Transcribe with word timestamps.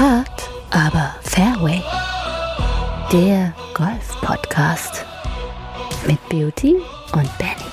Hard, 0.00 0.48
aber 0.70 1.14
Fairway. 1.20 1.82
Der 3.12 3.52
Golf-Podcast 3.74 5.04
mit 6.06 6.18
Beauty 6.30 6.76
und 7.12 7.28
Benny. 7.36 7.68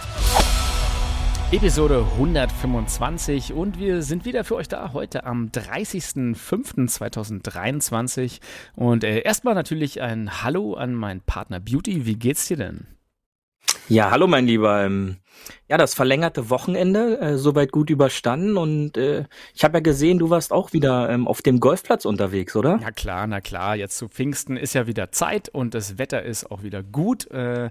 Episode 1.54 2.06
125 2.16 3.54
und 3.54 3.80
wir 3.80 4.02
sind 4.02 4.26
wieder 4.26 4.44
für 4.44 4.56
euch 4.56 4.68
da 4.68 4.92
heute 4.92 5.24
am 5.24 5.48
30.05.2023 5.48 8.42
und 8.76 9.06
äh, 9.06 9.22
erstmal 9.22 9.56
natürlich 9.56 10.02
ein 10.02 10.44
Hallo 10.44 10.74
an 10.74 10.96
meinen 10.96 11.22
Partner 11.22 11.62
Beauty. 11.62 12.06
Wie 12.06 12.16
geht's 12.16 12.50
dir 12.50 12.58
denn? 12.58 12.88
Ja, 13.90 14.12
hallo 14.12 14.28
mein 14.28 14.46
Lieber. 14.46 14.84
Ähm, 14.84 15.18
ja, 15.70 15.78
das 15.78 15.94
verlängerte 15.94 16.50
Wochenende 16.50 17.20
äh, 17.20 17.38
soweit 17.38 17.72
gut 17.72 17.90
überstanden 17.90 18.58
und 18.58 18.98
äh, 18.98 19.26
ich 19.54 19.64
habe 19.64 19.78
ja 19.78 19.80
gesehen, 19.82 20.20
du 20.20 20.30
warst 20.30 20.52
auch 20.52 20.74
wieder 20.74 21.10
ähm, 21.10 21.28
auf 21.28 21.42
dem 21.42 21.60
Golfplatz 21.60 22.06
unterwegs, 22.06 22.56
oder? 22.56 22.80
Na 22.82 22.92
klar, 22.92 23.28
na 23.28 23.42
klar. 23.42 23.76
Jetzt 23.76 23.98
zu 23.98 24.08
Pfingsten 24.08 24.58
ist 24.58 24.74
ja 24.74 24.88
wieder 24.88 25.12
Zeit 25.12 25.50
und 25.50 25.74
das 25.74 25.98
Wetter 25.98 26.24
ist 26.24 26.52
auch 26.52 26.64
wieder 26.64 26.84
gut. 26.84 27.30
Äh, 27.32 27.70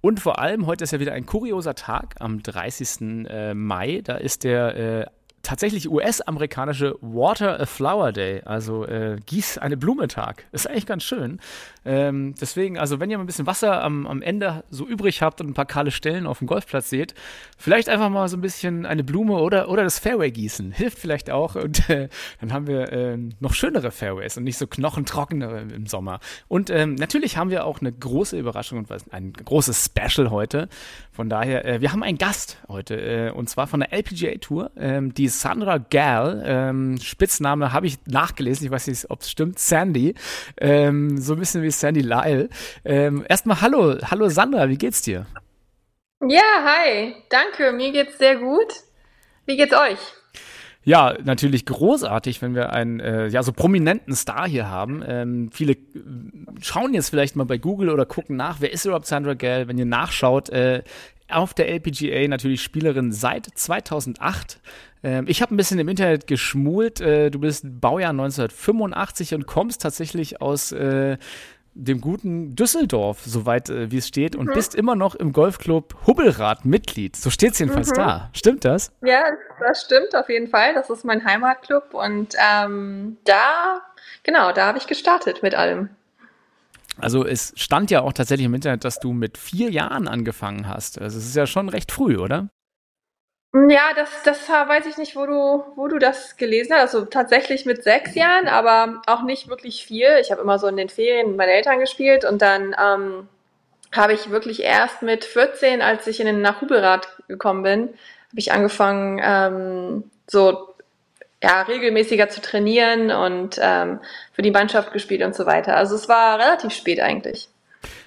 und 0.00 0.20
vor 0.20 0.38
allem, 0.38 0.66
heute 0.66 0.84
ist 0.84 0.92
ja 0.92 1.00
wieder 1.00 1.12
ein 1.12 1.26
kurioser 1.26 1.74
Tag 1.74 2.16
am 2.18 2.42
30. 2.42 3.26
Äh, 3.28 3.54
Mai. 3.54 4.02
Da 4.04 4.16
ist 4.16 4.44
der 4.44 4.76
äh, 4.76 5.06
tatsächlich 5.44 5.88
US-amerikanische 5.88 6.96
Water 7.00 7.60
a 7.60 7.66
Flower 7.66 8.10
Day, 8.12 8.42
also 8.44 8.84
äh, 8.86 9.18
Gieß 9.24 9.58
eine 9.58 9.76
Blume 9.76 10.08
Tag. 10.08 10.46
Ist 10.50 10.68
eigentlich 10.68 10.86
ganz 10.86 11.04
schön. 11.04 11.38
Ähm, 11.84 12.34
deswegen, 12.40 12.78
also 12.78 12.98
wenn 12.98 13.10
ihr 13.10 13.18
mal 13.18 13.24
ein 13.24 13.26
bisschen 13.26 13.46
Wasser 13.46 13.82
am, 13.82 14.06
am 14.06 14.22
Ende 14.22 14.64
so 14.70 14.86
übrig 14.86 15.22
habt 15.22 15.40
und 15.40 15.48
ein 15.48 15.54
paar 15.54 15.66
kahle 15.66 15.90
Stellen 15.90 16.26
auf 16.26 16.38
dem 16.38 16.46
Golfplatz 16.46 16.88
seht, 16.88 17.14
vielleicht 17.58 17.88
einfach 17.88 18.08
mal 18.08 18.26
so 18.28 18.36
ein 18.36 18.40
bisschen 18.40 18.86
eine 18.86 19.04
Blume 19.04 19.34
oder, 19.34 19.68
oder 19.68 19.84
das 19.84 19.98
Fairway 19.98 20.30
gießen. 20.30 20.72
Hilft 20.72 20.98
vielleicht 20.98 21.30
auch 21.30 21.54
und 21.54 21.88
äh, 21.90 22.08
dann 22.40 22.52
haben 22.52 22.66
wir 22.66 22.90
äh, 22.92 23.18
noch 23.38 23.52
schönere 23.54 23.90
Fairways 23.90 24.36
und 24.36 24.44
nicht 24.44 24.58
so 24.58 24.66
knochentrockene 24.66 25.68
im 25.74 25.86
Sommer. 25.86 26.20
Und 26.48 26.70
ähm, 26.70 26.94
natürlich 26.94 27.36
haben 27.36 27.50
wir 27.50 27.66
auch 27.66 27.80
eine 27.80 27.92
große 27.92 28.38
Überraschung 28.38 28.78
und 28.78 28.88
ein 29.12 29.32
großes 29.34 29.84
Special 29.84 30.30
heute. 30.30 30.68
Von 31.12 31.28
daher, 31.28 31.64
äh, 31.66 31.80
wir 31.82 31.92
haben 31.92 32.02
einen 32.02 32.18
Gast 32.18 32.58
heute 32.66 32.96
äh, 32.96 33.30
und 33.30 33.50
zwar 33.50 33.66
von 33.66 33.80
der 33.80 33.92
LPGA 33.92 34.38
Tour, 34.38 34.70
ähm, 34.76 35.12
die 35.12 35.28
Sandra 35.40 35.78
Gall, 35.78 36.42
ähm, 36.46 36.98
Spitzname 37.00 37.72
habe 37.72 37.86
ich 37.86 37.98
nachgelesen, 38.06 38.66
ich 38.66 38.70
weiß 38.70 38.86
nicht, 38.86 39.10
ob 39.10 39.20
es 39.20 39.30
stimmt, 39.30 39.58
Sandy, 39.58 40.14
ähm, 40.58 41.18
so 41.18 41.34
ein 41.34 41.38
bisschen 41.38 41.62
wie 41.62 41.70
Sandy 41.70 42.00
Lyle. 42.00 42.48
Ähm, 42.84 43.24
erstmal 43.28 43.60
hallo, 43.60 43.96
hallo 44.10 44.28
Sandra, 44.28 44.68
wie 44.68 44.78
geht's 44.78 45.02
dir? 45.02 45.26
Ja, 46.26 46.42
hi, 46.64 47.14
danke, 47.28 47.72
mir 47.72 47.92
geht's 47.92 48.18
sehr 48.18 48.36
gut. 48.36 48.72
Wie 49.46 49.56
geht's 49.56 49.74
euch? 49.74 49.98
Ja, 50.86 51.16
natürlich 51.24 51.64
großartig, 51.64 52.42
wenn 52.42 52.54
wir 52.54 52.74
einen 52.74 53.00
äh, 53.00 53.26
ja 53.28 53.42
so 53.42 53.52
prominenten 53.52 54.14
Star 54.14 54.46
hier 54.46 54.68
haben. 54.68 55.02
Ähm, 55.06 55.50
viele 55.50 55.72
äh, 55.72 55.78
schauen 56.60 56.92
jetzt 56.92 57.08
vielleicht 57.08 57.36
mal 57.36 57.44
bei 57.44 57.56
Google 57.56 57.88
oder 57.88 58.04
gucken 58.04 58.36
nach, 58.36 58.60
wer 58.60 58.70
ist 58.70 58.84
überhaupt 58.84 59.06
Sandra 59.06 59.32
Gall? 59.32 59.66
Wenn 59.66 59.78
ihr 59.78 59.86
nachschaut, 59.86 60.50
äh, 60.50 60.82
auf 61.28 61.54
der 61.54 61.68
LPGA 61.68 62.28
natürlich 62.28 62.62
Spielerin 62.62 63.12
seit 63.12 63.46
2008. 63.46 64.60
Ähm, 65.02 65.26
ich 65.28 65.42
habe 65.42 65.54
ein 65.54 65.56
bisschen 65.56 65.78
im 65.78 65.88
Internet 65.88 66.26
geschmult. 66.26 67.00
Äh, 67.00 67.30
du 67.30 67.38
bist 67.40 67.64
Baujahr 67.80 68.10
1985 68.10 69.34
und 69.34 69.46
kommst 69.46 69.82
tatsächlich 69.82 70.40
aus 70.40 70.72
äh, 70.72 71.18
dem 71.74 72.00
guten 72.00 72.54
Düsseldorf, 72.54 73.22
soweit 73.24 73.68
äh, 73.68 73.90
wie 73.90 73.98
es 73.98 74.08
steht, 74.08 74.36
und 74.36 74.46
mhm. 74.46 74.54
bist 74.54 74.74
immer 74.74 74.94
noch 74.94 75.14
im 75.14 75.32
Golfclub 75.32 75.94
Hubbelrad 76.06 76.64
Mitglied. 76.64 77.16
So 77.16 77.30
steht 77.30 77.52
es 77.52 77.58
jedenfalls 77.58 77.90
mhm. 77.90 77.96
da. 77.96 78.30
Stimmt 78.32 78.64
das? 78.64 78.92
Ja, 79.02 79.24
das 79.60 79.82
stimmt 79.82 80.14
auf 80.14 80.28
jeden 80.28 80.48
Fall. 80.48 80.74
Das 80.74 80.88
ist 80.88 81.04
mein 81.04 81.24
Heimatclub 81.24 81.92
und 81.92 82.34
ähm, 82.38 83.16
da, 83.24 83.82
genau, 84.22 84.52
da 84.52 84.66
habe 84.66 84.78
ich 84.78 84.86
gestartet 84.86 85.42
mit 85.42 85.54
allem. 85.54 85.90
Also 86.98 87.24
es 87.24 87.52
stand 87.56 87.90
ja 87.90 88.02
auch 88.02 88.12
tatsächlich 88.12 88.46
im 88.46 88.54
Internet, 88.54 88.84
dass 88.84 89.00
du 89.00 89.12
mit 89.12 89.36
vier 89.36 89.70
Jahren 89.70 90.08
angefangen 90.08 90.68
hast. 90.68 91.00
Also 91.00 91.18
es 91.18 91.26
ist 91.26 91.36
ja 91.36 91.46
schon 91.46 91.68
recht 91.68 91.92
früh, 91.92 92.16
oder? 92.18 92.48
Ja, 93.52 93.92
das, 93.94 94.10
das 94.24 94.48
weiß 94.48 94.86
ich 94.86 94.96
nicht, 94.98 95.14
wo 95.14 95.26
du, 95.26 95.64
wo 95.76 95.86
du 95.86 95.98
das 96.00 96.36
gelesen 96.36 96.74
hast. 96.74 96.94
Also 96.94 97.04
tatsächlich 97.04 97.66
mit 97.66 97.84
sechs 97.84 98.14
Jahren, 98.16 98.48
aber 98.48 99.00
auch 99.06 99.22
nicht 99.22 99.48
wirklich 99.48 99.86
viel. 99.86 100.18
Ich 100.20 100.32
habe 100.32 100.42
immer 100.42 100.58
so 100.58 100.66
in 100.66 100.76
den 100.76 100.88
Ferien 100.88 101.28
mit 101.28 101.36
meinen 101.36 101.50
Eltern 101.50 101.78
gespielt 101.78 102.24
und 102.24 102.42
dann 102.42 102.74
ähm, 102.80 103.28
habe 103.92 104.12
ich 104.12 104.30
wirklich 104.30 104.62
erst 104.62 105.02
mit 105.02 105.24
14, 105.24 105.82
als 105.82 106.06
ich 106.08 106.18
in 106.18 106.26
den 106.26 106.40
Nachhubelrad 106.40 107.06
gekommen 107.28 107.62
bin, 107.62 107.80
habe 107.82 108.38
ich 108.38 108.50
angefangen, 108.50 109.20
ähm, 109.22 110.10
so 110.28 110.73
ja, 111.44 111.60
regelmäßiger 111.62 112.30
zu 112.30 112.40
trainieren 112.40 113.10
und 113.10 113.58
ähm, 113.60 114.00
für 114.32 114.40
die 114.40 114.50
Mannschaft 114.50 114.92
gespielt 114.92 115.22
und 115.22 115.34
so 115.34 115.44
weiter. 115.44 115.76
Also 115.76 115.94
es 115.94 116.08
war 116.08 116.38
relativ 116.38 116.72
spät 116.72 117.00
eigentlich. 117.00 117.48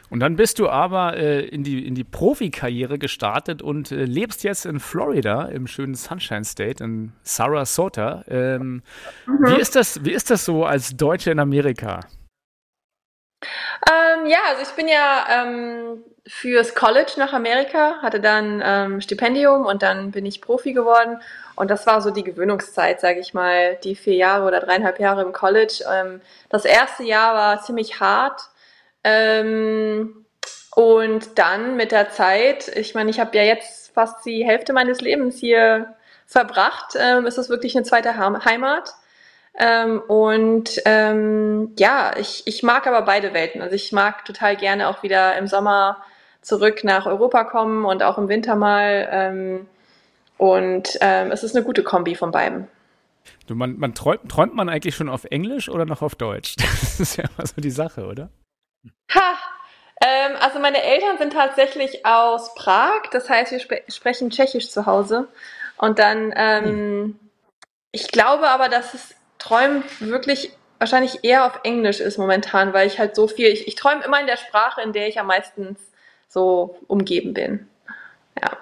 Und 0.09 0.21
dann 0.21 0.37
bist 0.37 0.57
du 0.57 0.69
aber 0.69 1.17
äh, 1.17 1.45
in 1.45 1.63
die, 1.63 1.85
in 1.85 1.93
die 1.93 2.03
Profikarriere 2.03 2.97
gestartet 2.97 3.61
und 3.61 3.91
äh, 3.91 4.05
lebst 4.05 4.43
jetzt 4.43 4.65
in 4.65 4.79
Florida, 4.79 5.45
im 5.45 5.67
schönen 5.67 5.93
Sunshine 5.93 6.45
State, 6.45 6.83
in 6.83 7.11
Sarasota. 7.23 8.23
Ähm, 8.27 8.81
mhm. 9.27 9.47
wie, 9.47 9.61
ist 9.61 9.75
das, 9.75 10.03
wie 10.03 10.13
ist 10.13 10.31
das 10.31 10.43
so 10.43 10.65
als 10.65 10.95
Deutsche 10.97 11.29
in 11.29 11.39
Amerika? 11.39 11.99
Ähm, 13.41 14.25
ja, 14.25 14.39
also 14.49 14.63
ich 14.63 14.75
bin 14.75 14.87
ja 14.87 15.25
ähm, 15.29 16.03
fürs 16.25 16.75
College 16.75 17.13
nach 17.17 17.33
Amerika, 17.33 18.01
hatte 18.01 18.19
dann 18.19 18.61
ähm, 18.65 19.01
Stipendium 19.01 19.65
und 19.65 19.83
dann 19.83 20.11
bin 20.11 20.25
ich 20.25 20.41
Profi 20.41 20.73
geworden. 20.73 21.21
Und 21.55 21.71
das 21.71 21.85
war 21.87 22.01
so 22.01 22.11
die 22.11 22.23
Gewöhnungszeit, 22.23 22.99
sage 22.99 23.19
ich 23.19 23.33
mal, 23.33 23.75
die 23.83 23.95
vier 23.95 24.15
Jahre 24.15 24.45
oder 24.45 24.59
dreieinhalb 24.59 24.99
Jahre 24.99 25.21
im 25.21 25.33
College. 25.33 25.83
Ähm, 25.91 26.21
das 26.49 26.65
erste 26.65 27.03
Jahr 27.03 27.35
war 27.35 27.61
ziemlich 27.61 27.99
hart 27.99 28.41
ähm, 29.03 30.25
und 30.75 31.37
dann 31.39 31.75
mit 31.75 31.91
der 31.91 32.09
Zeit, 32.09 32.67
ich 32.75 32.93
meine, 32.93 33.09
ich 33.09 33.19
habe 33.19 33.35
ja 33.37 33.43
jetzt 33.43 33.93
fast 33.93 34.25
die 34.25 34.45
Hälfte 34.45 34.73
meines 34.73 35.01
Lebens 35.01 35.39
hier 35.39 35.95
verbracht, 36.25 36.95
ähm, 36.99 37.25
ist 37.25 37.37
das 37.37 37.49
wirklich 37.49 37.75
eine 37.75 37.85
zweite 37.85 38.17
Heimat. 38.17 38.93
Ähm, 39.57 39.99
und 40.07 40.81
ähm, 40.85 41.73
ja, 41.79 42.15
ich, 42.17 42.43
ich 42.45 42.61
mag 42.61 42.85
aber 42.85 43.01
beide 43.01 43.33
Welten. 43.33 43.61
Also 43.61 43.75
ich 43.75 43.91
mag 43.91 44.23
total 44.23 44.55
gerne 44.55 44.87
auch 44.87 45.01
wieder 45.01 45.35
im 45.37 45.47
Sommer 45.47 46.03
zurück 46.41 46.83
nach 46.83 47.07
Europa 47.07 47.43
kommen 47.43 47.83
und 47.83 48.03
auch 48.03 48.17
im 48.17 48.29
Winter 48.29 48.55
mal. 48.55 49.07
Ähm, 49.11 49.67
und 50.37 50.97
ähm, 51.01 51.31
es 51.31 51.43
ist 51.43 51.55
eine 51.55 51.65
gute 51.65 51.83
Kombi 51.83 52.15
von 52.15 52.31
beiden. 52.31 52.67
Du, 53.47 53.55
man, 53.55 53.77
man 53.77 53.95
träumt, 53.95 54.29
träumt 54.29 54.53
man 54.53 54.69
eigentlich 54.69 54.95
schon 54.95 55.09
auf 55.09 55.25
Englisch 55.25 55.69
oder 55.69 55.85
noch 55.85 56.01
auf 56.01 56.15
Deutsch? 56.15 56.55
Das 56.97 56.99
ist 56.99 57.17
ja 57.17 57.25
immer 57.25 57.45
so 57.45 57.61
die 57.61 57.71
Sache, 57.71 58.07
oder? 58.07 58.29
Ha! 59.13 59.37
Ähm, 60.01 60.35
also 60.39 60.59
meine 60.59 60.81
Eltern 60.81 61.17
sind 61.17 61.33
tatsächlich 61.33 62.05
aus 62.05 62.53
Prag, 62.55 63.03
das 63.11 63.29
heißt, 63.29 63.51
wir 63.51 63.59
sp 63.61 63.81
sprechen 63.87 64.29
Tschechisch 64.29 64.69
zu 64.69 64.85
Hause. 64.85 65.27
Und 65.77 65.99
dann, 65.99 66.33
ähm, 66.35 66.65
hm. 66.65 67.19
ich 67.91 68.11
glaube 68.11 68.47
aber, 68.49 68.69
dass 68.69 68.93
es 68.93 69.15
Träumen 69.47 69.83
wirklich 69.99 70.51
wahrscheinlich 70.77 71.23
eher 71.23 71.45
auf 71.45 71.61
Englisch 71.63 72.01
ist 72.01 72.17
momentan, 72.17 72.73
weil 72.73 72.85
ich 72.87 72.99
halt 72.99 73.15
so 73.15 73.27
viel, 73.27 73.47
ich, 73.47 73.67
ich 73.67 73.75
träume 73.75 74.03
immer 74.03 74.19
in 74.19 74.27
der 74.27 74.35
Sprache, 74.35 74.81
in 74.81 74.91
der 74.91 75.07
ich 75.07 75.19
am 75.19 75.27
meisten 75.27 75.77
so 76.27 76.77
umgeben 76.87 77.33
bin. 77.33 77.67
Ja. 78.41 78.57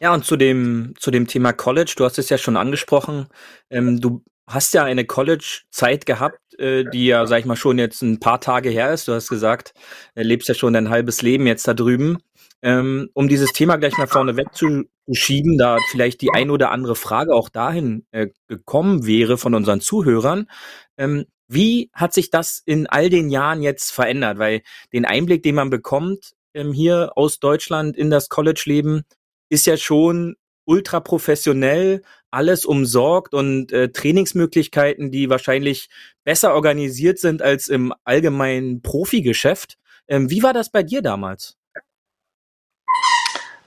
Ja, 0.00 0.12
und 0.12 0.26
zu 0.26 0.36
dem, 0.36 0.94
zu 0.98 1.10
dem 1.10 1.26
Thema 1.26 1.54
College, 1.54 1.94
du 1.96 2.04
hast 2.04 2.18
es 2.18 2.28
ja 2.28 2.36
schon 2.36 2.58
angesprochen, 2.58 3.28
ähm, 3.70 3.98
du 3.98 4.22
hast 4.46 4.74
ja 4.74 4.84
eine 4.84 5.06
College-Zeit 5.06 6.04
gehabt, 6.04 6.38
äh, 6.58 6.84
die 6.84 7.06
ja, 7.06 7.26
sag 7.26 7.40
ich 7.40 7.46
mal, 7.46 7.56
schon 7.56 7.78
jetzt 7.78 8.02
ein 8.02 8.20
paar 8.20 8.40
Tage 8.40 8.70
her 8.70 8.92
ist. 8.92 9.08
Du 9.08 9.12
hast 9.12 9.28
gesagt, 9.28 9.74
äh, 10.14 10.22
lebst 10.22 10.48
ja 10.48 10.54
schon 10.54 10.72
dein 10.72 10.90
halbes 10.90 11.22
Leben 11.22 11.46
jetzt 11.46 11.66
da 11.68 11.74
drüben. 11.74 12.18
Ähm, 12.62 13.10
um 13.12 13.28
dieses 13.28 13.52
Thema 13.52 13.76
gleich 13.76 13.98
mal 13.98 14.06
vorne 14.06 14.36
wegzuschieben, 14.36 15.58
da 15.58 15.78
vielleicht 15.90 16.22
die 16.22 16.30
ein 16.32 16.50
oder 16.50 16.70
andere 16.70 16.96
Frage 16.96 17.34
auch 17.34 17.50
dahin 17.50 18.06
äh, 18.10 18.28
gekommen 18.48 19.06
wäre 19.06 19.36
von 19.36 19.54
unseren 19.54 19.80
Zuhörern. 19.80 20.48
Ähm, 20.96 21.26
wie 21.46 21.90
hat 21.92 22.14
sich 22.14 22.30
das 22.30 22.62
in 22.64 22.86
all 22.86 23.10
den 23.10 23.28
Jahren 23.28 23.62
jetzt 23.62 23.92
verändert? 23.92 24.38
Weil 24.38 24.62
den 24.92 25.04
Einblick, 25.04 25.42
den 25.42 25.56
man 25.56 25.68
bekommt 25.68 26.34
ähm, 26.54 26.72
hier 26.72 27.12
aus 27.16 27.38
Deutschland 27.38 27.96
in 27.96 28.10
das 28.10 28.30
College-Leben, 28.30 29.02
ist 29.50 29.66
ja 29.66 29.76
schon 29.76 30.36
ultra 30.64 31.00
professionell, 31.00 32.02
alles 32.30 32.64
umsorgt 32.64 33.34
und 33.34 33.72
äh, 33.72 33.90
Trainingsmöglichkeiten, 33.90 35.10
die 35.10 35.30
wahrscheinlich 35.30 35.88
besser 36.24 36.54
organisiert 36.54 37.18
sind 37.18 37.42
als 37.42 37.68
im 37.68 37.92
allgemeinen 38.04 38.82
Profigeschäft. 38.82 39.76
Ähm, 40.08 40.30
wie 40.30 40.42
war 40.42 40.52
das 40.52 40.70
bei 40.70 40.82
dir 40.82 41.02
damals? 41.02 41.56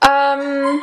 Ähm, 0.01 0.79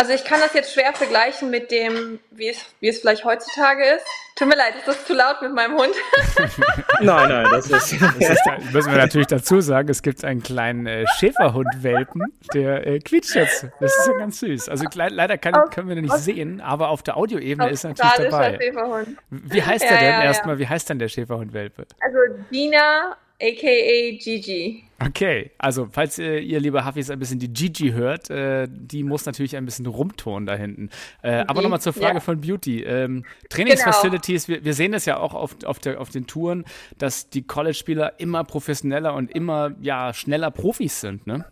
Also 0.00 0.14
ich 0.14 0.24
kann 0.24 0.40
das 0.40 0.54
jetzt 0.54 0.72
schwer 0.72 0.94
vergleichen 0.94 1.50
mit 1.50 1.70
dem, 1.70 2.20
wie 2.30 2.48
es, 2.48 2.64
wie 2.80 2.88
es 2.88 3.00
vielleicht 3.00 3.22
heutzutage 3.26 3.84
ist. 3.84 4.06
Tut 4.34 4.48
mir 4.48 4.56
leid, 4.56 4.74
ist 4.74 4.88
das 4.88 5.04
zu 5.04 5.12
laut 5.12 5.42
mit 5.42 5.52
meinem 5.52 5.74
Hund? 5.76 5.92
nein, 7.02 7.28
nein, 7.28 7.46
das 7.50 7.66
ist. 7.66 8.00
Das 8.00 8.30
ist 8.30 8.42
da, 8.46 8.56
müssen 8.72 8.92
wir 8.92 8.96
natürlich 8.96 9.26
dazu 9.26 9.60
sagen, 9.60 9.90
es 9.90 10.00
gibt 10.00 10.24
einen 10.24 10.42
kleinen 10.42 10.86
äh, 10.86 11.04
Schäferhund-Welpen, 11.18 12.22
der 12.54 12.86
äh, 12.86 12.98
quietscht 13.00 13.34
jetzt. 13.34 13.66
Das 13.78 13.94
ist 13.94 14.06
ja 14.06 14.14
ganz 14.14 14.40
süß. 14.40 14.70
Also 14.70 14.86
leider 14.94 15.36
kann, 15.36 15.54
aus, 15.54 15.68
können 15.68 15.88
wir 15.88 15.96
den 15.96 16.04
nicht 16.04 16.14
aus, 16.14 16.24
sehen, 16.24 16.62
aber 16.62 16.88
auf 16.88 17.02
der 17.02 17.18
Audioebene 17.18 17.68
ist 17.68 17.84
er 17.84 17.90
natürlich 17.90 18.30
dabei. 18.30 18.58
Schäferhund. 18.58 19.18
Wie 19.28 19.62
heißt 19.62 19.84
ja, 19.84 19.90
der 19.90 19.98
denn 19.98 20.08
ja, 20.08 20.22
erstmal? 20.22 20.54
Ja. 20.54 20.60
Wie 20.60 20.68
heißt 20.68 20.88
denn 20.88 20.98
der 20.98 21.08
Schäferhund-Welpe? 21.08 21.86
Also 22.00 22.18
Dina 22.50 23.18
aka 23.38 24.16
Gigi. 24.18 24.89
Okay, 25.02 25.50
also 25.56 25.88
falls 25.90 26.18
ihr, 26.18 26.40
ihr 26.40 26.60
liebe 26.60 26.84
Hafis, 26.84 27.08
ein 27.08 27.18
bisschen 27.18 27.38
die 27.38 27.50
Gigi 27.50 27.92
hört, 27.92 28.28
äh, 28.28 28.68
die 28.68 29.02
muss 29.02 29.24
natürlich 29.24 29.56
ein 29.56 29.64
bisschen 29.64 29.86
rumturnen 29.86 30.46
da 30.46 30.54
hinten. 30.54 30.90
Äh, 31.22 31.44
aber 31.46 31.62
nochmal 31.62 31.80
zur 31.80 31.94
Frage 31.94 32.14
ja. 32.14 32.20
von 32.20 32.42
Beauty. 32.42 32.82
Ähm, 32.82 33.24
Trainingsfacilities, 33.48 34.46
genau. 34.46 34.58
wir, 34.58 34.64
wir, 34.66 34.74
sehen 34.74 34.92
es 34.92 35.06
ja 35.06 35.16
auch 35.16 35.32
auf, 35.32 35.56
auf, 35.64 35.78
der, 35.78 36.00
auf 36.02 36.10
den 36.10 36.26
Touren, 36.26 36.66
dass 36.98 37.30
die 37.30 37.46
College-Spieler 37.46 38.20
immer 38.20 38.44
professioneller 38.44 39.14
und 39.14 39.30
immer 39.30 39.72
ja, 39.80 40.12
schneller 40.12 40.50
Profis 40.50 41.00
sind, 41.00 41.26
ne? 41.26 41.46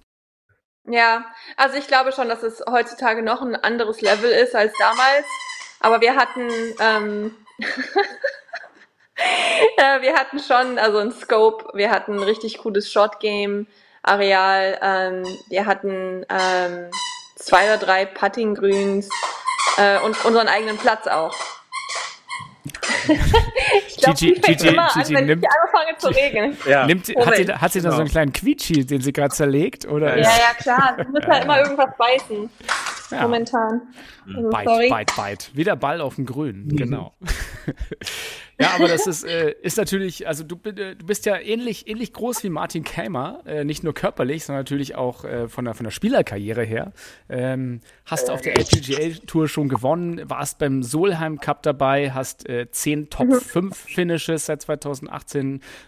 Ja, 0.85 1.27
also 1.57 1.77
ich 1.77 1.87
glaube 1.87 2.13
schon, 2.13 2.29
dass 2.29 2.43
es 2.43 2.63
heutzutage 2.69 3.23
noch 3.23 3.43
ein 3.43 3.57
anderes 3.57 4.01
Level 4.01 4.31
ist 4.31 4.55
als 4.55 4.73
damals. 4.79 5.27
Aber 5.81 6.01
wir 6.01 6.17
hatten 6.17 6.49
ähm, 6.81 7.35
äh, 9.77 10.01
wir 10.03 10.15
hatten 10.15 10.39
schon, 10.39 10.79
also 10.79 10.99
ein 10.99 11.13
Scope, 11.13 11.67
wir 11.75 11.91
hatten 11.91 12.15
ein 12.15 12.23
richtig 12.23 12.59
cooles 12.59 12.91
Shot-Game-Areal, 12.93 14.79
ähm, 14.81 15.25
wir 15.49 15.67
hatten 15.67 16.25
ähm, 16.29 16.91
zwei 17.37 17.65
oder 17.65 17.79
drei 17.79 18.05
Putting-Grüns 18.05 19.09
äh, 19.77 19.99
und 20.01 20.25
unseren 20.25 20.49
eigenen 20.49 20.77
Platz 20.79 21.07
auch. 21.07 21.35
ich 23.89 23.97
glaube, 23.97 24.19
Gigi, 24.19 24.35
die 24.35 24.41
Gigi, 24.41 24.69
immer 24.69 24.89
Gigi 24.89 25.01
an, 25.01 25.15
wenn 25.15 25.27
nimmt, 25.27 25.45
ich 25.45 25.51
anfange 25.63 25.99
zu 25.99 26.09
regeln. 26.09 26.57
Ja. 26.67 26.87
Nimmt, 26.87 27.09
hat, 27.09 27.37
sie, 27.37 27.47
hat 27.47 27.73
sie 27.73 27.81
da 27.81 27.93
so 27.93 28.01
einen 28.01 28.09
kleinen 28.09 28.33
Quietschi, 28.33 28.85
den 28.85 29.01
sie 29.01 29.13
gerade 29.13 29.35
zerlegt? 29.35 29.87
Oder 29.87 30.19
ja, 30.19 30.25
ja, 30.25 30.55
klar. 30.59 30.97
Sie 30.99 31.11
muss 31.11 31.27
halt 31.27 31.45
immer 31.45 31.61
irgendwas 31.61 31.91
beißen. 31.97 32.51
Ja. 33.11 33.23
Momentan. 33.23 33.81
Also, 34.27 34.51
bite, 34.51 34.65
sorry. 34.65 34.91
bite, 34.91 35.15
bite. 35.17 35.57
Wieder 35.57 35.77
Ball 35.77 36.01
auf 36.01 36.17
dem 36.17 36.27
Grün, 36.27 36.67
mhm. 36.67 36.77
genau. 36.77 37.15
Ja, 38.61 38.75
aber 38.75 38.89
das 38.89 39.07
ist, 39.07 39.25
äh, 39.25 39.55
ist 39.63 39.77
natürlich, 39.77 40.27
also 40.27 40.43
du, 40.43 40.57
äh, 40.65 40.97
du 40.97 41.07
bist 41.07 41.27
ja 41.27 41.39
ähnlich, 41.39 41.87
ähnlich 41.87 42.13
groß 42.13 42.43
wie 42.43 42.49
Martin 42.49 42.83
Keimer, 42.83 43.43
äh, 43.47 43.63
nicht 43.65 43.85
nur 43.85 43.95
körperlich, 43.95 44.45
sondern 44.45 44.61
natürlich 44.61 44.97
auch 44.97 45.25
äh, 45.25 45.49
von, 45.49 45.65
der, 45.65 45.75
von 45.75 45.85
der 45.85 45.93
Spielerkarriere 45.93 46.65
her. 46.65 46.93
Ähm, 47.29 47.81
hast 48.05 48.31
auf 48.31 48.41
der 48.41 48.59
LPGA-Tour 48.59 49.47
schon 49.47 49.69
gewonnen, 49.69 50.29
warst 50.29 50.59
beim 50.59 50.83
Solheim 50.83 51.39
Cup 51.39 51.63
dabei, 51.63 52.11
hast 52.11 52.49
äh, 52.49 52.69
zehn 52.73 53.11
Top 53.11 53.33
5 53.33 53.77
Finishes 53.77 54.47
seit 54.47 54.63
2018, 54.63 55.41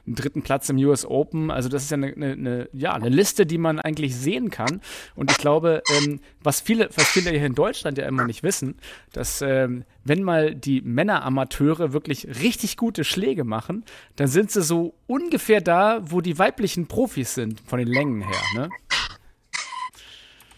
einen 0.06 0.14
dritten 0.14 0.43
Platz 0.43 0.69
im 0.69 0.76
US 0.76 1.05
Open. 1.05 1.50
Also 1.50 1.69
das 1.69 1.82
ist 1.82 1.90
ja 1.90 1.96
eine, 1.96 2.12
eine, 2.14 2.69
ja, 2.72 2.93
eine 2.93 3.08
Liste, 3.08 3.46
die 3.46 3.58
man 3.58 3.81
eigentlich 3.81 4.14
sehen 4.14 4.50
kann. 4.50 4.81
Und 5.17 5.32
ich 5.32 5.38
glaube, 5.38 5.82
ähm, 5.99 6.20
was 6.40 6.61
viele, 6.61 6.88
was 6.94 7.08
viele 7.08 7.31
hier 7.31 7.46
in 7.46 7.56
Deutschland 7.56 7.99
ja 7.99 8.06
immer 8.06 8.25
nicht 8.25 8.44
wissen, 8.44 8.76
dass 9.12 9.43
ähm, 9.43 9.84
wenn 10.05 10.22
mal 10.22 10.55
die 10.55 10.81
Männeramateure 10.81 11.93
wirklich 11.93 12.26
richtig 12.43 12.59
gute 12.76 13.04
Schläge 13.04 13.44
machen, 13.44 13.84
dann 14.16 14.28
sind 14.28 14.50
sie 14.50 14.62
so 14.62 14.94
ungefähr 15.06 15.60
da, 15.60 16.00
wo 16.02 16.20
die 16.20 16.38
weiblichen 16.38 16.86
Profis 16.86 17.34
sind, 17.34 17.60
von 17.60 17.78
den 17.78 17.88
Längen 17.88 18.22
her. 18.22 18.40
Ne? 18.54 18.68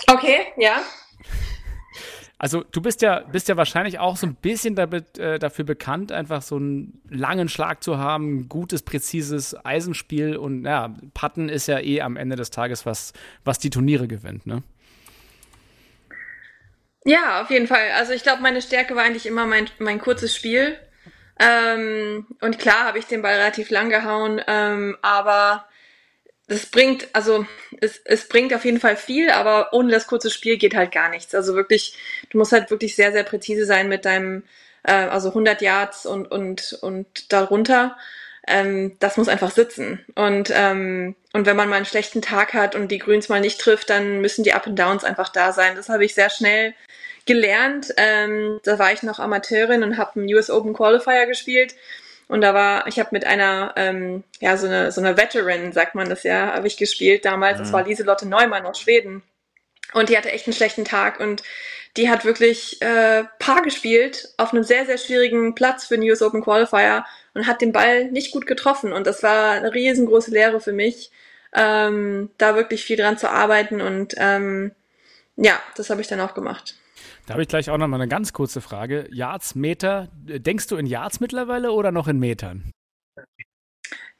Okay, 0.06 0.40
ja. 0.56 0.82
Also 2.42 2.64
du 2.64 2.80
bist 2.80 3.02
ja, 3.02 3.20
bist 3.20 3.48
ja 3.48 3.56
wahrscheinlich 3.56 4.00
auch 4.00 4.16
so 4.16 4.26
ein 4.26 4.34
bisschen 4.34 4.74
damit, 4.74 5.16
äh, 5.16 5.38
dafür 5.38 5.64
bekannt, 5.64 6.10
einfach 6.10 6.42
so 6.42 6.56
einen 6.56 7.00
langen 7.08 7.48
Schlag 7.48 7.84
zu 7.84 7.98
haben, 7.98 8.38
ein 8.38 8.48
gutes, 8.48 8.82
präzises 8.82 9.54
Eisenspiel 9.64 10.36
und 10.36 10.64
ja, 10.64 10.92
Patten 11.14 11.48
ist 11.48 11.68
ja 11.68 11.78
eh 11.78 12.00
am 12.00 12.16
Ende 12.16 12.34
des 12.34 12.50
Tages 12.50 12.84
was, 12.84 13.12
was 13.44 13.60
die 13.60 13.70
Turniere 13.70 14.08
gewinnt, 14.08 14.44
ne? 14.44 14.64
Ja, 17.04 17.42
auf 17.42 17.50
jeden 17.50 17.66
Fall. 17.66 17.90
Also 17.96 18.12
ich 18.12 18.22
glaube, 18.24 18.42
meine 18.42 18.62
Stärke 18.62 18.96
war 18.96 19.04
eigentlich 19.04 19.26
immer 19.26 19.46
mein, 19.46 19.68
mein 19.78 20.00
kurzes 20.00 20.34
Spiel. 20.34 20.76
Ähm, 21.42 22.26
und 22.40 22.58
klar 22.60 22.84
habe 22.84 22.98
ich 22.98 23.06
den 23.06 23.22
Ball 23.22 23.34
relativ 23.34 23.70
lang 23.70 23.90
gehauen, 23.90 24.40
ähm, 24.46 24.96
aber 25.02 25.66
das 26.46 26.66
bringt, 26.66 27.08
also 27.14 27.46
es, 27.80 28.00
es 28.04 28.28
bringt 28.28 28.54
auf 28.54 28.64
jeden 28.64 28.78
Fall 28.78 28.96
viel, 28.96 29.30
aber 29.30 29.72
ohne 29.72 29.90
das 29.90 30.06
kurze 30.06 30.30
Spiel 30.30 30.56
geht 30.56 30.76
halt 30.76 30.92
gar 30.92 31.08
nichts. 31.08 31.34
Also 31.34 31.54
wirklich, 31.54 31.96
du 32.30 32.38
musst 32.38 32.52
halt 32.52 32.70
wirklich 32.70 32.94
sehr, 32.94 33.10
sehr 33.10 33.24
präzise 33.24 33.64
sein 33.66 33.88
mit 33.88 34.04
deinem, 34.04 34.44
äh, 34.84 34.92
also 34.92 35.30
100 35.30 35.62
Yards 35.62 36.06
und, 36.06 36.30
und, 36.30 36.78
und 36.80 37.32
darunter. 37.32 37.96
Ähm, 38.46 38.96
das 39.00 39.16
muss 39.16 39.28
einfach 39.28 39.50
sitzen. 39.50 40.04
Und, 40.14 40.52
ähm, 40.54 41.16
und 41.32 41.46
wenn 41.46 41.56
man 41.56 41.68
mal 41.68 41.76
einen 41.76 41.86
schlechten 41.86 42.22
Tag 42.22 42.54
hat 42.54 42.74
und 42.74 42.88
die 42.88 42.98
Grüns 42.98 43.28
mal 43.28 43.40
nicht 43.40 43.60
trifft, 43.60 43.90
dann 43.90 44.20
müssen 44.20 44.44
die 44.44 44.52
Up 44.52 44.66
and 44.66 44.78
Downs 44.78 45.04
einfach 45.04 45.30
da 45.30 45.52
sein. 45.52 45.74
Das 45.76 45.88
habe 45.88 46.04
ich 46.04 46.14
sehr 46.14 46.30
schnell 46.30 46.74
gelernt. 47.26 47.92
Ähm, 47.96 48.60
da 48.64 48.78
war 48.78 48.92
ich 48.92 49.02
noch 49.02 49.18
Amateurin 49.18 49.82
und 49.82 49.98
habe 49.98 50.20
einen 50.20 50.32
US 50.34 50.50
Open 50.50 50.74
Qualifier 50.74 51.26
gespielt. 51.26 51.74
Und 52.28 52.40
da 52.40 52.54
war, 52.54 52.86
ich 52.86 52.98
habe 52.98 53.10
mit 53.12 53.26
einer, 53.26 53.74
ähm, 53.76 54.24
ja, 54.40 54.56
so 54.56 54.66
eine, 54.66 54.90
so 54.90 55.00
eine 55.00 55.16
Veteran, 55.16 55.72
sagt 55.72 55.94
man 55.94 56.08
das 56.08 56.22
ja, 56.22 56.54
habe 56.54 56.66
ich 56.66 56.76
gespielt 56.76 57.24
damals. 57.24 57.58
Mhm. 57.58 57.62
Das 57.62 57.72
war 57.72 57.84
Lieselotte 57.84 58.26
Neumann 58.26 58.66
aus 58.66 58.80
Schweden. 58.80 59.22
Und 59.92 60.08
die 60.08 60.16
hatte 60.16 60.32
echt 60.32 60.46
einen 60.46 60.54
schlechten 60.54 60.84
Tag 60.84 61.20
und 61.20 61.42
die 61.96 62.08
hat 62.08 62.24
wirklich 62.24 62.80
äh, 62.80 63.24
Paar 63.38 63.62
gespielt 63.62 64.32
auf 64.38 64.52
einem 64.52 64.64
sehr, 64.64 64.86
sehr 64.86 64.96
schwierigen 64.96 65.54
Platz 65.54 65.84
für 65.84 65.98
den 65.98 66.08
US 66.08 66.22
Open 66.22 66.42
Qualifier 66.42 67.04
und 67.34 67.46
hat 67.46 67.60
den 67.60 67.72
Ball 67.72 68.06
nicht 68.06 68.32
gut 68.32 68.46
getroffen. 68.46 68.92
Und 68.92 69.06
das 69.06 69.22
war 69.22 69.50
eine 69.52 69.74
riesengroße 69.74 70.30
Lehre 70.30 70.60
für 70.60 70.72
mich, 70.72 71.10
ähm, 71.54 72.30
da 72.38 72.54
wirklich 72.54 72.84
viel 72.84 72.96
dran 72.96 73.18
zu 73.18 73.28
arbeiten. 73.28 73.82
Und 73.82 74.14
ähm, 74.16 74.72
ja, 75.36 75.60
das 75.76 75.90
habe 75.90 76.00
ich 76.00 76.08
dann 76.08 76.20
auch 76.20 76.34
gemacht. 76.34 76.76
Da 77.26 77.34
habe 77.34 77.42
ich 77.42 77.48
gleich 77.48 77.70
auch 77.70 77.78
noch 77.78 77.86
mal 77.86 78.00
eine 78.00 78.08
ganz 78.08 78.32
kurze 78.32 78.60
Frage. 78.60 79.06
Yards, 79.12 79.54
Meter. 79.54 80.08
Denkst 80.14 80.66
du 80.66 80.76
in 80.76 80.86
Yards 80.86 81.20
mittlerweile 81.20 81.72
oder 81.72 81.92
noch 81.92 82.08
in 82.08 82.18
Metern? 82.18 82.72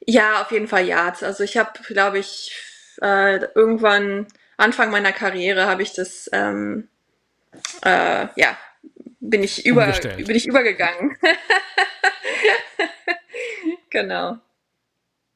Ja, 0.05 0.41
auf 0.41 0.51
jeden 0.51 0.67
Fall 0.67 0.85
Yards. 0.85 1.23
Also 1.23 1.43
ich 1.43 1.57
habe, 1.57 1.71
glaube 1.87 2.19
ich, 2.19 2.55
äh, 3.01 3.39
irgendwann 3.55 4.27
Anfang 4.57 4.91
meiner 4.91 5.11
Karriere 5.11 5.65
habe 5.65 5.83
ich 5.83 5.93
das, 5.93 6.29
ähm, 6.31 6.87
äh, 7.83 8.27
ja, 8.35 8.57
bin 9.19 9.43
ich 9.43 9.65
über, 9.65 9.91
bin 10.17 10.35
ich 10.35 10.47
übergegangen. 10.47 11.17
genau. 13.89 14.37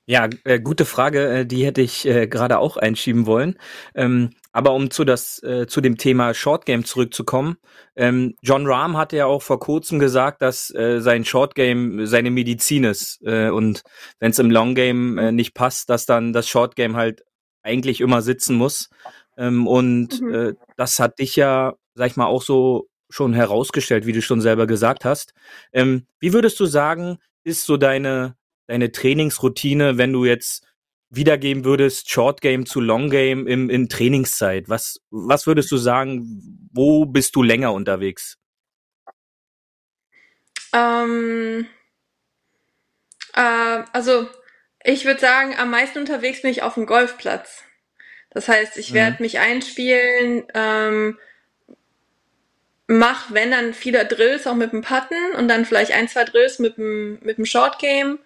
Ja, 0.09 0.29
äh, 0.45 0.61
gute 0.61 0.85
Frage, 0.85 1.27
äh, 1.27 1.45
die 1.45 1.65
hätte 1.65 1.81
ich 1.81 2.05
äh, 2.07 2.27
gerade 2.27 2.59
auch 2.59 2.77
einschieben 2.77 3.25
wollen. 3.25 3.59
Ähm, 3.93 4.29
aber 4.53 4.71
um 4.73 4.89
zu 4.89 5.03
das 5.03 5.43
äh, 5.43 5.67
zu 5.67 5.81
dem 5.81 5.97
Thema 5.97 6.33
Short 6.33 6.65
Game 6.65 6.85
zurückzukommen, 6.85 7.57
ähm, 7.97 8.33
John 8.41 8.65
Rahm 8.65 8.95
hatte 8.95 9.17
ja 9.17 9.25
auch 9.25 9.41
vor 9.41 9.59
kurzem 9.59 9.99
gesagt, 9.99 10.41
dass 10.41 10.73
äh, 10.73 11.01
sein 11.01 11.25
Short 11.25 11.55
Game 11.55 12.05
seine 12.05 12.31
Medizin 12.31 12.85
ist 12.85 13.19
äh, 13.23 13.49
und 13.49 13.83
wenn 14.19 14.31
es 14.31 14.39
im 14.39 14.49
Long 14.49 14.75
Game 14.75 15.17
äh, 15.17 15.33
nicht 15.33 15.53
passt, 15.53 15.89
dass 15.89 16.05
dann 16.05 16.31
das 16.31 16.47
Short 16.47 16.77
Game 16.77 16.95
halt 16.95 17.25
eigentlich 17.61 17.99
immer 17.99 18.21
sitzen 18.21 18.55
muss. 18.55 18.89
Ähm, 19.35 19.67
und 19.67 20.21
mhm. 20.21 20.33
äh, 20.33 20.53
das 20.77 20.99
hat 20.99 21.19
dich 21.19 21.35
ja, 21.35 21.73
sag 21.95 22.07
ich 22.07 22.15
mal, 22.15 22.27
auch 22.27 22.43
so 22.43 22.87
schon 23.09 23.33
herausgestellt, 23.33 24.05
wie 24.05 24.13
du 24.13 24.21
schon 24.21 24.39
selber 24.39 24.67
gesagt 24.67 25.03
hast. 25.03 25.33
Ähm, 25.73 26.07
wie 26.21 26.31
würdest 26.31 26.57
du 26.61 26.65
sagen, 26.65 27.17
ist 27.43 27.65
so 27.65 27.75
deine 27.75 28.36
deine 28.67 28.91
Trainingsroutine, 28.91 29.97
wenn 29.97 30.13
du 30.13 30.25
jetzt 30.25 30.65
wiedergeben 31.09 31.63
würdest, 31.63 32.09
Short 32.09 32.41
Game 32.41 32.65
zu 32.65 32.81
Long 32.81 33.09
Game 33.09 33.47
im, 33.47 33.69
in 33.69 33.89
Trainingszeit? 33.89 34.69
Was, 34.69 34.99
was 35.09 35.47
würdest 35.47 35.71
du 35.71 35.77
sagen, 35.77 36.69
wo 36.71 37.05
bist 37.05 37.35
du 37.35 37.43
länger 37.43 37.73
unterwegs? 37.73 38.37
Ähm, 40.73 41.65
äh, 43.33 43.83
also 43.93 44.27
ich 44.83 45.05
würde 45.05 45.19
sagen, 45.19 45.55
am 45.57 45.71
meisten 45.71 45.99
unterwegs 45.99 46.41
bin 46.41 46.51
ich 46.51 46.61
auf 46.61 46.75
dem 46.75 46.85
Golfplatz. 46.85 47.63
Das 48.29 48.47
heißt, 48.47 48.77
ich 48.77 48.93
werde 48.93 49.17
mhm. 49.17 49.23
mich 49.23 49.39
einspielen, 49.39 50.45
ähm, 50.53 51.17
mach, 52.87 53.33
wenn 53.33 53.51
dann 53.51 53.73
viele 53.73 54.05
Drills 54.05 54.45
auch 54.47 54.55
mit 54.55 54.73
dem 54.73 54.81
Putten 54.81 55.35
und 55.37 55.47
dann 55.47 55.65
vielleicht 55.65 55.91
ein, 55.91 56.07
zwei 56.07 56.25
Drills 56.25 56.59
mit 56.59 56.77
dem, 56.77 57.19
mit 57.21 57.37
dem 57.37 57.45
Short 57.45 57.79
Game 57.79 58.19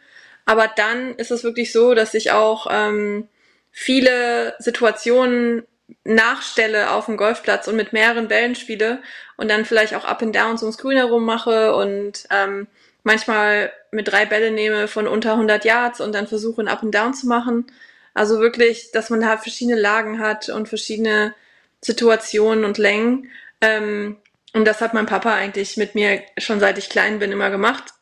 aber 0.51 0.67
dann 0.67 1.15
ist 1.15 1.31
es 1.31 1.45
wirklich 1.45 1.71
so, 1.71 1.93
dass 1.93 2.13
ich 2.13 2.31
auch 2.31 2.67
ähm, 2.69 3.29
viele 3.71 4.53
Situationen 4.59 5.63
nachstelle 6.03 6.91
auf 6.91 7.05
dem 7.05 7.15
Golfplatz 7.15 7.69
und 7.69 7.77
mit 7.77 7.93
mehreren 7.93 8.27
Bällen 8.27 8.55
spiele 8.55 9.01
und 9.37 9.49
dann 9.49 9.63
vielleicht 9.63 9.95
auch 9.95 10.03
Up 10.03 10.21
and 10.21 10.35
Downs 10.35 10.61
ums 10.61 10.77
Grün 10.77 10.97
herum 10.97 11.23
mache 11.23 11.73
und 11.73 12.27
ähm, 12.31 12.67
manchmal 13.03 13.71
mit 13.91 14.09
drei 14.11 14.25
Bälle 14.25 14.51
nehme 14.51 14.89
von 14.89 15.07
unter 15.07 15.31
100 15.31 15.63
Yards 15.63 16.01
und 16.01 16.13
dann 16.13 16.27
versuche 16.27 16.63
ein 16.63 16.67
Up 16.67 16.83
and 16.83 16.93
Down 16.93 17.13
zu 17.13 17.27
machen. 17.27 17.67
Also 18.13 18.41
wirklich, 18.41 18.91
dass 18.91 19.09
man 19.09 19.25
halt 19.25 19.39
verschiedene 19.39 19.79
Lagen 19.79 20.19
hat 20.19 20.49
und 20.49 20.67
verschiedene 20.67 21.33
Situationen 21.79 22.65
und 22.65 22.77
Längen. 22.77 23.29
Ähm, 23.61 24.17
und 24.51 24.65
das 24.65 24.81
hat 24.81 24.93
mein 24.93 25.05
Papa 25.05 25.33
eigentlich 25.33 25.77
mit 25.77 25.95
mir 25.95 26.23
schon 26.37 26.59
seit 26.59 26.77
ich 26.77 26.89
klein 26.89 27.19
bin 27.19 27.31
immer 27.31 27.51
gemacht. 27.51 27.93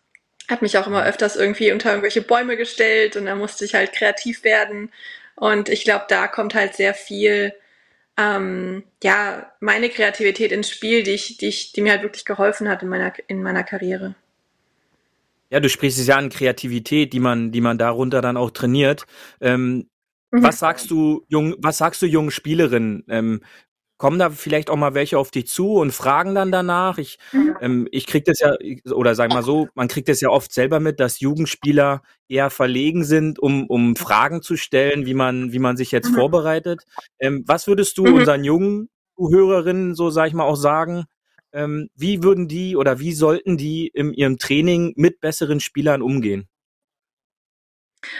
Hat 0.50 0.62
mich 0.62 0.77
auch 0.77 0.88
immer 0.88 1.06
öfters 1.06 1.36
irgendwie 1.36 1.72
unter 1.72 1.91
irgendwelche 1.91 2.22
Bäume 2.22 2.58
gestellt 2.58 3.15
und 3.15 3.25
da 3.25 3.36
musste 3.36 3.65
ich 3.65 3.75
halt 3.75 3.94
kreativ 3.94 4.44
werden. 4.44 4.91
Und 5.36 5.70
ich 5.70 5.84
glaube, 5.84 6.06
da 6.10 6.27
kommt 6.27 6.56
halt 6.56 6.75
sehr 6.75 6.94
viel, 6.94 7.53
ähm, 8.18 8.84
ja, 9.03 9.53
meine 9.60 9.89
Kreativität 9.89 10.51
ins 10.51 10.70
Spiel, 10.70 11.03
die 11.03 11.12
ich, 11.12 11.38
die 11.38 11.48
ich, 11.48 11.72
die 11.72 11.82
mir 11.82 11.91
halt 11.91 12.01
wirklich 12.03 12.25
geholfen 12.25 12.68
hat 12.68 12.82
in 12.84 12.89
meiner, 12.89 13.13
in 13.27 13.44
meiner 13.44 13.63
Karriere. 13.63 14.15
Ja, 15.51 15.60
du 15.60 15.70
sprichst 15.70 16.00
es 16.00 16.08
ja 16.08 16.18
an 16.18 16.29
Kreativität, 16.29 17.13
die 17.13 17.20
man, 17.20 17.51
die 17.51 17.62
man 17.62 17.77
darunter 17.77 18.22
dann 18.22 18.38
auch 18.38 18.51
trainiert. 18.51 19.06
Ähm, 19.41 19.88
mhm. 20.32 20.44
Was 20.44 20.60
sagst 20.60 20.91
du, 20.91 21.25
jung, 21.27 21.56
was 21.60 21.77
sagst 21.77 22.01
du 22.01 22.06
jungen 22.06 22.32
Spielerinnen? 22.32 23.03
Ähm, 23.08 23.41
kommen 24.00 24.18
da 24.18 24.32
vielleicht 24.32 24.70
auch 24.72 24.77
mal 24.77 24.96
welche 24.96 25.20
auf 25.20 25.29
dich 25.29 25.48
zu 25.48 25.74
und 25.75 25.91
fragen 25.91 26.34
dann 26.34 26.51
danach. 26.51 26.98
Ich, 26.98 27.20
mhm. 27.34 27.58
ähm, 27.62 27.88
ich 27.91 28.08
krieg 28.08 28.25
das 28.25 28.39
ja, 28.39 28.56
oder 28.91 29.13
sag 29.13 29.32
mal 29.32 29.44
so, 29.44 29.68
man 29.75 29.89
kriegt 29.89 30.08
das 30.08 30.22
ja 30.22 30.29
oft 30.29 30.51
selber 30.51 30.79
mit, 30.79 31.00
dass 31.00 31.20
Jugendspieler 31.20 32.01
eher 32.29 32.50
verlegen 32.50 33.03
sind, 33.03 33.39
um, 33.39 33.68
um 33.68 33.96
Fragen 33.98 34.41
zu 34.41 34.56
stellen, 34.56 35.06
wie 35.06 35.13
man, 35.13 35.51
wie 35.51 35.60
man 35.60 35.77
sich 35.77 35.91
jetzt 35.91 36.12
mhm. 36.12 36.15
vorbereitet. 36.15 36.86
Ähm, 37.20 37.44
was 37.46 37.68
würdest 37.68 37.98
du 37.98 38.06
mhm. 38.06 38.13
unseren 38.15 38.44
jungen 38.44 38.89
Zuhörerinnen, 39.18 39.94
so 39.96 40.10
sag 40.10 40.29
ich 40.29 40.34
mal, 40.34 40.46
auch 40.46 40.56
sagen? 40.56 41.03
Ähm, 41.51 41.89
wie 41.94 42.24
würden 42.24 42.48
die 42.48 42.77
oder 42.77 43.00
wie 43.00 43.12
sollten 43.12 43.58
die 43.58 43.88
in 43.88 44.13
ihrem 44.13 44.38
Training 44.38 44.94
mit 44.96 45.20
besseren 45.20 45.60
Spielern 45.60 46.01
umgehen? 46.01 46.48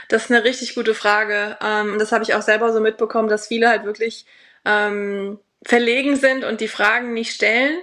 Das 0.10 0.26
ist 0.26 0.32
eine 0.32 0.44
richtig 0.44 0.76
gute 0.76 0.94
Frage. 0.94 1.58
Ähm, 1.62 2.00
das 2.00 2.12
habe 2.12 2.26
ich 2.26 2.34
auch 2.34 2.42
selber 2.42 2.74
so 2.74 2.82
mitbekommen, 2.82 3.30
dass 3.30 3.48
viele 3.48 3.70
halt 3.70 3.86
wirklich 3.86 4.26
ähm, 4.66 5.40
verlegen 5.64 6.16
sind 6.16 6.44
und 6.44 6.62
die 6.62 6.68
Fragen 6.68 7.14
nicht 7.14 7.34
stellen. 7.34 7.78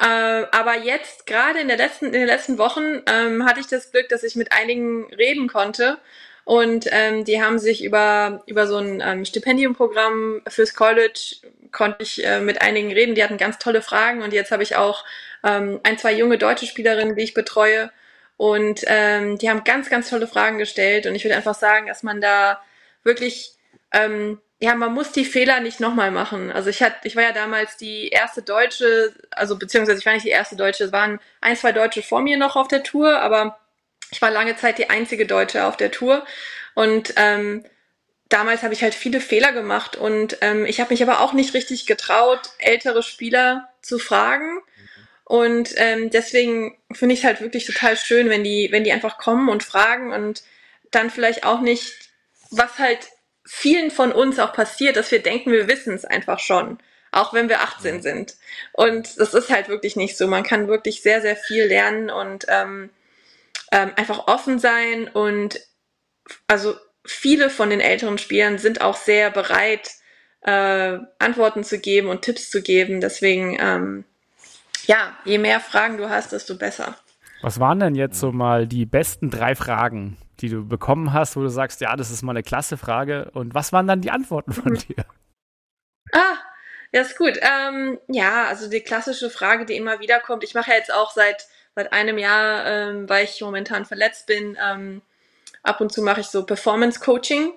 Äh, 0.00 0.46
aber 0.52 0.78
jetzt, 0.78 1.26
gerade 1.26 1.60
in, 1.60 1.68
der 1.68 1.76
letzten, 1.76 2.06
in 2.06 2.12
den 2.12 2.26
letzten 2.26 2.58
Wochen, 2.58 3.02
ähm, 3.06 3.44
hatte 3.44 3.60
ich 3.60 3.66
das 3.66 3.92
Glück, 3.92 4.08
dass 4.08 4.22
ich 4.22 4.36
mit 4.36 4.52
einigen 4.52 5.12
reden 5.14 5.48
konnte. 5.48 5.98
Und 6.44 6.86
ähm, 6.90 7.24
die 7.24 7.42
haben 7.42 7.58
sich 7.58 7.84
über, 7.84 8.42
über 8.46 8.66
so 8.66 8.78
ein 8.78 9.02
ähm, 9.04 9.24
Stipendiumprogramm 9.24 10.42
fürs 10.48 10.74
College, 10.74 11.36
konnte 11.70 12.02
ich 12.02 12.24
äh, 12.24 12.40
mit 12.40 12.62
einigen 12.62 12.92
reden. 12.92 13.14
Die 13.14 13.22
hatten 13.22 13.36
ganz 13.36 13.58
tolle 13.58 13.82
Fragen. 13.82 14.22
Und 14.22 14.32
jetzt 14.32 14.50
habe 14.50 14.62
ich 14.62 14.76
auch 14.76 15.04
ähm, 15.44 15.80
ein, 15.84 15.98
zwei 15.98 16.12
junge 16.12 16.38
deutsche 16.38 16.66
Spielerinnen, 16.66 17.14
die 17.14 17.22
ich 17.22 17.34
betreue. 17.34 17.90
Und 18.36 18.82
ähm, 18.86 19.36
die 19.38 19.50
haben 19.50 19.64
ganz, 19.64 19.90
ganz 19.90 20.08
tolle 20.08 20.26
Fragen 20.26 20.58
gestellt. 20.58 21.06
Und 21.06 21.14
ich 21.14 21.24
würde 21.24 21.36
einfach 21.36 21.54
sagen, 21.54 21.86
dass 21.88 22.02
man 22.02 22.20
da 22.20 22.60
wirklich 23.04 23.52
ähm, 23.92 24.40
ja, 24.62 24.74
man 24.74 24.92
muss 24.92 25.10
die 25.12 25.24
Fehler 25.24 25.60
nicht 25.60 25.80
nochmal 25.80 26.10
machen. 26.10 26.52
Also 26.52 26.68
ich 26.68 26.82
hatte, 26.82 27.08
ich 27.08 27.16
war 27.16 27.22
ja 27.22 27.32
damals 27.32 27.78
die 27.78 28.08
erste 28.08 28.42
Deutsche, 28.42 29.14
also 29.30 29.58
beziehungsweise 29.58 29.98
ich 29.98 30.06
war 30.06 30.12
nicht 30.12 30.26
die 30.26 30.30
erste 30.30 30.54
Deutsche, 30.54 30.84
es 30.84 30.92
waren 30.92 31.18
ein, 31.40 31.56
zwei 31.56 31.72
Deutsche 31.72 32.02
vor 32.02 32.20
mir 32.20 32.36
noch 32.36 32.56
auf 32.56 32.68
der 32.68 32.82
Tour, 32.82 33.20
aber 33.20 33.58
ich 34.10 34.20
war 34.20 34.30
lange 34.30 34.56
Zeit 34.56 34.76
die 34.76 34.90
einzige 34.90 35.24
Deutsche 35.24 35.64
auf 35.64 35.78
der 35.78 35.90
Tour. 35.90 36.26
Und 36.74 37.14
ähm, 37.16 37.64
damals 38.28 38.62
habe 38.62 38.74
ich 38.74 38.82
halt 38.82 38.94
viele 38.94 39.20
Fehler 39.20 39.52
gemacht 39.52 39.96
und 39.96 40.36
ähm, 40.42 40.66
ich 40.66 40.78
habe 40.78 40.92
mich 40.92 41.02
aber 41.02 41.20
auch 41.20 41.32
nicht 41.32 41.54
richtig 41.54 41.86
getraut, 41.86 42.50
ältere 42.58 43.02
Spieler 43.02 43.70
zu 43.80 43.98
fragen. 43.98 44.60
Und 45.24 45.72
ähm, 45.76 46.10
deswegen 46.10 46.76
finde 46.92 47.14
ich 47.14 47.20
es 47.20 47.24
halt 47.24 47.40
wirklich 47.40 47.64
total 47.64 47.96
schön, 47.96 48.28
wenn 48.28 48.44
die, 48.44 48.68
wenn 48.72 48.84
die 48.84 48.92
einfach 48.92 49.16
kommen 49.16 49.48
und 49.48 49.62
fragen 49.62 50.12
und 50.12 50.42
dann 50.90 51.08
vielleicht 51.08 51.44
auch 51.44 51.60
nicht, 51.60 52.10
was 52.50 52.78
halt 52.78 53.08
vielen 53.44 53.90
von 53.90 54.12
uns 54.12 54.38
auch 54.38 54.52
passiert, 54.52 54.96
dass 54.96 55.10
wir 55.10 55.22
denken, 55.22 55.52
wir 55.52 55.68
wissen 55.68 55.94
es 55.94 56.04
einfach 56.04 56.38
schon, 56.38 56.78
auch 57.12 57.32
wenn 57.32 57.48
wir 57.48 57.60
18 57.60 58.02
sind. 58.02 58.36
Und 58.72 59.18
das 59.18 59.34
ist 59.34 59.50
halt 59.50 59.68
wirklich 59.68 59.96
nicht 59.96 60.16
so. 60.16 60.26
Man 60.26 60.42
kann 60.42 60.68
wirklich 60.68 61.02
sehr, 61.02 61.20
sehr 61.20 61.36
viel 61.36 61.64
lernen 61.64 62.10
und 62.10 62.46
ähm, 62.48 62.90
ähm, 63.72 63.92
einfach 63.96 64.26
offen 64.28 64.58
sein. 64.58 65.08
Und 65.08 65.60
also 66.46 66.76
viele 67.04 67.50
von 67.50 67.70
den 67.70 67.80
älteren 67.80 68.18
Spielern 68.18 68.58
sind 68.58 68.80
auch 68.80 68.96
sehr 68.96 69.30
bereit, 69.30 69.90
äh, 70.42 70.98
Antworten 71.18 71.64
zu 71.64 71.78
geben 71.78 72.08
und 72.08 72.22
Tipps 72.22 72.50
zu 72.50 72.62
geben. 72.62 73.00
Deswegen, 73.00 73.58
ähm, 73.60 74.04
ja, 74.86 75.16
je 75.24 75.38
mehr 75.38 75.60
Fragen 75.60 75.96
du 75.96 76.08
hast, 76.08 76.32
desto 76.32 76.56
besser. 76.56 76.96
Was 77.42 77.58
waren 77.58 77.80
denn 77.80 77.94
jetzt 77.94 78.20
so 78.20 78.32
mal 78.32 78.66
die 78.66 78.86
besten 78.86 79.30
drei 79.30 79.54
Fragen, 79.54 80.16
die 80.40 80.48
du 80.48 80.66
bekommen 80.66 81.12
hast, 81.12 81.36
wo 81.36 81.40
du 81.40 81.48
sagst, 81.48 81.80
ja, 81.80 81.96
das 81.96 82.10
ist 82.10 82.22
mal 82.22 82.32
eine 82.32 82.42
klasse 82.42 82.76
Frage. 82.76 83.30
Und 83.32 83.54
was 83.54 83.72
waren 83.72 83.86
dann 83.86 84.00
die 84.00 84.10
Antworten 84.10 84.52
von 84.52 84.72
mhm. 84.72 84.78
dir? 84.78 85.04
Ah, 86.12 86.36
ja, 86.92 87.00
ist 87.00 87.16
gut. 87.16 87.38
Ähm, 87.40 87.98
ja, 88.08 88.46
also 88.46 88.68
die 88.68 88.80
klassische 88.80 89.30
Frage, 89.30 89.64
die 89.64 89.76
immer 89.76 90.00
wieder 90.00 90.20
kommt. 90.20 90.44
Ich 90.44 90.54
mache 90.54 90.70
ja 90.70 90.76
jetzt 90.76 90.92
auch 90.92 91.12
seit, 91.12 91.46
seit 91.74 91.92
einem 91.92 92.18
Jahr, 92.18 92.66
ähm, 92.66 93.08
weil 93.08 93.24
ich 93.24 93.40
momentan 93.40 93.86
verletzt 93.86 94.26
bin, 94.26 94.58
ähm, 94.62 95.02
ab 95.62 95.80
und 95.80 95.92
zu 95.92 96.02
mache 96.02 96.20
ich 96.20 96.26
so 96.26 96.44
Performance 96.44 97.00
Coaching 97.00 97.52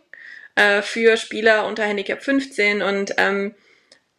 äh, 0.56 0.82
für 0.82 1.18
Spieler 1.18 1.66
unter 1.66 1.84
Handicap 1.84 2.22
15 2.22 2.82
und 2.82 3.14
ähm, 3.18 3.56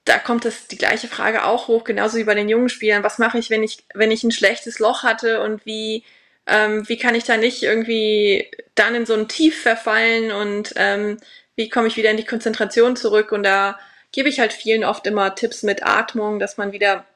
da 0.04 0.18
kommt 0.18 0.44
das 0.44 0.66
die 0.68 0.76
gleiche 0.76 1.08
Frage 1.08 1.44
auch 1.44 1.68
hoch, 1.68 1.84
genauso 1.84 2.18
wie 2.18 2.24
bei 2.24 2.34
den 2.34 2.48
jungen 2.48 2.68
Spielern. 2.68 3.02
Was 3.02 3.18
mache 3.18 3.38
ich, 3.38 3.50
wenn 3.50 3.62
ich, 3.62 3.84
wenn 3.94 4.10
ich 4.10 4.22
ein 4.22 4.32
schlechtes 4.32 4.78
Loch 4.78 5.02
hatte 5.02 5.40
und 5.40 5.64
wie, 5.64 6.04
ähm, 6.46 6.86
wie 6.88 6.98
kann 6.98 7.14
ich 7.14 7.24
da 7.24 7.36
nicht 7.36 7.62
irgendwie 7.62 8.50
dann 8.74 8.94
in 8.94 9.06
so 9.06 9.14
ein 9.14 9.28
Tief 9.28 9.62
verfallen 9.62 10.30
und 10.30 10.74
ähm, 10.76 11.18
wie 11.56 11.68
komme 11.70 11.88
ich 11.88 11.96
wieder 11.96 12.10
in 12.10 12.16
die 12.16 12.26
Konzentration 12.26 12.96
zurück? 12.96 13.32
Und 13.32 13.44
da 13.44 13.78
gebe 14.12 14.28
ich 14.28 14.40
halt 14.40 14.52
vielen 14.52 14.84
oft 14.84 15.06
immer 15.06 15.34
Tipps 15.34 15.62
mit 15.62 15.84
Atmung, 15.84 16.38
dass 16.38 16.58
man 16.58 16.72
wieder, 16.72 17.06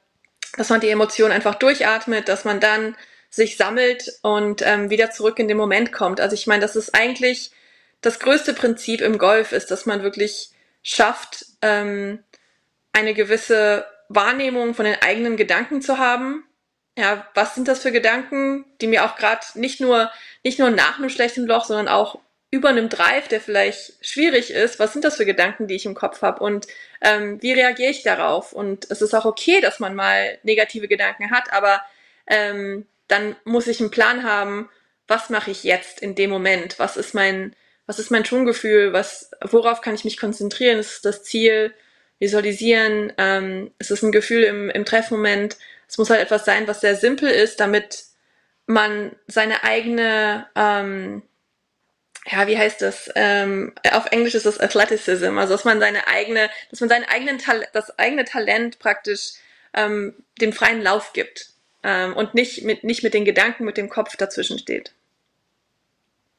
dass 0.56 0.70
man 0.70 0.80
die 0.80 0.88
Emotionen 0.88 1.32
einfach 1.32 1.56
durchatmet, 1.56 2.28
dass 2.28 2.44
man 2.44 2.58
dann 2.58 2.96
sich 3.30 3.58
sammelt 3.58 4.18
und 4.22 4.62
ähm, 4.62 4.88
wieder 4.88 5.10
zurück 5.10 5.38
in 5.38 5.48
den 5.48 5.58
Moment 5.58 5.92
kommt. 5.92 6.20
Also 6.20 6.34
ich 6.34 6.46
meine, 6.46 6.62
das 6.62 6.76
ist 6.76 6.94
eigentlich 6.94 7.50
das 8.00 8.18
größte 8.18 8.54
Prinzip 8.54 9.02
im 9.02 9.18
Golf 9.18 9.52
ist, 9.52 9.70
dass 9.70 9.84
man 9.84 10.02
wirklich 10.02 10.50
schafft, 10.82 11.44
ähm, 11.60 12.20
eine 12.92 13.14
gewisse 13.14 13.86
Wahrnehmung 14.08 14.74
von 14.74 14.84
den 14.84 15.00
eigenen 15.00 15.36
Gedanken 15.36 15.82
zu 15.82 15.98
haben 15.98 16.44
ja, 16.98 17.24
was 17.34 17.54
sind 17.54 17.68
das 17.68 17.82
für 17.82 17.92
Gedanken, 17.92 18.64
die 18.80 18.88
mir 18.88 19.04
auch 19.04 19.14
gerade 19.14 19.46
nicht 19.54 19.80
nur, 19.80 20.10
nicht 20.42 20.58
nur 20.58 20.70
nach 20.70 20.98
einem 20.98 21.10
schlechten 21.10 21.46
Loch, 21.46 21.64
sondern 21.64 21.86
auch 21.86 22.18
über 22.50 22.70
einem 22.70 22.88
Drive, 22.88 23.28
der 23.28 23.40
vielleicht 23.40 24.04
schwierig 24.04 24.50
ist, 24.50 24.80
was 24.80 24.94
sind 24.94 25.04
das 25.04 25.16
für 25.16 25.24
Gedanken, 25.24 25.68
die 25.68 25.76
ich 25.76 25.86
im 25.86 25.94
Kopf 25.94 26.22
habe 26.22 26.42
und 26.42 26.66
ähm, 27.00 27.40
wie 27.40 27.52
reagiere 27.52 27.90
ich 27.90 28.02
darauf? 28.02 28.52
Und 28.52 28.90
es 28.90 29.00
ist 29.00 29.14
auch 29.14 29.26
okay, 29.26 29.60
dass 29.60 29.78
man 29.78 29.94
mal 29.94 30.38
negative 30.42 30.88
Gedanken 30.88 31.30
hat, 31.30 31.52
aber 31.52 31.80
ähm, 32.26 32.84
dann 33.06 33.36
muss 33.44 33.68
ich 33.68 33.78
einen 33.78 33.92
Plan 33.92 34.24
haben, 34.24 34.68
was 35.06 35.30
mache 35.30 35.52
ich 35.52 35.62
jetzt 35.62 36.00
in 36.00 36.16
dem 36.16 36.30
Moment? 36.30 36.80
Was 36.80 36.96
ist 36.96 37.14
mein, 37.14 37.54
was 37.86 38.00
ist 38.00 38.10
mein 38.10 38.24
Schwunggefühl? 38.24 38.92
Was, 38.92 39.30
worauf 39.42 39.82
kann 39.82 39.94
ich 39.94 40.04
mich 40.04 40.18
konzentrieren? 40.18 40.80
Ist 40.80 41.04
das 41.04 41.22
Ziel? 41.22 41.72
Visualisieren? 42.18 43.12
Ähm, 43.18 43.70
ist 43.78 43.90
es 43.90 44.02
ein 44.02 44.12
Gefühl 44.12 44.42
im, 44.44 44.70
im 44.70 44.84
Treffmoment? 44.84 45.56
Es 45.88 45.98
muss 45.98 46.10
halt 46.10 46.20
etwas 46.20 46.44
sein, 46.44 46.66
was 46.66 46.80
sehr 46.80 46.96
simpel 46.96 47.30
ist, 47.30 47.60
damit 47.60 48.04
man 48.66 49.12
seine 49.26 49.64
eigene, 49.64 50.46
ähm, 50.54 51.22
ja, 52.30 52.46
wie 52.46 52.58
heißt 52.58 52.82
das? 52.82 53.10
Ähm, 53.14 53.72
auf 53.90 54.06
Englisch 54.06 54.34
ist 54.34 54.46
das 54.46 54.60
Athleticism, 54.60 55.38
also 55.38 55.54
dass 55.54 55.64
man 55.64 55.80
seine 55.80 56.06
eigene, 56.06 56.50
dass 56.70 56.80
man 56.80 56.90
seinen 56.90 57.04
eigenen 57.04 57.38
Tal 57.38 57.66
das 57.72 57.98
eigene 57.98 58.24
Talent 58.24 58.78
praktisch 58.78 59.32
ähm, 59.72 60.14
dem 60.40 60.52
freien 60.52 60.82
Lauf 60.82 61.14
gibt 61.14 61.50
ähm, 61.82 62.14
und 62.14 62.34
nicht 62.34 62.64
mit, 62.64 62.84
nicht 62.84 63.02
mit 63.02 63.14
den 63.14 63.24
Gedanken, 63.24 63.64
mit 63.64 63.78
dem 63.78 63.88
Kopf 63.88 64.16
dazwischen 64.16 64.58
steht. 64.58 64.92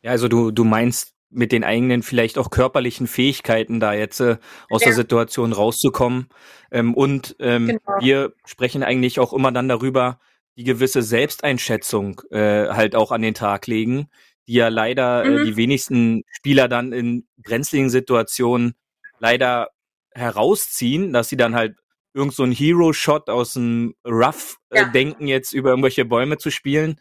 Ja, 0.03 0.11
also 0.11 0.27
du, 0.27 0.51
du 0.51 0.63
meinst 0.63 1.13
mit 1.29 1.51
den 1.51 1.63
eigenen 1.63 2.01
vielleicht 2.03 2.37
auch 2.37 2.49
körperlichen 2.49 3.07
Fähigkeiten 3.07 3.79
da 3.79 3.93
jetzt 3.93 4.19
äh, 4.19 4.37
aus 4.69 4.81
ja. 4.81 4.87
der 4.87 4.95
Situation 4.95 5.53
rauszukommen. 5.53 6.27
Ähm, 6.71 6.93
und 6.93 7.35
ähm, 7.39 7.67
genau. 7.67 7.99
wir 7.99 8.33
sprechen 8.45 8.83
eigentlich 8.83 9.19
auch 9.19 9.33
immer 9.33 9.51
dann 9.51 9.67
darüber, 9.67 10.19
die 10.57 10.63
gewisse 10.63 11.01
Selbsteinschätzung 11.01 12.21
äh, 12.31 12.67
halt 12.69 12.95
auch 12.95 13.11
an 13.11 13.21
den 13.21 13.33
Tag 13.33 13.67
legen, 13.67 14.09
die 14.47 14.53
ja 14.53 14.67
leider 14.69 15.23
äh, 15.23 15.29
mhm. 15.29 15.37
äh, 15.37 15.45
die 15.45 15.55
wenigsten 15.57 16.23
Spieler 16.31 16.67
dann 16.67 16.91
in 16.91 17.27
brenzligen 17.37 17.89
Situationen 17.89 18.73
leider 19.19 19.69
herausziehen, 20.11 21.13
dass 21.13 21.29
sie 21.29 21.37
dann 21.37 21.55
halt 21.55 21.77
irgend 22.13 22.33
so 22.33 22.43
ein 22.43 22.51
Hero-Shot 22.51 23.29
aus 23.29 23.53
dem 23.53 23.93
Rough 24.03 24.57
äh, 24.71 24.79
ja. 24.79 24.85
denken, 24.85 25.27
jetzt 25.27 25.53
über 25.53 25.69
irgendwelche 25.69 26.05
Bäume 26.05 26.37
zu 26.37 26.49
spielen. 26.49 26.99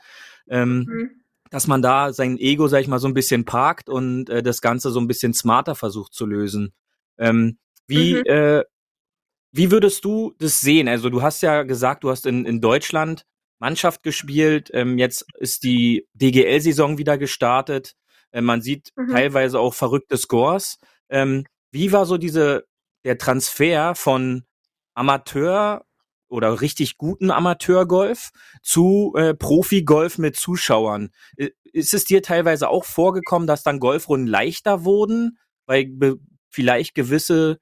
Ähm, 0.51 0.85
mhm 0.87 1.18
dass 1.51 1.67
man 1.67 1.83
da 1.83 2.13
sein 2.13 2.39
Ego, 2.39 2.69
sag 2.69 2.81
ich 2.81 2.89
mal, 2.89 2.99
so 2.99 3.09
ein 3.09 3.15
bisschen 3.15 3.45
parkt 3.45 3.89
und 3.89 4.29
äh, 4.31 4.43
das 4.43 4.61
Ganze 4.61 4.91
so 4.91 5.01
ein 5.01 5.07
bisschen 5.07 5.35
smarter 5.35 5.75
versucht 5.75 6.15
zu 6.15 6.27
lösen. 6.27 6.73
Ähm, 7.19 7.59
wie, 7.87 8.15
mhm. 8.15 8.23
äh, 8.27 8.65
wie 9.53 9.71
würdest 9.71 10.05
du 10.05 10.35
das 10.39 10.61
sehen? 10.61 10.89
Also 10.89 11.11
du 11.11 11.23
hast 11.23 11.43
ja 11.43 11.63
gesagt, 11.63 12.05
du 12.05 12.11
hast 12.11 12.27
in, 12.27 12.45
in 12.45 12.61
Deutschland 12.61 13.25
Mannschaft 13.59 14.03
gespielt, 14.03 14.71
ähm, 14.73 14.99
jetzt 14.99 15.27
ist 15.35 15.65
die 15.65 16.07
DGL-Saison 16.15 16.99
wieder 16.99 17.19
gestartet. 17.19 17.95
Äh, 18.31 18.41
man 18.41 18.63
sieht 18.63 18.91
mhm. 18.97 19.09
teilweise 19.09 19.59
auch 19.59 19.75
verrückte 19.75 20.17
Scores. 20.17 20.79
Ähm, 21.09 21.45
wie 21.73 21.93
war 21.93 22.07
so 22.07 22.19
diese 22.19 22.67
der 23.05 23.19
Transfer 23.19 23.95
von 23.95 24.45
Amateur 24.95 25.85
oder 26.29 26.61
richtig 26.61 26.97
guten 26.97 27.31
Amateurgolf 27.31 28.31
zu 28.63 29.15
äh, 29.17 29.35
Profigolf 29.35 30.19
mit 30.19 30.37
Zuschauern. 30.37 31.11
Ist 31.65 31.95
es 31.95 32.05
dir 32.05 32.23
teilweise 32.23 32.69
auch 32.69 32.85
vorgekommen, 32.85 33.47
dass 33.47 33.63
dann 33.63 33.81
Golfrunden 33.81 34.27
leichter 34.27 34.85
wurden, 34.85 35.39
weil 35.67 35.91
vielleicht 36.51 36.95
gewisse 36.95 37.59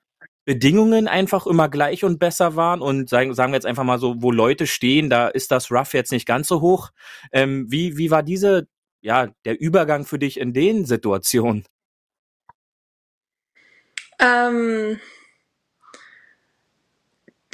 Bedingungen 0.46 1.08
einfach 1.08 1.46
immer 1.46 1.68
gleich 1.68 2.04
und 2.04 2.20
besser 2.20 2.54
waren 2.54 2.80
und 2.80 3.08
sagen, 3.08 3.34
sagen 3.34 3.52
wir 3.52 3.56
jetzt 3.56 3.66
einfach 3.66 3.82
mal 3.82 3.98
so, 3.98 4.22
wo 4.22 4.30
Leute 4.30 4.68
stehen, 4.68 5.10
da 5.10 5.26
ist 5.26 5.50
das 5.50 5.72
Rough 5.72 5.92
jetzt 5.92 6.12
nicht 6.12 6.24
ganz 6.24 6.46
so 6.46 6.60
hoch. 6.60 6.90
Ähm, 7.32 7.66
wie, 7.68 7.96
wie 7.96 8.12
war 8.12 8.22
diese, 8.22 8.68
ja, 9.00 9.28
der 9.44 9.60
Übergang 9.60 10.04
für 10.06 10.20
dich 10.20 10.38
in 10.38 10.52
den 10.52 10.84
Situationen? 10.84 11.64
Ähm, 14.20 15.00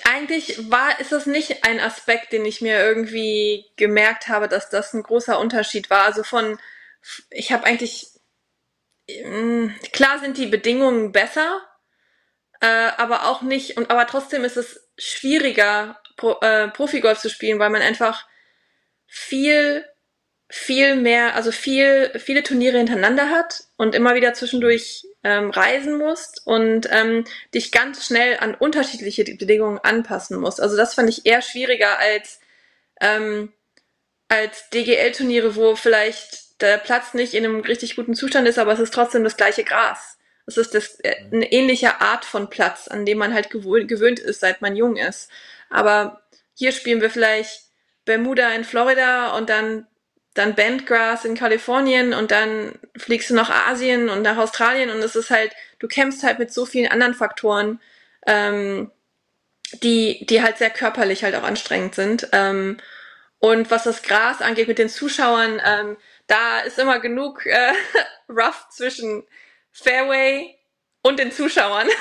eigentlich 0.05 0.71
war, 0.71 0.99
ist 1.01 1.13
das 1.13 1.27
nicht 1.27 1.65
ein 1.65 1.81
Aspekt, 1.81 2.33
den 2.33 2.45
ich 2.45 2.61
mir 2.61 2.81
irgendwie 2.81 3.67
gemerkt 3.77 4.29
habe, 4.29 4.49
dass 4.49 4.71
das 4.71 4.93
ein 4.95 5.03
großer 5.03 5.39
Unterschied 5.39 5.91
war. 5.91 6.03
Also 6.03 6.23
von, 6.23 6.59
ich 7.31 7.53
habe 7.53 7.65
eigentlich, 7.65 8.09
mm, 9.09 9.69
klar 9.93 10.19
sind 10.19 10.39
die 10.39 10.47
Bedingungen 10.47 11.13
besser, 11.13 11.61
äh, 12.61 12.67
aber 12.97 13.29
auch 13.29 13.43
nicht, 13.43 13.77
und 13.77 13.91
aber 13.91 14.07
trotzdem 14.07 14.45
ist 14.45 14.57
es 14.57 14.89
schwieriger, 14.99 16.01
Pro, 16.17 16.39
äh, 16.41 16.69
Profigolf 16.69 17.19
zu 17.21 17.31
spielen, 17.31 17.59
weil 17.59 17.71
man 17.71 17.83
einfach 17.83 18.27
viel, 19.07 19.85
viel 20.49 20.97
mehr, 20.97 21.35
also 21.35 21.53
viel, 21.53 22.13
viele 22.19 22.43
Turniere 22.43 22.79
hintereinander 22.79 23.31
hat 23.31 23.65
und 23.77 23.95
immer 23.95 24.15
wieder 24.15 24.35
zwischendurch 24.35 25.07
ähm, 25.25 25.51
reisen 25.51 25.99
musst 25.99 26.47
und 26.47 26.89
ähm, 26.91 27.25
dich 27.55 27.71
ganz 27.73 28.07
schnell 28.07 28.39
an 28.39 28.55
unterschiedliche 28.55 29.25
Bedingungen 29.25 29.79
anpassen 29.79 30.39
musst. 30.39 30.61
Also 30.61 30.77
das 30.77 30.95
fand 30.95 31.09
ich 31.09 31.27
eher 31.27 31.43
schwieriger 31.43 31.99
als, 31.99 32.41
ähm, 33.01 33.53
als 34.29 34.69
DGL-Turniere, 34.71 35.57
wo 35.57 35.77
vielleicht 35.77 36.61
der 36.61 36.79
Platz 36.79 37.15
nicht 37.15 37.35
in 37.35 37.45
einem 37.45 37.61
richtig 37.61 37.97
guten 37.97 38.15
Zustand 38.15 38.49
ist, 38.49 38.59
aber 38.59 38.73
es 38.73 38.81
ist 38.81 38.95
trotzdem 38.95 39.25
das 39.25 39.37
gleiche 39.37 39.65
Gras. 39.65 40.19
Es 40.47 40.57
ist 40.57 40.75
das, 40.75 40.99
äh, 41.01 41.15
eine 41.33 41.53
ähnliche 41.53 42.01
Art 42.01 42.25
von 42.25 42.51
Platz, 42.51 42.89
an 42.89 43.07
dem 43.07 43.19
man 43.19 43.35
halt 43.35 43.51
gewöhnt 43.51 44.21
ist, 44.21 44.41
seit 44.41 44.61
man 44.61 44.77
jung 44.77 44.97
ist. 44.97 45.31
Aber 45.71 46.23
hier 46.55 46.73
spielen 46.73 47.01
wir 47.01 47.11
vielleicht 47.11 47.63
Bermuda 48.05 48.51
in 48.51 48.65
Florida 48.65 49.37
und 49.37 49.49
dann 49.49 49.87
dann 50.35 50.55
Bentgrass 50.55 51.25
in 51.25 51.35
Kalifornien 51.35 52.15
und 52.15 52.31
dann 52.31 52.79
fliegst 52.97 53.31
du 53.31 53.35
nach 53.35 53.51
Asien 53.69 54.09
und 54.09 54.23
nach 54.23 54.39
Australien 54.39 54.91
und 54.91 54.99
es 54.99 55.15
ist 55.15 55.31
halt, 55.31 55.53
du 55.79 55.89
kämpfst 55.89 56.23
halt 56.23 56.39
mit 56.39 56.53
so 56.53 56.65
vielen 56.65 56.91
anderen 56.91 57.15
Faktoren, 57.15 57.81
ähm, 58.27 58.91
die, 59.83 60.25
die 60.27 60.43
halt 60.43 60.59
sehr 60.59 60.71
körperlich 60.71 61.25
halt 61.25 61.35
auch 61.35 61.43
anstrengend 61.43 61.95
sind. 61.95 62.29
Ähm, 62.33 62.79
und 63.39 63.71
was 63.71 63.85
das 63.85 64.03
Gras 64.03 64.41
angeht 64.41 64.69
mit 64.69 64.79
den 64.79 64.89
Zuschauern, 64.89 65.61
ähm, 65.65 65.97
da 66.29 66.61
ist 66.61 66.79
immer 66.79 67.01
genug 67.01 67.45
äh, 67.45 67.73
rough 68.29 68.69
zwischen 68.71 69.27
Fairway 69.71 70.57
und 71.03 71.19
den 71.19 71.33
Zuschauern. 71.33 71.89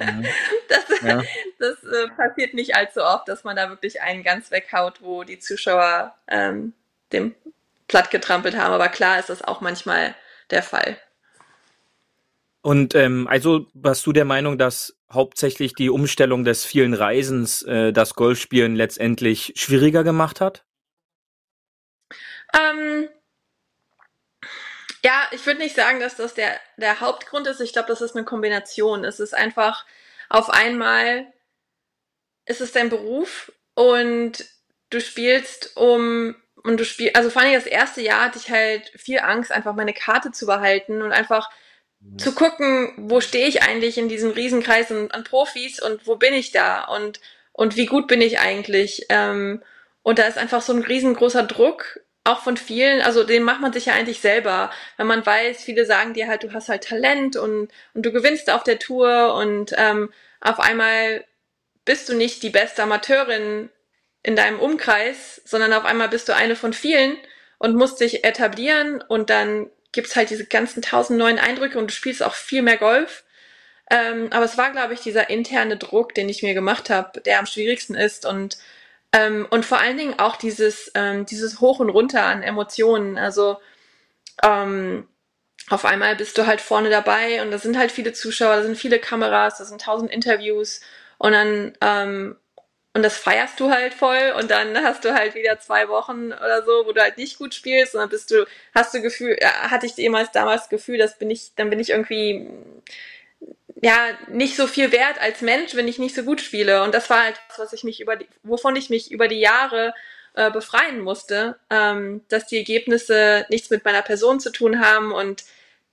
Mhm. 0.00 0.24
Das, 0.68 0.84
ja. 1.02 1.22
das 1.58 1.82
äh, 1.82 2.06
passiert 2.16 2.54
nicht 2.54 2.76
allzu 2.76 3.02
oft, 3.02 3.26
dass 3.26 3.42
man 3.42 3.56
da 3.56 3.68
wirklich 3.68 4.00
einen 4.00 4.22
ganz 4.22 4.52
weghaut, 4.52 5.02
wo 5.02 5.24
die 5.24 5.40
Zuschauer 5.40 6.14
ähm, 6.28 6.72
dem 7.12 7.34
platt 7.88 8.10
getrampelt 8.10 8.56
haben. 8.56 8.72
Aber 8.72 8.88
klar 8.88 9.18
ist 9.18 9.28
das 9.30 9.42
auch 9.42 9.60
manchmal 9.60 10.14
der 10.50 10.62
Fall. 10.62 10.98
Und 12.60 12.94
ähm, 12.94 13.26
also 13.28 13.66
warst 13.72 14.06
du 14.06 14.12
der 14.12 14.24
Meinung, 14.24 14.58
dass 14.58 14.96
hauptsächlich 15.10 15.74
die 15.74 15.90
Umstellung 15.90 16.44
des 16.44 16.64
vielen 16.64 16.92
Reisens 16.92 17.62
äh, 17.62 17.92
das 17.92 18.14
Golfspielen 18.14 18.76
letztendlich 18.76 19.54
schwieriger 19.56 20.04
gemacht 20.04 20.40
hat? 20.40 20.64
Ähm, 22.52 23.08
ja, 25.04 25.28
ich 25.30 25.46
würde 25.46 25.60
nicht 25.60 25.76
sagen, 25.76 26.00
dass 26.00 26.16
das 26.16 26.34
der, 26.34 26.58
der 26.76 27.00
Hauptgrund 27.00 27.46
ist. 27.46 27.60
Ich 27.60 27.72
glaube, 27.72 27.88
das 27.88 28.00
ist 28.00 28.16
eine 28.16 28.24
Kombination. 28.24 29.04
Es 29.04 29.20
ist 29.20 29.34
einfach 29.34 29.86
auf 30.28 30.50
einmal, 30.50 31.26
ist 32.44 32.60
es 32.60 32.72
dein 32.72 32.90
Beruf 32.90 33.52
und 33.74 34.44
du 34.90 35.00
spielst, 35.00 35.76
um 35.76 36.34
und 36.64 36.78
du 36.78 36.84
spielst, 36.84 37.16
also 37.16 37.30
vor 37.30 37.42
allem 37.42 37.52
das 37.52 37.66
erste 37.66 38.00
Jahr 38.00 38.24
hatte 38.24 38.38
ich 38.38 38.50
halt 38.50 38.90
viel 38.96 39.20
Angst, 39.20 39.52
einfach 39.52 39.74
meine 39.74 39.94
Karte 39.94 40.32
zu 40.32 40.46
behalten 40.46 41.02
und 41.02 41.12
einfach 41.12 41.50
mhm. 42.00 42.18
zu 42.18 42.34
gucken, 42.34 42.92
wo 42.96 43.20
stehe 43.20 43.46
ich 43.46 43.62
eigentlich 43.62 43.98
in 43.98 44.08
diesem 44.08 44.30
Riesenkreis 44.30 44.90
an, 44.90 45.10
an, 45.10 45.24
Profis 45.24 45.80
und 45.80 46.06
wo 46.06 46.16
bin 46.16 46.34
ich 46.34 46.52
da 46.52 46.84
und, 46.84 47.20
und 47.52 47.76
wie 47.76 47.86
gut 47.86 48.06
bin 48.06 48.20
ich 48.20 48.40
eigentlich. 48.40 49.06
Ähm, 49.08 49.62
und 50.02 50.18
da 50.18 50.24
ist 50.24 50.38
einfach 50.38 50.62
so 50.62 50.72
ein 50.72 50.82
riesengroßer 50.82 51.42
Druck, 51.42 52.00
auch 52.24 52.40
von 52.42 52.56
vielen, 52.56 53.00
also 53.00 53.24
den 53.24 53.42
macht 53.42 53.60
man 53.60 53.72
sich 53.72 53.86
ja 53.86 53.94
eigentlich 53.94 54.20
selber, 54.20 54.70
wenn 54.96 55.06
man 55.06 55.24
weiß, 55.24 55.62
viele 55.62 55.86
sagen 55.86 56.12
dir 56.12 56.28
halt, 56.28 56.42
du 56.42 56.52
hast 56.52 56.68
halt 56.68 56.84
Talent 56.84 57.36
und, 57.36 57.68
und 57.94 58.02
du 58.02 58.12
gewinnst 58.12 58.50
auf 58.50 58.64
der 58.64 58.78
Tour 58.78 59.34
und 59.34 59.72
ähm, 59.76 60.12
auf 60.40 60.60
einmal 60.60 61.24
bist 61.84 62.08
du 62.08 62.14
nicht 62.14 62.42
die 62.42 62.50
beste 62.50 62.82
Amateurin 62.82 63.70
in 64.28 64.36
deinem 64.36 64.60
Umkreis, 64.60 65.40
sondern 65.46 65.72
auf 65.72 65.86
einmal 65.86 66.10
bist 66.10 66.28
du 66.28 66.34
eine 66.34 66.54
von 66.54 66.74
vielen 66.74 67.16
und 67.56 67.74
musst 67.74 67.98
dich 68.00 68.24
etablieren 68.24 69.00
und 69.00 69.30
dann 69.30 69.70
gibt's 69.92 70.16
halt 70.16 70.28
diese 70.28 70.44
ganzen 70.44 70.82
tausend 70.82 71.18
neuen 71.18 71.38
Eindrücke 71.38 71.78
und 71.78 71.90
du 71.90 71.94
spielst 71.94 72.22
auch 72.22 72.34
viel 72.34 72.60
mehr 72.60 72.76
Golf. 72.76 73.24
Ähm, 73.90 74.28
aber 74.30 74.44
es 74.44 74.58
war, 74.58 74.70
glaube 74.70 74.92
ich, 74.92 75.00
dieser 75.00 75.30
interne 75.30 75.78
Druck, 75.78 76.14
den 76.14 76.28
ich 76.28 76.42
mir 76.42 76.52
gemacht 76.52 76.90
habe, 76.90 77.22
der 77.22 77.38
am 77.38 77.46
schwierigsten 77.46 77.94
ist 77.94 78.26
und 78.26 78.58
ähm, 79.14 79.46
und 79.48 79.64
vor 79.64 79.78
allen 79.78 79.96
Dingen 79.96 80.18
auch 80.18 80.36
dieses 80.36 80.92
ähm, 80.94 81.24
dieses 81.24 81.60
Hoch 81.62 81.80
und 81.80 81.88
Runter 81.88 82.24
an 82.24 82.42
Emotionen. 82.42 83.16
Also 83.16 83.56
ähm, 84.42 85.08
auf 85.70 85.86
einmal 85.86 86.16
bist 86.16 86.36
du 86.36 86.46
halt 86.46 86.60
vorne 86.60 86.90
dabei 86.90 87.40
und 87.40 87.50
da 87.50 87.58
sind 87.58 87.78
halt 87.78 87.92
viele 87.92 88.12
Zuschauer, 88.12 88.56
da 88.56 88.62
sind 88.62 88.76
viele 88.76 88.98
Kameras, 88.98 89.56
da 89.56 89.64
sind 89.64 89.80
tausend 89.80 90.10
Interviews 90.10 90.82
und 91.16 91.32
dann 91.32 91.72
ähm, 91.80 92.36
und 92.98 93.04
das 93.04 93.16
feierst 93.16 93.60
du 93.60 93.70
halt 93.70 93.94
voll 93.94 94.34
und 94.36 94.50
dann 94.50 94.76
hast 94.82 95.04
du 95.04 95.14
halt 95.14 95.36
wieder 95.36 95.60
zwei 95.60 95.88
Wochen 95.88 96.32
oder 96.32 96.64
so, 96.64 96.84
wo 96.84 96.90
du 96.90 97.00
halt 97.00 97.16
nicht 97.16 97.38
gut 97.38 97.54
spielst 97.54 97.94
und 97.94 98.00
dann 98.00 98.08
bist 98.08 98.32
du, 98.32 98.44
hast 98.74 98.92
du 98.92 99.00
Gefühl, 99.00 99.36
ja, 99.40 99.70
hatte 99.70 99.86
ich 99.86 99.96
jemals 99.96 100.32
damals 100.32 100.68
Gefühl, 100.68 100.98
dass 100.98 101.16
bin 101.16 101.30
ich, 101.30 101.52
dann 101.54 101.70
bin 101.70 101.78
ich 101.78 101.90
irgendwie 101.90 102.48
ja 103.80 103.94
nicht 104.26 104.56
so 104.56 104.66
viel 104.66 104.90
wert 104.90 105.20
als 105.20 105.42
Mensch, 105.42 105.76
wenn 105.76 105.86
ich 105.86 106.00
nicht 106.00 106.16
so 106.16 106.24
gut 106.24 106.40
spiele. 106.40 106.82
Und 106.82 106.92
das 106.92 107.08
war 107.08 107.22
halt 107.22 107.40
das, 107.46 107.60
was 107.60 107.72
ich 107.72 107.84
mich 107.84 108.00
über 108.00 108.16
die, 108.16 108.26
wovon 108.42 108.74
ich 108.74 108.90
mich 108.90 109.12
über 109.12 109.28
die 109.28 109.38
Jahre 109.38 109.94
äh, 110.34 110.50
befreien 110.50 111.00
musste, 111.00 111.56
ähm, 111.70 112.22
dass 112.28 112.46
die 112.46 112.56
Ergebnisse 112.56 113.46
nichts 113.48 113.70
mit 113.70 113.84
meiner 113.84 114.02
Person 114.02 114.40
zu 114.40 114.50
tun 114.50 114.80
haben 114.80 115.12
und 115.12 115.44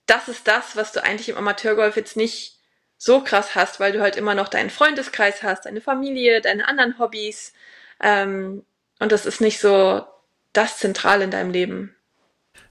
das 0.06 0.28
ist 0.28 0.48
das, 0.48 0.74
was 0.74 0.90
du 0.90 1.04
eigentlich 1.04 1.28
im 1.28 1.36
Amateurgolf 1.36 1.94
jetzt 1.94 2.16
nicht 2.16 2.55
so 2.98 3.20
krass 3.20 3.54
hast, 3.54 3.80
weil 3.80 3.92
du 3.92 4.00
halt 4.00 4.16
immer 4.16 4.34
noch 4.34 4.48
deinen 4.48 4.70
Freundeskreis 4.70 5.42
hast, 5.42 5.66
deine 5.66 5.80
Familie, 5.80 6.40
deine 6.40 6.68
anderen 6.68 6.98
Hobbys. 6.98 7.52
Ähm, 8.00 8.64
und 8.98 9.12
das 9.12 9.26
ist 9.26 9.40
nicht 9.40 9.60
so 9.60 10.04
das 10.52 10.78
Zentral 10.78 11.22
in 11.22 11.30
deinem 11.30 11.50
Leben. 11.50 11.94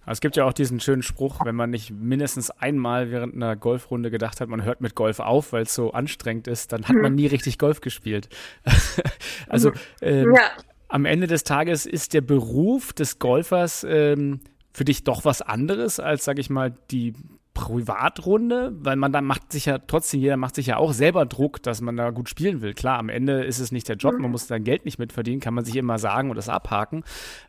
Es 0.08 0.22
gibt 0.22 0.36
ja 0.36 0.46
auch 0.46 0.54
diesen 0.54 0.80
schönen 0.80 1.02
Spruch, 1.02 1.44
wenn 1.46 1.56
man 1.56 1.72
nicht 1.72 1.92
mindestens 1.92 2.52
einmal 2.52 3.12
während 3.12 3.36
einer 3.36 3.56
Golfrunde 3.56 4.12
gedacht 4.12 4.40
hat, 4.40 4.50
man 4.50 4.64
hört 4.64 4.82
mit 4.82 4.94
Golf 4.94 5.20
auf, 5.20 5.52
weil 5.52 5.64
es 5.64 5.74
so 5.74 5.94
anstrengend 5.94 6.48
ist, 6.48 6.72
dann 6.72 6.84
hat 6.84 6.96
mhm. 6.96 7.02
man 7.02 7.16
nie 7.16 7.26
richtig 7.28 7.58
Golf 7.58 7.82
gespielt. 7.82 8.30
also 9.50 9.72
mhm. 9.72 9.76
ähm, 10.02 10.36
ja. 10.36 10.52
am 10.90 11.06
Ende 11.06 11.28
des 11.28 11.44
Tages 11.44 11.86
ist 11.86 12.14
der 12.14 12.22
Beruf 12.22 12.94
des 12.94 13.18
Golfers 13.18 13.86
ähm, 13.88 14.42
für 14.72 14.86
dich 14.86 15.04
doch 15.04 15.26
was 15.26 15.42
anderes 15.42 16.00
als, 16.00 16.26
sag 16.26 16.38
ich 16.38 16.50
mal, 16.50 16.76
die 16.92 17.14
Privatrunde, 17.56 18.74
weil 18.76 18.98
man 18.98 19.12
dann 19.12 19.26
macht 19.26 19.52
sich 19.52 19.66
ja 19.66 19.80
trotzdem, 19.80 20.20
jeder 20.20 20.38
macht 20.38 20.54
sich 20.54 20.68
ja 20.68 20.78
auch 20.78 20.94
selber 20.94 21.26
Druck, 21.26 21.64
dass 21.64 21.82
man 21.82 21.98
da 21.98 22.12
gut 22.12 22.30
spielen 22.30 22.62
will. 22.62 22.76
Klar, 22.76 23.00
am 23.00 23.10
Ende 23.10 23.44
ist 23.44 23.60
es 23.60 23.72
nicht 23.72 23.90
der 23.90 23.96
Job, 23.96 24.14
man 24.14 24.24
mhm. 24.24 24.32
muss 24.32 24.48
sein 24.48 24.64
Geld 24.64 24.86
nicht 24.86 25.00
mitverdienen, 25.00 25.40
kann 25.40 25.56
man 25.56 25.66
sich 25.66 25.76
immer 25.76 25.98
sagen 25.98 26.30
und 26.30 26.36
das 26.36 26.50
abhaken. 26.50 27.04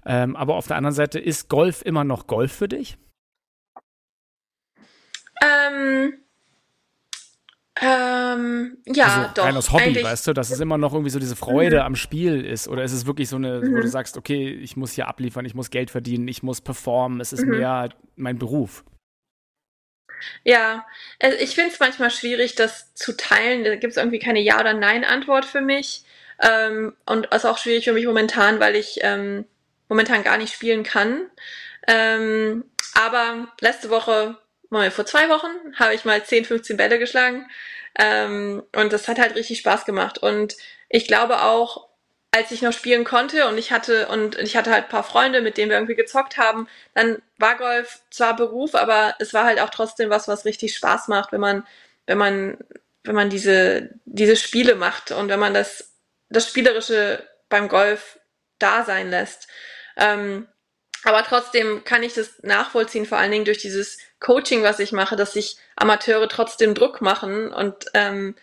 Ähm, 0.06 0.34
aber 0.36 0.54
auf 0.54 0.68
der 0.68 0.76
anderen 0.76 0.94
Seite, 0.94 1.18
ist 1.18 1.50
Golf 1.50 1.82
immer 1.84 2.04
noch 2.04 2.26
Golf 2.26 2.52
für 2.52 2.68
dich? 2.68 2.96
Ähm, 5.42 6.14
ähm, 7.82 8.78
ja, 8.86 9.04
also 9.04 9.30
doch. 9.34 9.44
Rein 9.44 9.56
aus 9.56 9.72
Hobby, 9.72 9.82
eigentlich. 9.82 10.04
weißt 10.04 10.28
du, 10.28 10.32
dass 10.32 10.50
es 10.50 10.60
immer 10.60 10.78
noch 10.78 10.94
irgendwie 10.94 11.10
so 11.10 11.18
diese 11.18 11.36
Freude 11.36 11.76
mhm. 11.76 11.82
am 11.82 11.96
Spiel 11.96 12.44
ist. 12.44 12.68
Oder 12.68 12.84
ist 12.84 12.92
es 12.92 13.06
wirklich 13.06 13.28
so 13.28 13.36
eine, 13.36 13.58
mhm. 13.58 13.72
wo 13.72 13.76
du 13.80 13.82
mhm. 13.82 13.88
sagst, 13.88 14.16
okay, 14.16 14.48
ich 14.48 14.76
muss 14.76 14.92
hier 14.92 15.08
abliefern, 15.08 15.44
ich 15.44 15.54
muss 15.54 15.70
Geld 15.70 15.90
verdienen, 15.90 16.26
ich 16.28 16.42
muss 16.42 16.60
performen, 16.60 17.20
es 17.20 17.32
ist 17.32 17.44
mhm. 17.44 17.58
mehr 17.58 17.88
mein 18.14 18.38
Beruf. 18.38 18.84
Ja, 20.44 20.86
also 21.20 21.36
ich 21.38 21.54
finde 21.54 21.70
es 21.72 21.80
manchmal 21.80 22.10
schwierig, 22.10 22.54
das 22.54 22.94
zu 22.94 23.16
teilen. 23.16 23.64
Da 23.64 23.76
gibt 23.76 23.92
es 23.92 23.96
irgendwie 23.96 24.18
keine 24.18 24.40
Ja- 24.40 24.60
oder 24.60 24.74
Nein-Antwort 24.74 25.44
für 25.44 25.60
mich. 25.60 26.04
Ähm, 26.40 26.94
und 27.06 27.28
es 27.30 27.38
ist 27.38 27.44
auch 27.44 27.58
schwierig 27.58 27.84
für 27.84 27.92
mich 27.92 28.06
momentan, 28.06 28.60
weil 28.60 28.76
ich 28.76 28.98
ähm, 29.02 29.46
momentan 29.88 30.22
gar 30.22 30.38
nicht 30.38 30.54
spielen 30.54 30.82
kann. 30.82 31.30
Ähm, 31.86 32.64
aber 32.94 33.52
letzte 33.60 33.90
Woche, 33.90 34.38
vor 34.70 35.06
zwei 35.06 35.28
Wochen, 35.28 35.48
habe 35.76 35.94
ich 35.94 36.04
mal 36.04 36.22
10, 36.24 36.44
15 36.44 36.76
Bälle 36.76 36.98
geschlagen. 36.98 37.48
Ähm, 37.98 38.62
und 38.74 38.92
das 38.92 39.08
hat 39.08 39.18
halt 39.18 39.34
richtig 39.34 39.58
Spaß 39.58 39.84
gemacht. 39.84 40.18
Und 40.18 40.56
ich 40.88 41.06
glaube 41.06 41.42
auch, 41.42 41.85
als 42.36 42.50
ich 42.50 42.60
noch 42.60 42.72
spielen 42.72 43.04
konnte 43.04 43.48
und 43.48 43.56
ich 43.56 43.72
hatte 43.72 44.08
und 44.08 44.38
ich 44.38 44.56
hatte 44.56 44.70
halt 44.70 44.84
ein 44.84 44.90
paar 44.90 45.04
Freunde, 45.04 45.40
mit 45.40 45.56
denen 45.56 45.70
wir 45.70 45.78
irgendwie 45.78 45.94
gezockt 45.94 46.36
haben, 46.36 46.68
dann 46.94 47.22
war 47.38 47.56
Golf 47.56 48.00
zwar 48.10 48.36
Beruf, 48.36 48.74
aber 48.74 49.14
es 49.18 49.32
war 49.32 49.44
halt 49.44 49.58
auch 49.60 49.70
trotzdem 49.70 50.10
was, 50.10 50.28
was 50.28 50.44
richtig 50.44 50.74
Spaß 50.74 51.08
macht, 51.08 51.32
wenn 51.32 51.40
man, 51.40 51.66
wenn 52.06 52.18
man, 52.18 52.58
wenn 53.04 53.14
man 53.14 53.30
diese, 53.30 53.90
diese 54.04 54.36
Spiele 54.36 54.74
macht 54.74 55.12
und 55.12 55.30
wenn 55.30 55.40
man 55.40 55.54
das, 55.54 55.94
das 56.28 56.46
Spielerische 56.46 57.26
beim 57.48 57.68
Golf 57.68 58.18
da 58.58 58.84
sein 58.84 59.10
lässt. 59.10 59.48
Ähm, 59.96 60.46
aber 61.04 61.22
trotzdem 61.22 61.84
kann 61.84 62.02
ich 62.02 62.14
das 62.14 62.42
nachvollziehen, 62.42 63.06
vor 63.06 63.18
allen 63.18 63.30
Dingen 63.30 63.44
durch 63.46 63.58
dieses 63.58 63.98
Coaching, 64.20 64.62
was 64.62 64.78
ich 64.78 64.92
mache, 64.92 65.16
dass 65.16 65.32
sich 65.32 65.56
Amateure 65.76 66.28
trotzdem 66.28 66.74
Druck 66.74 67.00
machen 67.00 67.50
und 67.50 67.86
ähm, 67.94 68.34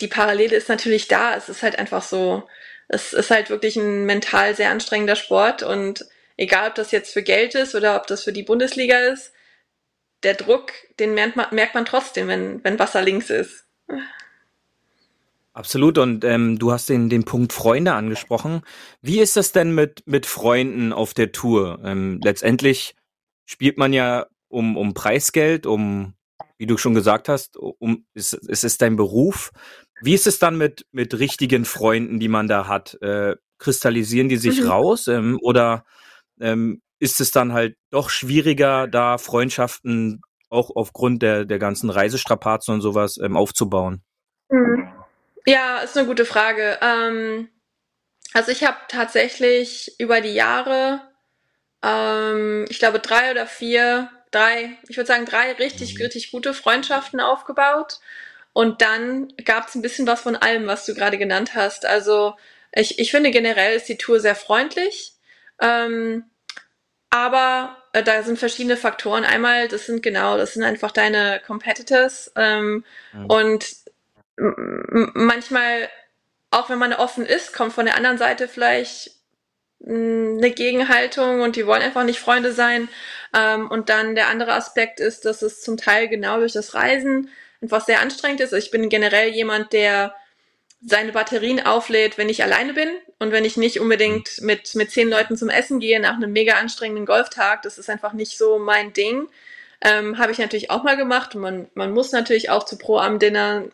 die 0.00 0.08
Parallele 0.08 0.56
ist 0.56 0.68
natürlich 0.68 1.08
da. 1.08 1.34
Es 1.34 1.48
ist 1.48 1.62
halt 1.62 1.78
einfach 1.78 2.02
so, 2.02 2.48
es 2.88 3.12
ist 3.12 3.30
halt 3.30 3.50
wirklich 3.50 3.76
ein 3.76 4.04
mental 4.06 4.54
sehr 4.54 4.70
anstrengender 4.70 5.16
Sport 5.16 5.62
und 5.62 6.06
egal, 6.36 6.70
ob 6.70 6.74
das 6.74 6.90
jetzt 6.90 7.12
für 7.12 7.22
Geld 7.22 7.54
ist 7.54 7.74
oder 7.74 7.96
ob 7.96 8.06
das 8.06 8.24
für 8.24 8.32
die 8.32 8.42
Bundesliga 8.42 8.98
ist, 8.98 9.32
der 10.22 10.34
Druck, 10.34 10.72
den 10.98 11.14
merkt 11.14 11.36
man, 11.36 11.46
merkt 11.52 11.74
man 11.74 11.84
trotzdem, 11.84 12.28
wenn, 12.28 12.64
wenn 12.64 12.78
Wasser 12.78 13.02
links 13.02 13.30
ist. 13.30 13.66
Absolut. 15.52 15.98
Und 15.98 16.24
ähm, 16.24 16.58
du 16.58 16.72
hast 16.72 16.88
den, 16.88 17.08
den 17.08 17.24
Punkt 17.24 17.52
Freunde 17.52 17.92
angesprochen. 17.92 18.62
Wie 19.02 19.20
ist 19.20 19.36
das 19.36 19.52
denn 19.52 19.74
mit, 19.74 20.02
mit 20.06 20.24
Freunden 20.24 20.92
auf 20.92 21.14
der 21.14 21.32
Tour? 21.32 21.80
Ähm, 21.84 22.20
letztendlich 22.22 22.94
spielt 23.44 23.76
man 23.76 23.92
ja 23.92 24.26
um, 24.48 24.76
um 24.76 24.94
Preisgeld, 24.94 25.66
um, 25.66 26.14
wie 26.58 26.66
du 26.66 26.76
schon 26.76 26.94
gesagt 26.94 27.28
hast, 27.28 27.56
um, 27.56 28.06
es, 28.14 28.32
es 28.32 28.62
ist 28.62 28.82
dein 28.82 28.96
Beruf. 28.96 29.50
Wie 30.02 30.14
ist 30.14 30.26
es 30.26 30.38
dann 30.38 30.56
mit, 30.56 30.86
mit 30.92 31.18
richtigen 31.18 31.64
Freunden, 31.64 32.20
die 32.20 32.28
man 32.28 32.48
da 32.48 32.66
hat? 32.66 32.96
Äh, 33.02 33.36
kristallisieren 33.58 34.28
die 34.28 34.36
sich 34.36 34.60
mhm. 34.60 34.68
raus 34.68 35.08
ähm, 35.08 35.38
oder 35.42 35.84
ähm, 36.40 36.80
ist 37.00 37.20
es 37.20 37.30
dann 37.30 37.52
halt 37.52 37.76
doch 37.90 38.10
schwieriger, 38.10 38.86
da 38.86 39.18
Freundschaften 39.18 40.22
auch 40.50 40.70
aufgrund 40.74 41.22
der, 41.22 41.44
der 41.44 41.58
ganzen 41.58 41.90
Reisestrapazen 41.90 42.74
und 42.74 42.80
sowas 42.80 43.18
ähm, 43.22 43.36
aufzubauen? 43.36 44.02
Mhm. 44.50 44.88
Ja, 45.46 45.78
ist 45.78 45.96
eine 45.96 46.06
gute 46.06 46.24
Frage. 46.24 46.78
Ähm, 46.80 47.48
also 48.32 48.50
ich 48.50 48.64
habe 48.64 48.76
tatsächlich 48.88 49.98
über 49.98 50.20
die 50.20 50.34
Jahre, 50.34 51.00
ähm, 51.82 52.66
ich 52.68 52.78
glaube 52.78 52.98
drei 52.98 53.30
oder 53.30 53.46
vier, 53.46 54.10
drei, 54.30 54.76
ich 54.88 54.96
würde 54.96 55.06
sagen 55.06 55.24
drei 55.24 55.52
richtig, 55.52 55.94
mhm. 55.94 56.02
richtig 56.02 56.30
gute 56.30 56.54
Freundschaften 56.54 57.20
aufgebaut. 57.20 58.00
Und 58.52 58.82
dann 58.82 59.32
gab 59.44 59.68
es 59.68 59.74
ein 59.74 59.82
bisschen 59.82 60.06
was 60.06 60.22
von 60.22 60.36
allem, 60.36 60.66
was 60.66 60.84
du 60.84 60.94
gerade 60.94 61.18
genannt 61.18 61.54
hast. 61.54 61.86
Also 61.86 62.34
ich, 62.72 62.98
ich 62.98 63.10
finde 63.10 63.30
generell 63.30 63.76
ist 63.76 63.88
die 63.88 63.98
Tour 63.98 64.20
sehr 64.20 64.34
freundlich. 64.34 65.12
Ähm, 65.60 66.24
aber 67.10 67.76
äh, 67.92 68.02
da 68.02 68.22
sind 68.22 68.38
verschiedene 68.38 68.76
Faktoren. 68.76 69.24
Einmal, 69.24 69.68
das 69.68 69.86
sind 69.86 70.02
genau, 70.02 70.36
das 70.36 70.54
sind 70.54 70.64
einfach 70.64 70.90
deine 70.90 71.40
Competitors. 71.46 72.32
Ähm, 72.36 72.84
mhm. 73.12 73.26
Und 73.26 73.76
manchmal, 75.14 75.88
auch 76.50 76.70
wenn 76.70 76.78
man 76.78 76.92
offen 76.92 77.26
ist, 77.26 77.52
kommt 77.52 77.72
von 77.72 77.86
der 77.86 77.96
anderen 77.96 78.18
Seite 78.18 78.48
vielleicht 78.48 79.12
eine 79.84 80.50
Gegenhaltung 80.50 81.40
und 81.40 81.56
die 81.56 81.66
wollen 81.66 81.82
einfach 81.82 82.04
nicht 82.04 82.20
Freunde 82.20 82.52
sein. 82.52 82.88
Ähm, 83.34 83.70
und 83.70 83.88
dann 83.88 84.14
der 84.14 84.28
andere 84.28 84.54
Aspekt 84.54 85.00
ist, 85.00 85.24
dass 85.24 85.42
es 85.42 85.62
zum 85.62 85.76
Teil 85.76 86.08
genau 86.08 86.38
durch 86.38 86.52
das 86.52 86.74
Reisen 86.74 87.30
einfach 87.60 87.84
sehr 87.84 88.00
anstrengend 88.00 88.40
ist. 88.40 88.52
Ich 88.52 88.70
bin 88.70 88.88
generell 88.88 89.30
jemand, 89.30 89.72
der 89.72 90.14
seine 90.80 91.12
Batterien 91.12 91.64
auflädt, 91.64 92.18
wenn 92.18 92.28
ich 92.28 92.42
alleine 92.42 92.72
bin 92.72 92.88
und 93.18 93.32
wenn 93.32 93.44
ich 93.44 93.56
nicht 93.56 93.80
unbedingt 93.80 94.40
mit, 94.40 94.74
mit 94.76 94.90
zehn 94.92 95.08
Leuten 95.08 95.36
zum 95.36 95.48
Essen 95.48 95.80
gehe 95.80 96.00
nach 96.00 96.14
einem 96.14 96.32
mega 96.32 96.54
anstrengenden 96.54 97.04
Golftag. 97.06 97.62
Das 97.62 97.78
ist 97.78 97.90
einfach 97.90 98.12
nicht 98.12 98.38
so 98.38 98.58
mein 98.58 98.92
Ding. 98.92 99.28
Ähm, 99.80 100.18
Habe 100.18 100.32
ich 100.32 100.38
natürlich 100.38 100.70
auch 100.70 100.84
mal 100.84 100.96
gemacht. 100.96 101.34
Und 101.34 101.40
man, 101.40 101.70
man 101.74 101.92
muss 101.92 102.12
natürlich 102.12 102.50
auch 102.50 102.64
zu 102.64 102.78
Pro-Am-Dinner 102.78 103.64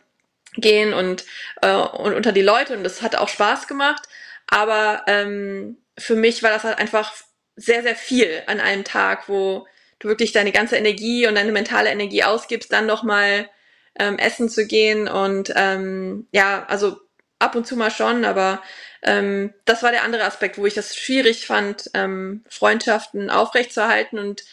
gehen 0.55 0.93
und, 0.93 1.25
äh, 1.61 1.73
und 1.75 2.13
unter 2.13 2.31
die 2.31 2.41
Leute 2.41 2.75
und 2.75 2.83
das 2.83 3.01
hat 3.01 3.15
auch 3.15 3.29
Spaß 3.29 3.67
gemacht. 3.67 4.07
Aber 4.47 5.03
ähm, 5.07 5.77
für 5.97 6.15
mich 6.15 6.43
war 6.43 6.49
das 6.51 6.63
halt 6.63 6.77
einfach 6.77 7.13
sehr, 7.55 7.83
sehr 7.83 7.95
viel 7.95 8.43
an 8.47 8.59
einem 8.59 8.83
Tag, 8.83 9.29
wo 9.29 9.67
du 9.99 10.07
wirklich 10.07 10.31
deine 10.31 10.51
ganze 10.51 10.75
Energie 10.75 11.27
und 11.27 11.35
deine 11.35 11.51
mentale 11.51 11.89
Energie 11.89 12.23
ausgibst, 12.23 12.71
dann 12.71 12.85
nochmal 12.85 13.49
ähm, 13.99 14.17
essen 14.17 14.49
zu 14.49 14.65
gehen 14.67 15.07
und 15.07 15.53
ähm, 15.55 16.27
ja, 16.31 16.65
also 16.67 16.97
ab 17.39 17.55
und 17.55 17.67
zu 17.67 17.75
mal 17.75 17.91
schon, 17.91 18.25
aber 18.25 18.61
ähm, 19.01 19.53
das 19.65 19.83
war 19.83 19.91
der 19.91 20.03
andere 20.03 20.23
Aspekt, 20.23 20.57
wo 20.57 20.65
ich 20.65 20.73
das 20.73 20.95
schwierig 20.95 21.45
fand, 21.45 21.89
ähm, 21.93 22.43
Freundschaften 22.49 23.29
aufrechtzuerhalten 23.29 24.19
und 24.19 24.43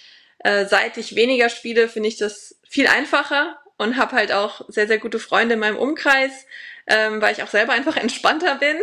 äh, 0.40 0.66
seit 0.66 0.96
ich 0.96 1.14
weniger 1.14 1.48
spiele, 1.48 1.88
finde 1.88 2.08
ich 2.08 2.16
das 2.16 2.58
viel 2.68 2.86
einfacher 2.86 3.58
und 3.76 3.96
habe 3.96 4.16
halt 4.16 4.32
auch 4.32 4.62
sehr, 4.68 4.86
sehr 4.86 4.98
gute 4.98 5.18
Freunde 5.18 5.54
in 5.54 5.60
meinem 5.60 5.76
Umkreis, 5.76 6.46
ähm, 6.86 7.20
weil 7.20 7.32
ich 7.32 7.42
auch 7.42 7.48
selber 7.48 7.72
einfach 7.72 7.96
entspannter 7.96 8.56
bin. 8.56 8.76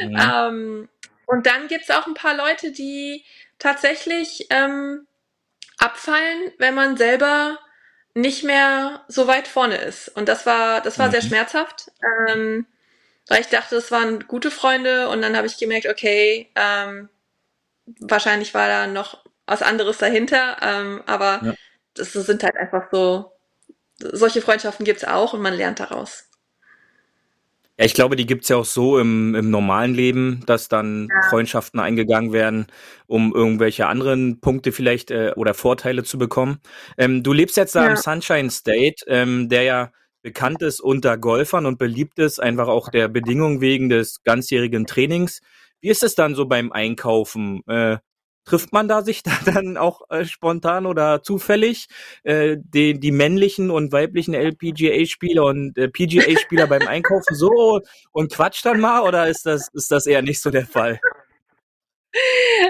mhm. 0.00 0.18
ähm, 0.20 0.88
und 1.26 1.46
dann 1.46 1.68
gibt's 1.68 1.90
auch 1.90 2.06
ein 2.06 2.14
paar 2.14 2.36
Leute, 2.36 2.72
die 2.72 3.24
tatsächlich 3.58 4.46
ähm, 4.50 5.06
abfallen, 5.78 6.52
wenn 6.58 6.74
man 6.74 6.96
selber 6.96 7.58
nicht 8.16 8.44
mehr 8.44 9.04
so 9.08 9.26
weit 9.26 9.46
vorne 9.46 9.76
ist. 9.76 10.08
Und 10.08 10.28
das 10.28 10.46
war, 10.46 10.80
das 10.80 10.98
war 10.98 11.08
mhm. 11.08 11.12
sehr 11.12 11.22
schmerzhaft, 11.22 11.92
ähm, 12.02 12.66
weil 13.28 13.42
ich 13.42 13.48
dachte, 13.48 13.76
es 13.76 13.90
waren 13.90 14.26
gute 14.26 14.50
Freunde 14.50 15.10
und 15.10 15.20
dann 15.20 15.36
habe 15.36 15.46
ich 15.46 15.58
gemerkt, 15.58 15.86
okay, 15.86 16.50
ähm, 16.56 17.10
wahrscheinlich 18.00 18.54
war 18.54 18.68
da 18.68 18.86
noch 18.86 19.22
was 19.44 19.60
anderes 19.60 19.98
dahinter, 19.98 20.56
ähm, 20.62 21.02
aber 21.06 21.40
ja. 21.44 21.54
das 21.94 22.14
sind 22.14 22.42
halt 22.42 22.56
einfach 22.56 22.88
so 22.90 23.32
solche 23.98 24.40
Freundschaften 24.40 24.86
gibt's 24.86 25.04
auch 25.04 25.34
und 25.34 25.42
man 25.42 25.54
lernt 25.54 25.80
daraus. 25.80 26.30
Ja, 27.78 27.84
ich 27.84 27.92
glaube, 27.92 28.16
die 28.16 28.24
gibt's 28.24 28.48
ja 28.48 28.56
auch 28.56 28.64
so 28.64 28.98
im, 28.98 29.34
im 29.34 29.50
normalen 29.50 29.94
Leben, 29.94 30.42
dass 30.46 30.68
dann 30.68 31.08
ja. 31.10 31.28
Freundschaften 31.28 31.78
eingegangen 31.78 32.32
werden, 32.32 32.66
um 33.06 33.34
irgendwelche 33.34 33.86
anderen 33.86 34.40
Punkte 34.40 34.72
vielleicht 34.72 35.10
äh, 35.10 35.32
oder 35.36 35.52
Vorteile 35.52 36.02
zu 36.02 36.16
bekommen. 36.16 36.58
Ähm, 36.96 37.22
du 37.22 37.34
lebst 37.34 37.56
jetzt 37.58 37.74
da 37.74 37.84
ja. 37.84 37.90
im 37.90 37.96
Sunshine 37.96 38.50
State, 38.50 39.04
ähm, 39.08 39.50
der 39.50 39.62
ja 39.62 39.92
bekannt 40.22 40.62
ist 40.62 40.80
unter 40.80 41.18
Golfern 41.18 41.66
und 41.66 41.78
beliebt 41.78 42.18
ist, 42.18 42.40
einfach 42.40 42.66
auch 42.68 42.88
der 42.88 43.08
Bedingung 43.08 43.60
wegen 43.60 43.90
des 43.90 44.22
ganzjährigen 44.24 44.86
Trainings. 44.86 45.40
Wie 45.80 45.88
ist 45.88 46.02
es 46.02 46.14
dann 46.14 46.34
so 46.34 46.46
beim 46.46 46.72
Einkaufen? 46.72 47.60
Äh, 47.66 47.98
trifft 48.46 48.72
man 48.72 48.88
da 48.88 49.02
sich 49.02 49.22
da 49.22 49.32
dann 49.44 49.76
auch 49.76 50.08
äh, 50.10 50.24
spontan 50.24 50.86
oder 50.86 51.22
zufällig 51.22 51.88
äh, 52.22 52.56
die, 52.58 52.98
die 52.98 53.12
männlichen 53.12 53.70
und 53.70 53.92
weiblichen 53.92 54.34
LPGA-Spieler 54.34 55.44
und 55.44 55.76
äh, 55.76 55.88
PGA-Spieler 55.88 56.66
beim 56.66 56.86
Einkaufen 56.88 57.34
so 57.34 57.82
und 58.12 58.32
quatscht 58.32 58.64
dann 58.64 58.80
mal 58.80 59.02
oder 59.02 59.28
ist 59.28 59.44
das, 59.44 59.68
ist 59.74 59.90
das 59.90 60.06
eher 60.06 60.22
nicht 60.22 60.40
so 60.40 60.50
der 60.50 60.66
Fall? 60.66 60.98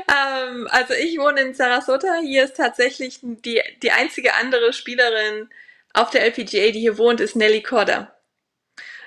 Ähm, 0.09 0.67
also 0.71 0.95
ich 0.95 1.19
wohne 1.19 1.41
in 1.43 1.55
Sarasota. 1.55 2.17
Hier 2.23 2.45
ist 2.45 2.57
tatsächlich 2.57 3.21
die, 3.23 3.62
die 3.83 3.91
einzige 3.93 4.35
andere 4.35 4.73
Spielerin 4.73 5.49
auf 5.93 6.11
der 6.11 6.25
LPGA, 6.25 6.73
die 6.73 6.81
hier 6.81 6.99
wohnt, 6.99 7.21
ist 7.21 7.37
Nelly 7.37 7.62
Corda. 7.62 8.15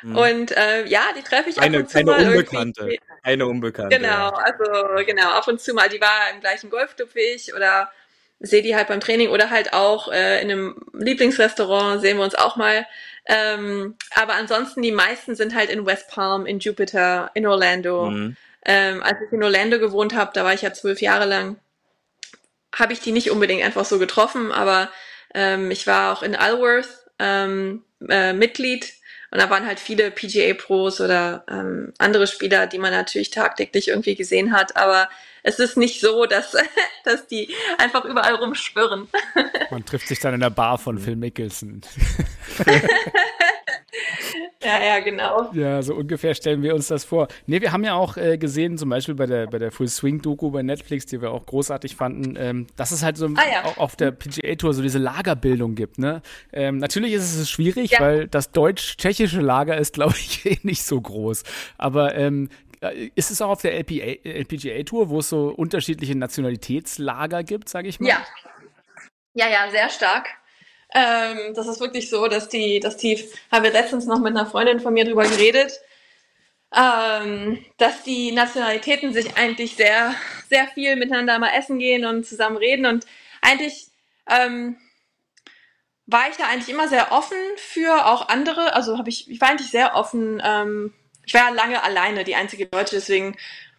Mhm. 0.01 0.15
Und 0.15 0.51
äh, 0.57 0.85
ja, 0.85 1.03
die 1.17 1.21
treffe 1.21 1.49
ich 1.49 1.59
eine, 1.59 1.77
ab 1.77 1.83
und 1.83 1.89
zu 1.89 1.97
eine 1.97 2.11
mal 2.11 2.27
Unbekannte. 2.27 2.81
Irgendwie. 2.81 2.99
Eine 3.23 3.47
Unbekannte. 3.47 3.97
Genau, 3.97 4.29
also 4.29 5.05
genau, 5.05 5.29
ab 5.31 5.47
und 5.47 5.59
zu 5.59 5.73
mal. 5.73 5.89
Die 5.89 6.01
war 6.01 6.31
im 6.33 6.39
gleichen 6.39 6.69
Golfclub 6.69 7.13
wie 7.15 7.35
ich 7.35 7.53
oder 7.53 7.91
sehe 8.39 8.61
die 8.61 8.75
halt 8.75 8.87
beim 8.87 9.01
Training 9.01 9.29
oder 9.29 9.49
halt 9.49 9.73
auch 9.73 10.11
äh, 10.11 10.41
in 10.41 10.51
einem 10.51 10.75
Lieblingsrestaurant 10.93 12.01
sehen 12.01 12.17
wir 12.17 12.23
uns 12.23 12.35
auch 12.35 12.55
mal. 12.55 12.85
Ähm, 13.25 13.95
aber 14.15 14.33
ansonsten 14.33 14.81
die 14.81 14.91
meisten 14.91 15.35
sind 15.35 15.53
halt 15.53 15.69
in 15.69 15.85
West 15.85 16.09
Palm, 16.09 16.45
in 16.45 16.59
Jupiter, 16.59 17.31
in 17.33 17.45
Orlando. 17.45 18.09
Mhm. 18.09 18.37
Ähm, 18.65 19.03
als 19.03 19.17
ich 19.25 19.31
in 19.31 19.43
Orlando 19.43 19.79
gewohnt 19.79 20.15
habe, 20.15 20.31
da 20.33 20.43
war 20.43 20.53
ich 20.53 20.61
ja 20.61 20.73
zwölf 20.73 21.01
Jahre 21.01 21.25
lang, 21.25 21.57
habe 22.75 22.93
ich 22.93 22.99
die 22.99 23.11
nicht 23.11 23.31
unbedingt 23.31 23.63
einfach 23.63 23.85
so 23.85 23.99
getroffen, 23.99 24.51
aber 24.51 24.89
ähm, 25.33 25.71
ich 25.71 25.87
war 25.87 26.13
auch 26.13 26.23
in 26.23 26.35
Alworth 26.35 26.89
ähm, 27.19 27.83
äh, 28.07 28.33
Mitglied 28.33 28.93
und 29.31 29.39
da 29.39 29.49
waren 29.49 29.67
halt 29.67 29.79
viele 29.79 30.09
PGA-Pros 30.11 31.01
oder 31.01 31.43
ähm, 31.49 31.93
andere 31.99 32.25
Spieler, 32.25 32.67
die 32.67 32.79
man 32.79 32.91
natürlich 32.91 33.29
tagtäglich 33.29 33.89
irgendwie 33.89 34.15
gesehen 34.15 34.51
hat. 34.53 34.75
Aber 34.75 35.07
es 35.43 35.59
ist 35.59 35.77
nicht 35.77 36.01
so, 36.01 36.25
dass, 36.25 36.55
dass 37.03 37.27
die 37.27 37.53
einfach 37.77 38.05
überall 38.05 38.35
rumschwirren. 38.35 39.07
Man 39.69 39.85
trifft 39.85 40.07
sich 40.07 40.19
dann 40.19 40.33
in 40.33 40.39
der 40.39 40.49
Bar 40.49 40.77
von 40.77 40.97
Phil 40.97 41.15
Mickelson. 41.15 41.81
Ja, 44.61 44.83
ja, 44.83 44.99
genau. 44.99 45.49
Ja, 45.53 45.81
so 45.81 45.95
ungefähr 45.95 46.35
stellen 46.35 46.61
wir 46.61 46.75
uns 46.75 46.87
das 46.87 47.05
vor. 47.05 47.29
Nee, 47.47 47.61
wir 47.61 47.71
haben 47.71 47.85
ja 47.85 47.93
auch 47.93 48.17
äh, 48.17 48.37
gesehen, 48.37 48.77
zum 48.77 48.89
Beispiel 48.89 49.15
bei 49.15 49.25
der, 49.25 49.47
bei 49.47 49.57
der 49.57 49.71
Full 49.71 49.87
Swing 49.87 50.21
Doku 50.21 50.51
bei 50.51 50.63
Netflix, 50.63 51.05
die 51.05 51.21
wir 51.21 51.31
auch 51.31 51.45
großartig 51.45 51.95
fanden, 51.95 52.35
ähm, 52.37 52.67
dass 52.75 52.91
es 52.91 53.01
halt 53.01 53.15
so 53.15 53.27
ah, 53.27 53.43
ja. 53.49 53.63
auch 53.63 53.77
auf 53.77 53.95
der 53.95 54.11
PGA 54.11 54.55
Tour 54.55 54.73
so 54.73 54.81
diese 54.81 54.97
Lagerbildung 54.97 55.75
gibt. 55.75 55.97
Ne? 55.97 56.21
Ähm, 56.51 56.77
natürlich 56.77 57.13
ist 57.13 57.35
es 57.35 57.49
schwierig, 57.49 57.91
ja. 57.91 57.99
weil 58.01 58.27
das 58.27 58.51
deutsch-tschechische 58.51 59.39
Lager 59.39 59.77
ist, 59.77 59.93
glaube 59.99 60.15
ich, 60.17 60.45
eh 60.45 60.59
nicht 60.63 60.83
so 60.83 60.99
groß. 60.99 61.43
Aber 61.77 62.15
ähm, 62.15 62.49
äh, 62.81 63.11
ist 63.15 63.31
es 63.31 63.41
auch 63.41 63.49
auf 63.49 63.61
der 63.61 63.73
LPA, 63.75 64.27
LPGA 64.27 64.83
Tour, 64.83 65.09
wo 65.09 65.19
es 65.19 65.29
so 65.29 65.49
unterschiedliche 65.49 66.15
Nationalitätslager 66.15 67.43
gibt, 67.43 67.69
sage 67.69 67.87
ich 67.87 68.01
mal? 68.01 68.09
Ja. 68.09 68.25
Ja, 69.35 69.47
ja, 69.47 69.71
sehr 69.71 69.89
stark. 69.89 70.27
Ähm, 70.93 71.53
das 71.53 71.67
ist 71.67 71.79
wirklich 71.79 72.09
so, 72.09 72.27
dass 72.27 72.49
die, 72.49 72.79
dass 72.79 72.97
die, 72.97 73.29
haben 73.51 73.63
wir 73.63 73.71
letztens 73.71 74.05
noch 74.05 74.19
mit 74.19 74.35
einer 74.35 74.45
Freundin 74.45 74.79
von 74.79 74.93
mir 74.93 75.05
drüber 75.05 75.23
geredet, 75.23 75.79
ähm, 76.75 77.63
dass 77.77 78.03
die 78.03 78.31
Nationalitäten 78.31 79.13
sich 79.13 79.37
eigentlich 79.37 79.75
sehr, 79.75 80.15
sehr 80.49 80.67
viel 80.67 80.95
miteinander 80.95 81.37
mal 81.39 81.51
essen 81.57 81.79
gehen 81.79 82.05
und 82.05 82.25
zusammen 82.25 82.57
reden 82.57 82.85
und 82.85 83.05
eigentlich 83.41 83.87
ähm, 84.29 84.77
war 86.11 86.29
ich 86.29 86.37
da 86.37 86.45
eigentlich 86.47 86.69
immer 86.69 86.87
sehr 86.87 87.11
offen 87.11 87.37
für 87.57 88.07
auch 88.07 88.29
andere. 88.29 88.73
Also 88.73 88.97
habe 88.97 89.09
ich, 89.09 89.29
ich 89.29 89.39
war 89.39 89.49
eigentlich 89.49 89.69
sehr 89.69 89.95
offen. 89.95 90.41
Ähm, 90.43 90.93
ich 91.25 91.33
war 91.33 91.49
ja 91.49 91.49
lange 91.49 91.83
alleine, 91.83 92.23
die 92.23 92.35
einzige 92.35 92.65
Deutsche, 92.65 92.95
deswegen 92.95 93.37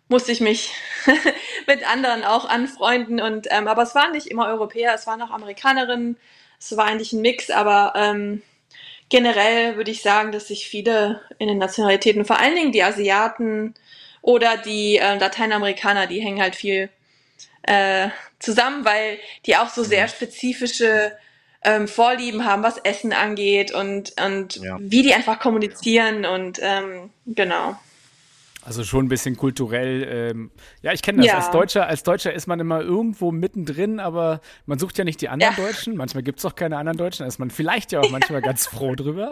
musste 0.08 0.30
ich 0.32 0.40
mich 0.40 0.72
mit 1.66 1.88
anderen 1.88 2.24
auch 2.24 2.48
anfreunden. 2.48 3.20
Und 3.20 3.48
ähm, 3.50 3.66
aber 3.66 3.82
es 3.82 3.94
waren 3.94 4.12
nicht 4.12 4.28
immer 4.28 4.46
Europäer, 4.46 4.94
es 4.94 5.06
waren 5.06 5.22
auch 5.22 5.30
Amerikanerinnen. 5.30 6.16
Es 6.60 6.76
war 6.76 6.86
eigentlich 6.86 7.12
ein 7.12 7.22
Mix, 7.22 7.50
aber 7.50 7.94
ähm, 7.96 8.42
generell 9.08 9.76
würde 9.76 9.90
ich 9.90 10.02
sagen, 10.02 10.30
dass 10.30 10.48
sich 10.48 10.68
viele 10.68 11.20
in 11.38 11.48
den 11.48 11.58
Nationalitäten, 11.58 12.24
vor 12.24 12.38
allen 12.38 12.54
Dingen 12.54 12.72
die 12.72 12.82
Asiaten 12.82 13.74
oder 14.22 14.56
die 14.56 14.98
äh, 14.98 15.16
Lateinamerikaner, 15.16 16.06
die 16.06 16.20
hängen 16.20 16.40
halt 16.40 16.54
viel 16.54 16.90
äh, 17.62 18.08
zusammen, 18.38 18.84
weil 18.84 19.18
die 19.46 19.56
auch 19.56 19.70
so 19.70 19.82
sehr 19.82 20.08
spezifische 20.08 21.12
ähm, 21.62 21.88
Vorlieben 21.88 22.44
haben, 22.44 22.62
was 22.62 22.78
Essen 22.78 23.12
angeht 23.12 23.72
und, 23.72 24.14
und 24.22 24.56
ja. 24.56 24.78
wie 24.80 25.02
die 25.02 25.14
einfach 25.14 25.40
kommunizieren 25.40 26.24
und 26.24 26.58
ähm, 26.62 27.10
genau. 27.26 27.78
Also 28.62 28.84
schon 28.84 29.06
ein 29.06 29.08
bisschen 29.08 29.36
kulturell. 29.36 30.06
Ähm, 30.08 30.50
ja, 30.82 30.92
ich 30.92 31.00
kenne 31.00 31.18
das. 31.18 31.26
Ja. 31.26 31.36
Als 31.38 31.50
Deutscher, 31.50 31.86
als 31.86 32.02
Deutscher 32.02 32.32
ist 32.32 32.46
man 32.46 32.60
immer 32.60 32.82
irgendwo 32.82 33.32
mittendrin, 33.32 34.00
aber 34.00 34.40
man 34.66 34.78
sucht 34.78 34.98
ja 34.98 35.04
nicht 35.04 35.20
die 35.22 35.30
anderen 35.30 35.54
ja. 35.56 35.64
Deutschen. 35.64 35.96
Manchmal 35.96 36.22
gibt 36.22 36.40
es 36.40 36.44
auch 36.44 36.54
keine 36.54 36.76
anderen 36.76 36.98
Deutschen. 36.98 37.24
Da 37.24 37.26
ist 37.28 37.38
man 37.38 37.50
vielleicht 37.50 37.90
ja 37.92 38.00
auch 38.00 38.10
manchmal 38.10 38.42
ganz 38.42 38.66
froh 38.68 38.94
drüber. 38.94 39.30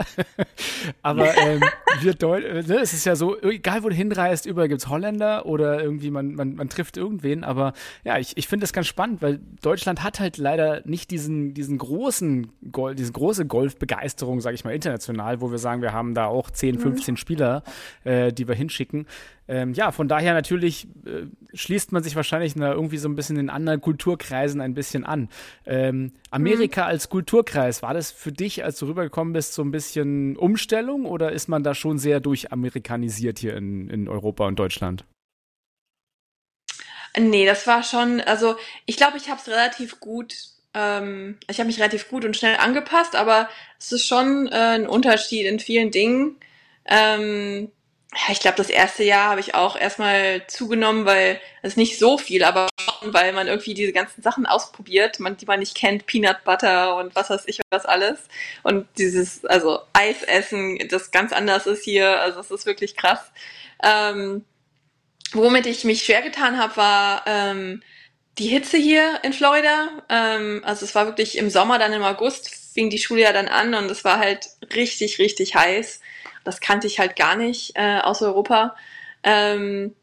aber 1.02 1.36
ähm, 1.36 1.62
wir 2.00 2.14
Deu 2.14 2.40
äh, 2.40 2.62
ne, 2.62 2.78
es 2.78 2.94
ist 2.94 3.04
ja 3.04 3.16
so, 3.16 3.38
egal 3.42 3.82
wo 3.82 3.90
du 3.90 3.94
hinreist, 3.94 4.46
überall 4.46 4.68
gibt 4.68 4.80
es 4.80 4.88
Holländer 4.88 5.44
oder 5.44 5.82
irgendwie 5.82 6.10
man, 6.10 6.34
man, 6.34 6.54
man 6.54 6.70
trifft 6.70 6.96
irgendwen. 6.96 7.44
Aber 7.44 7.74
ja, 8.04 8.18
ich, 8.18 8.34
ich 8.36 8.48
finde 8.48 8.64
das 8.64 8.72
ganz 8.72 8.86
spannend, 8.86 9.20
weil 9.20 9.40
Deutschland 9.60 10.02
hat 10.02 10.20
halt 10.20 10.38
leider 10.38 10.80
nicht 10.86 11.10
diesen, 11.10 11.52
diesen 11.52 11.76
großen, 11.76 12.50
Gol 12.72 12.94
diese 12.94 13.12
große 13.12 13.44
Golfbegeisterung, 13.44 14.40
sage 14.40 14.54
ich 14.54 14.64
mal, 14.64 14.74
international, 14.74 15.42
wo 15.42 15.50
wir 15.50 15.58
sagen, 15.58 15.82
wir 15.82 15.92
haben 15.92 16.14
da 16.14 16.26
auch 16.26 16.50
10, 16.50 16.78
15 16.78 17.12
mhm. 17.12 17.16
Spieler, 17.18 17.62
äh, 18.04 18.32
die 18.32 18.48
wir 18.48 18.54
hinschicken. 18.54 19.06
Ähm, 19.50 19.72
ja, 19.72 19.92
von 19.92 20.08
daher 20.08 20.34
natürlich 20.34 20.88
äh, 21.06 21.26
schließt 21.54 21.92
man 21.92 22.02
sich 22.02 22.14
wahrscheinlich 22.16 22.54
na, 22.54 22.72
irgendwie 22.72 22.98
so 22.98 23.08
ein 23.08 23.16
bisschen 23.16 23.38
in 23.38 23.48
anderen 23.48 23.80
Kulturkreisen 23.80 24.60
ein 24.60 24.74
bisschen 24.74 25.04
an. 25.04 25.30
Ähm, 25.64 26.12
Amerika 26.30 26.82
mhm. 26.82 26.88
als 26.88 27.08
Kulturkreis, 27.08 27.82
war 27.82 27.94
das 27.94 28.10
für 28.10 28.30
dich, 28.30 28.62
als 28.62 28.78
du 28.78 28.86
rübergekommen 28.86 29.32
bist, 29.32 29.54
so 29.54 29.62
ein 29.62 29.70
bisschen 29.70 30.36
Umstellung 30.36 31.06
oder 31.06 31.32
ist 31.32 31.48
man 31.48 31.62
da 31.62 31.74
schon 31.74 31.98
sehr 31.98 32.20
durchamerikanisiert 32.20 33.38
hier 33.38 33.56
in, 33.56 33.88
in 33.88 34.08
Europa 34.08 34.46
und 34.46 34.58
Deutschland? 34.58 35.04
Nee, 37.16 37.46
das 37.46 37.66
war 37.66 37.82
schon, 37.82 38.20
also 38.20 38.56
ich 38.84 38.98
glaube, 38.98 39.16
ich 39.16 39.30
habe 39.30 39.40
es 39.40 39.48
relativ 39.48 39.98
gut, 39.98 40.34
ähm, 40.74 41.38
ich 41.48 41.58
habe 41.58 41.68
mich 41.68 41.78
relativ 41.78 42.08
gut 42.08 42.26
und 42.26 42.36
schnell 42.36 42.56
angepasst, 42.56 43.16
aber 43.16 43.48
es 43.78 43.92
ist 43.92 44.06
schon 44.06 44.46
äh, 44.48 44.76
ein 44.76 44.86
Unterschied 44.86 45.46
in 45.46 45.58
vielen 45.58 45.90
Dingen. 45.90 46.36
Ähm, 46.84 47.70
ich 48.30 48.40
glaube, 48.40 48.56
das 48.56 48.70
erste 48.70 49.04
Jahr 49.04 49.30
habe 49.30 49.40
ich 49.40 49.54
auch 49.54 49.76
erstmal 49.76 50.46
zugenommen, 50.46 51.04
weil 51.04 51.40
es 51.62 51.76
nicht 51.76 51.98
so 51.98 52.16
viel, 52.16 52.42
aber 52.42 52.68
weil 53.02 53.32
man 53.32 53.48
irgendwie 53.48 53.74
diese 53.74 53.92
ganzen 53.92 54.22
Sachen 54.22 54.46
ausprobiert, 54.46 55.20
man, 55.20 55.36
die 55.36 55.44
man 55.46 55.60
nicht 55.60 55.74
kennt, 55.76 56.06
Peanut 56.06 56.42
Butter 56.44 56.96
und 56.96 57.14
was 57.14 57.28
weiß 57.30 57.44
ich 57.46 57.60
was 57.70 57.84
alles. 57.84 58.18
Und 58.62 58.88
dieses, 58.96 59.44
also 59.44 59.80
Eisessen, 59.92 60.78
das 60.88 61.10
ganz 61.10 61.32
anders 61.32 61.66
ist 61.66 61.84
hier, 61.84 62.20
also 62.20 62.40
es 62.40 62.50
ist 62.50 62.66
wirklich 62.66 62.96
krass. 62.96 63.30
Ähm, 63.82 64.44
womit 65.32 65.66
ich 65.66 65.84
mich 65.84 66.04
schwer 66.04 66.22
getan 66.22 66.58
habe, 66.58 66.76
war 66.76 67.22
ähm, 67.26 67.82
die 68.38 68.48
Hitze 68.48 68.78
hier 68.78 69.20
in 69.22 69.34
Florida. 69.34 70.02
Ähm, 70.08 70.62
also 70.64 70.86
es 70.86 70.94
war 70.94 71.06
wirklich 71.06 71.36
im 71.36 71.50
Sommer, 71.50 71.78
dann 71.78 71.92
im 71.92 72.02
August 72.02 72.48
fing 72.72 72.88
die 72.88 72.98
Schule 72.98 73.22
ja 73.22 73.32
dann 73.32 73.48
an 73.48 73.74
und 73.74 73.90
es 73.90 74.04
war 74.04 74.18
halt 74.18 74.48
richtig, 74.74 75.18
richtig 75.18 75.54
heiß. 75.54 76.00
Das 76.48 76.60
kannte 76.60 76.86
ich 76.86 76.98
halt 76.98 77.14
gar 77.14 77.36
nicht 77.36 77.72
äh, 77.74 77.98
aus 77.98 78.22
Europa. 78.22 78.74
Ähm, 79.22 79.94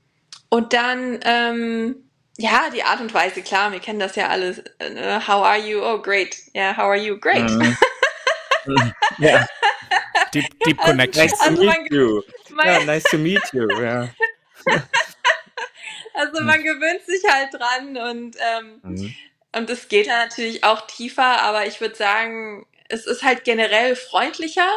und 0.49 0.73
dann, 0.73 1.19
ähm, 1.25 1.95
ja, 2.37 2.69
die 2.71 2.83
Art 2.83 3.01
und 3.01 3.11
Weise, 3.15 3.41
klar, 3.41 3.71
wir 3.71 3.79
kennen 3.79 3.97
das 3.97 4.15
ja 4.15 4.27
alles. 4.27 4.59
Äh, 4.77 5.21
how 5.21 5.43
are 5.43 5.57
you? 5.57 5.83
Oh, 5.83 5.99
great. 5.99 6.37
Yeah, 6.55 6.77
how 6.77 6.83
are 6.83 6.97
you? 6.97 7.19
Great. 7.19 7.49
Mhm. 7.49 7.75
ja. 9.17 9.47
Deep, 10.35 10.45
deep 10.67 10.77
connection. 10.77 11.25
Nice 11.25 11.39
to 11.39 11.45
also 11.45 11.63
meet 11.63 11.91
you. 11.91 12.21
Ja, 12.63 12.83
nice 12.83 13.03
to 13.05 13.17
meet 13.17 13.41
you. 13.51 13.67
Ja. 13.81 14.07
also 16.13 16.43
man 16.43 16.61
gewöhnt 16.61 17.03
sich 17.07 17.23
halt 17.27 17.55
dran 17.55 17.97
und 17.97 18.37
ähm, 18.39 18.79
mhm. 18.83 19.15
und 19.51 19.69
es 19.71 19.87
geht 19.87 20.05
natürlich 20.05 20.63
auch 20.63 20.85
tiefer, 20.85 21.41
aber 21.41 21.65
ich 21.65 21.81
würde 21.81 21.95
sagen, 21.95 22.67
es 22.87 23.07
ist 23.07 23.23
halt 23.23 23.45
generell 23.45 23.95
freundlicher 23.95 24.69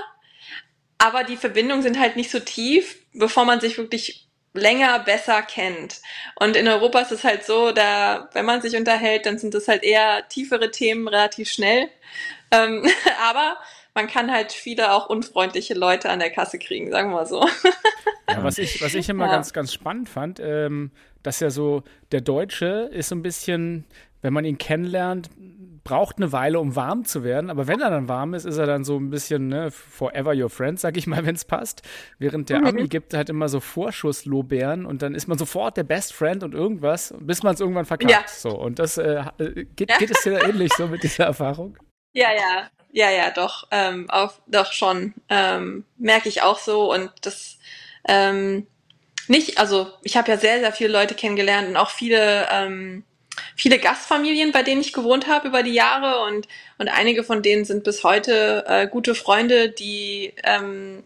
aber 0.98 1.24
die 1.24 1.36
Verbindungen 1.36 1.82
sind 1.82 1.98
halt 1.98 2.16
nicht 2.16 2.30
so 2.30 2.40
tief, 2.40 2.98
bevor 3.14 3.44
man 3.44 3.60
sich 3.60 3.78
wirklich 3.78 4.28
länger 4.54 4.98
besser 5.00 5.42
kennt. 5.42 6.00
Und 6.34 6.56
in 6.56 6.66
Europa 6.68 7.00
ist 7.00 7.12
es 7.12 7.24
halt 7.24 7.44
so, 7.44 7.70
da, 7.72 8.28
wenn 8.32 8.44
man 8.44 8.60
sich 8.60 8.76
unterhält, 8.76 9.26
dann 9.26 9.38
sind 9.38 9.54
das 9.54 9.68
halt 9.68 9.84
eher 9.84 10.26
tiefere 10.28 10.70
Themen 10.70 11.06
relativ 11.06 11.48
schnell. 11.48 11.88
Ähm, 12.50 12.86
aber 13.28 13.56
man 13.94 14.06
kann 14.06 14.30
halt 14.30 14.52
viele 14.52 14.92
auch 14.92 15.08
unfreundliche 15.08 15.74
Leute 15.74 16.10
an 16.10 16.18
der 16.18 16.30
Kasse 16.30 16.58
kriegen, 16.58 16.90
sagen 16.90 17.10
wir 17.10 17.16
mal 17.16 17.26
so. 17.26 17.46
Ja, 18.28 18.42
was 18.42 18.58
ich, 18.58 18.80
was 18.82 18.94
ich 18.94 19.08
immer 19.08 19.26
ja. 19.26 19.32
ganz, 19.32 19.52
ganz 19.52 19.72
spannend 19.72 20.08
fand, 20.08 20.40
ähm, 20.40 20.90
dass 21.22 21.40
ja 21.40 21.50
so 21.50 21.82
der 22.12 22.20
Deutsche 22.20 22.90
ist 22.92 23.08
so 23.08 23.14
ein 23.14 23.22
bisschen, 23.22 23.84
wenn 24.22 24.32
man 24.32 24.44
ihn 24.44 24.58
kennenlernt, 24.58 25.30
braucht 25.88 26.18
eine 26.18 26.32
Weile, 26.32 26.60
um 26.60 26.76
warm 26.76 27.06
zu 27.06 27.24
werden. 27.24 27.48
Aber 27.48 27.66
wenn 27.66 27.80
er 27.80 27.88
dann 27.88 28.08
warm 28.08 28.34
ist, 28.34 28.44
ist 28.44 28.58
er 28.58 28.66
dann 28.66 28.84
so 28.84 28.98
ein 28.98 29.08
bisschen 29.08 29.48
ne, 29.48 29.70
forever 29.70 30.34
your 30.34 30.50
friend, 30.50 30.78
sag 30.78 30.98
ich 30.98 31.06
mal, 31.06 31.24
wenn 31.26 31.34
es 31.34 31.46
passt. 31.46 31.82
Während 32.18 32.50
der 32.50 32.58
Ami 32.64 32.88
gibt 32.88 33.14
halt 33.14 33.30
immer 33.30 33.48
so 33.48 33.60
Vorschusslobären 33.60 34.84
und 34.84 35.00
dann 35.00 35.14
ist 35.14 35.28
man 35.28 35.38
sofort 35.38 35.78
der 35.78 35.84
Best 35.84 36.12
Friend 36.12 36.42
und 36.42 36.54
irgendwas, 36.54 37.14
bis 37.20 37.42
man 37.42 37.54
es 37.54 37.60
irgendwann 37.60 37.86
verkackt. 37.86 38.12
Ja. 38.12 38.22
So, 38.28 38.50
und 38.50 38.78
das 38.78 38.98
äh, 38.98 39.24
äh, 39.38 39.64
geht, 39.76 39.96
geht 39.98 40.10
es 40.10 40.22
dir 40.22 40.44
ähnlich 40.44 40.72
so 40.74 40.86
mit 40.88 41.02
dieser 41.02 41.24
Erfahrung? 41.24 41.78
Ja, 42.12 42.28
ja, 42.32 42.68
ja, 42.92 43.10
ja, 43.10 43.30
doch, 43.30 43.66
ähm, 43.70 44.10
auf, 44.10 44.42
doch 44.46 44.72
schon. 44.72 45.14
Ähm, 45.30 45.84
Merke 45.96 46.28
ich 46.28 46.42
auch 46.42 46.58
so 46.58 46.92
und 46.92 47.10
das 47.22 47.58
ähm, 48.06 48.66
nicht, 49.26 49.58
also 49.58 49.90
ich 50.02 50.16
habe 50.16 50.30
ja 50.30 50.36
sehr, 50.36 50.60
sehr 50.60 50.72
viele 50.72 50.92
Leute 50.92 51.14
kennengelernt 51.14 51.68
und 51.68 51.76
auch 51.76 51.90
viele 51.90 52.46
ähm, 52.50 53.04
viele 53.56 53.78
Gastfamilien, 53.78 54.52
bei 54.52 54.62
denen 54.62 54.80
ich 54.80 54.92
gewohnt 54.92 55.26
habe 55.26 55.48
über 55.48 55.62
die 55.62 55.74
Jahre 55.74 56.24
und, 56.24 56.48
und 56.78 56.88
einige 56.88 57.24
von 57.24 57.42
denen 57.42 57.64
sind 57.64 57.84
bis 57.84 58.04
heute 58.04 58.64
äh, 58.66 58.86
gute 58.86 59.14
Freunde, 59.14 59.68
die, 59.68 60.32
ähm, 60.44 61.02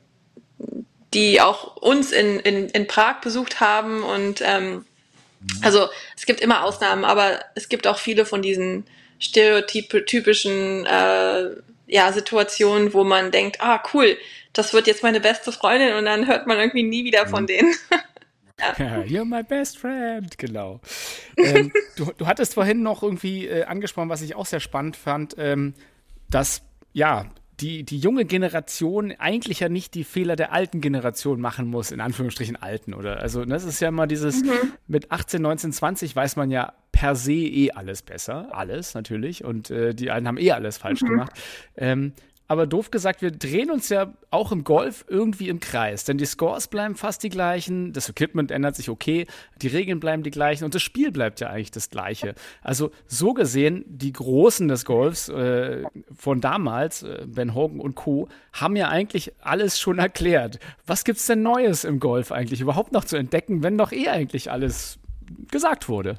die 1.15 1.41
auch 1.41 1.77
uns 1.77 2.13
in, 2.13 2.41
in, 2.41 2.69
in 2.69 2.87
Prag 2.87 3.21
besucht 3.21 3.61
haben 3.61 4.03
und 4.03 4.43
ähm, 4.43 4.85
also 5.61 5.89
es 6.17 6.27
gibt 6.27 6.41
immer 6.41 6.65
Ausnahmen, 6.65 7.05
aber 7.05 7.41
es 7.55 7.69
gibt 7.69 7.87
auch 7.87 7.99
viele 7.99 8.25
von 8.27 8.43
diesen 8.43 8.85
stereotypischen 9.19 10.87
äh, 10.87 11.51
ja, 11.87 12.13
Situationen, 12.13 12.95
wo 12.95 13.05
man 13.05 13.31
denkt, 13.31 13.61
ah 13.61 13.83
cool, 13.93 14.17
das 14.53 14.73
wird 14.73 14.87
jetzt 14.87 15.03
meine 15.03 15.21
beste 15.21 15.53
Freundin 15.53 15.95
und 15.95 16.05
dann 16.05 16.27
hört 16.27 16.47
man 16.47 16.59
irgendwie 16.59 16.83
nie 16.83 17.05
wieder 17.05 17.27
von 17.27 17.43
mhm. 17.43 17.49
denen. 17.49 17.75
Ja. 18.79 19.03
You're 19.03 19.25
my 19.25 19.43
best 19.43 19.79
friend, 19.79 20.39
genau. 20.39 20.81
ähm, 21.37 21.73
du, 21.97 22.13
du, 22.17 22.27
hattest 22.27 22.55
vorhin 22.55 22.83
noch 22.83 23.03
irgendwie 23.03 23.47
äh, 23.47 23.65
angesprochen, 23.65 24.09
was 24.09 24.23
ich 24.23 24.35
auch 24.35 24.47
sehr 24.47 24.61
spannend 24.61 24.97
fand, 24.97 25.35
ähm, 25.39 25.75
dass 26.31 26.63
ja 26.93 27.27
die, 27.61 27.85
die 27.85 27.99
junge 27.99 28.25
Generation 28.25 29.13
eigentlich 29.19 29.61
ja 29.61 29.69
nicht 29.69 29.95
die 29.95 30.05
Fehler 30.05 30.37
der 30.37 30.53
alten 30.53 30.81
Generation 30.81 31.41
machen 31.41 31.69
muss, 31.69 31.91
in 31.93 32.01
Anführungsstrichen 32.01 32.57
alten, 32.57 32.95
oder? 32.95 33.21
Also 33.21 33.45
das 33.45 33.65
ist 33.65 33.81
ja 33.81 33.89
immer 33.89 34.07
dieses, 34.07 34.43
mhm. 34.43 34.73
mit 34.89 35.13
18, 35.13 35.41
19, 35.41 35.73
20 35.73 36.17
weiß 36.17 36.37
man 36.37 36.51
ja 36.51 36.73
per 36.91 37.15
se 37.15 37.33
eh 37.33 37.71
alles 37.71 38.03
besser, 38.03 38.49
alles 38.53 38.95
natürlich, 38.95 39.45
und 39.45 39.71
äh, 39.71 39.95
die 39.95 40.11
einen 40.11 40.27
haben 40.27 40.39
eh 40.39 40.53
alles 40.53 40.79
falsch 40.79 41.03
mhm. 41.03 41.09
gemacht. 41.09 41.33
Ähm, 41.77 42.13
aber 42.49 42.67
doof 42.67 42.91
gesagt, 42.91 43.23
wir 43.23 43.31
drehen 43.31 43.71
uns 43.71 43.89
ja 43.89 44.13
auch 44.31 44.53
im 44.53 44.65
Golf 44.65 45.05
irgendwie 45.09 45.49
im 45.49 45.61
Kreis. 45.61 46.05
Denn 46.05 46.19
die 46.19 46.27
Scores 46.27 46.69
bleiben 46.69 46.97
fast 46.97 47.23
die 47.23 47.29
gleichen, 47.29 47.93
das 47.93 48.09
Equipment 48.09 48.51
ändert 48.51 48.77
sich 48.77 48.91
okay, 48.91 49.27
die 49.63 49.69
Regeln 49.69 50.01
bleiben 50.01 50.23
die 50.23 50.31
gleichen 50.31 50.65
und 50.65 50.75
das 50.75 50.83
Spiel 50.83 51.13
bleibt 51.13 51.41
ja 51.41 51.49
eigentlich 51.49 51.71
das 51.71 51.91
gleiche. 51.91 52.35
Also 52.61 52.91
so 53.07 53.33
gesehen, 53.33 53.85
die 53.87 54.13
Großen 54.13 54.69
des 54.69 54.85
Golfs 54.85 55.29
äh, 55.29 55.85
von 56.15 56.41
damals, 56.41 57.03
äh, 57.03 57.25
Ben 57.27 57.55
Hogan 57.55 57.81
und 57.81 57.95
Co., 57.95 58.29
haben 58.53 58.77
ja 58.77 58.89
eigentlich 58.89 59.33
alles 59.41 59.79
schon 59.81 59.99
erklärt. 59.99 60.59
Was 60.87 61.05
gibt's 61.05 61.27
denn 61.27 61.43
Neues 61.43 61.85
im 61.85 62.01
Golf 62.01 62.33
eigentlich 62.33 62.61
überhaupt 62.61 62.93
noch 62.93 63.05
zu 63.05 63.17
entdecken, 63.17 63.63
wenn 63.63 63.79
doch 63.79 63.93
eh 63.93 64.09
eigentlich 64.09 64.51
alles 64.51 64.99
gesagt 65.51 65.89
wurde? 65.89 66.19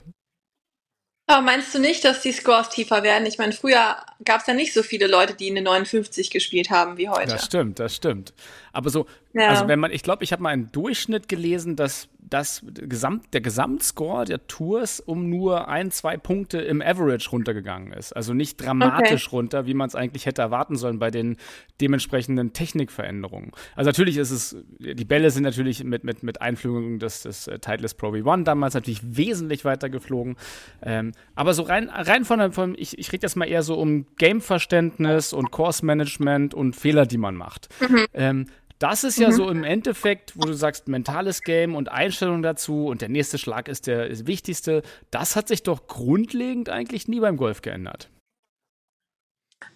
Aber 1.26 1.42
meinst 1.42 1.74
du 1.74 1.80
nicht, 1.80 2.04
dass 2.04 2.22
die 2.22 2.34
Scores 2.34 2.70
tiefer 2.70 3.02
werden? 3.02 3.26
Ich 3.26 3.38
meine, 3.38 3.54
früher 3.54 3.96
gab 4.26 4.42
es 4.42 4.48
ja 4.48 4.54
nicht 4.54 4.74
so 4.74 4.84
viele 4.84 5.08
Leute, 5.08 5.34
die 5.34 5.50
eine 5.50 5.62
59 5.62 6.30
gespielt 6.30 6.70
haben 6.70 6.98
wie 6.98 7.08
heute. 7.08 7.32
Das 7.32 7.46
stimmt, 7.46 7.80
das 7.80 7.96
stimmt. 7.96 8.34
Aber 8.74 8.90
so, 8.90 9.06
ja. 9.34 9.48
also 9.48 9.68
wenn 9.70 9.80
man, 9.80 9.92
ich 9.92 10.04
glaube, 10.04 10.26
ich 10.26 10.34
habe 10.34 10.44
mal 10.44 10.50
einen 10.50 10.72
Durchschnitt 10.72 11.30
gelesen, 11.30 11.78
dass 11.78 12.10
dass 12.30 12.64
Gesamt, 12.74 13.34
der 13.34 13.42
Gesamtscore 13.42 14.26
der 14.26 14.48
Tours 14.48 15.00
um 15.00 15.30
nur 15.30 15.68
ein, 15.68 15.92
zwei 15.92 16.18
Punkte 16.18 16.60
im 16.60 16.82
Average 16.82 17.30
runtergegangen 17.30 17.94
ist. 17.94 18.14
Also 18.14 18.34
nicht 18.34 18.58
dramatisch 18.58 19.28
okay. 19.28 19.36
runter, 19.36 19.66
wie 19.66 19.74
man 19.74 19.88
es 19.88 19.96
eigentlich 19.96 20.26
hätte 20.26 20.42
erwarten 20.42 20.76
sollen 20.76 21.00
bei 21.00 21.12
den 21.12 21.38
dementsprechenden 21.82 22.54
Technikveränderungen. 22.54 23.52
Also 23.76 23.90
natürlich 23.90 24.18
ist 24.18 24.32
es, 24.32 24.56
die 24.80 25.06
Bälle 25.06 25.32
sind 25.32 25.44
natürlich 25.44 25.84
mit, 25.84 26.04
mit, 26.04 26.24
mit 26.24 26.42
Einführung 26.42 27.00
des, 27.00 27.24
des 27.24 27.48
äh, 27.48 27.60
Titleist 27.60 27.98
Pro 27.98 28.10
V1 28.10 28.44
damals 28.44 28.74
natürlich 28.74 29.02
wesentlich 29.04 29.66
weiter 29.66 29.90
geflogen. 29.90 30.36
Ähm, 30.82 31.12
aber 31.36 31.54
so 31.54 31.64
rein, 31.64 31.90
rein 31.90 32.26
von, 32.26 32.52
von 32.52 32.76
ich, 32.78 32.98
ich 32.98 33.12
rede 33.12 33.26
jetzt 33.26 33.36
mal 33.36 33.46
eher 33.46 33.64
so 33.64 33.76
um 33.76 34.06
Gameverständnis 34.18 35.34
und 35.34 35.52
Course 35.52 35.86
Management 35.86 36.54
und 36.54 36.76
Fehler, 36.76 37.06
die 37.06 37.18
man 37.18 37.36
macht. 37.36 37.70
Mhm. 37.82 38.06
Ähm, 38.14 38.46
das 38.84 39.06
ist 39.06 39.18
ja 39.18 39.30
mhm. 39.30 39.34
so 39.34 39.50
im 39.50 39.64
Endeffekt, 39.64 40.34
wo 40.36 40.42
du 40.42 40.52
sagst, 40.52 40.90
mentales 40.90 41.42
Game 41.42 41.74
und 41.74 41.90
Einstellung 41.90 42.44
dazu 42.44 42.88
und 42.88 43.02
der 43.02 43.08
nächste 43.08 43.38
Schlag 43.38 43.70
ist 43.70 43.88
der 43.88 44.08
ist 44.08 44.28
wichtigste. 44.28 44.82
Das 45.10 45.38
hat 45.38 45.48
sich 45.48 45.64
doch 45.64 45.88
grundlegend 45.88 46.68
eigentlich 46.68 47.08
nie 47.08 47.22
beim 47.22 47.38
Golf 47.38 47.62
geändert. 47.62 48.10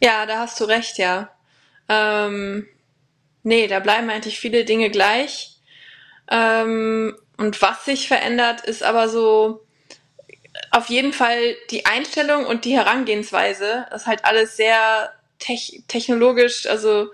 Ja, 0.02 0.26
da 0.26 0.40
hast 0.40 0.60
du 0.60 0.66
recht, 0.66 0.98
ja. 0.98 1.32
Ähm, 1.88 2.68
nee, 3.44 3.68
da 3.68 3.80
bleiben 3.80 4.10
eigentlich 4.10 4.42
viele 4.42 4.66
Dinge 4.66 4.90
gleich. 4.90 5.62
Ähm, 6.30 7.18
und 7.38 7.62
was 7.62 7.86
sich 7.86 8.10
verändert, 8.10 8.66
ist 8.66 8.84
aber 8.84 9.08
so 9.08 9.66
auf 10.72 10.88
jeden 10.90 11.14
Fall 11.14 11.56
die 11.72 11.86
Einstellung 11.86 12.46
und 12.46 12.66
die 12.66 12.76
Herangehensweise. 12.76 13.86
Das 13.90 14.02
ist 14.02 14.08
halt 14.08 14.26
alles 14.26 14.58
sehr 14.58 15.14
tech 15.40 15.84
technologisch, 15.88 16.66
also 16.66 17.10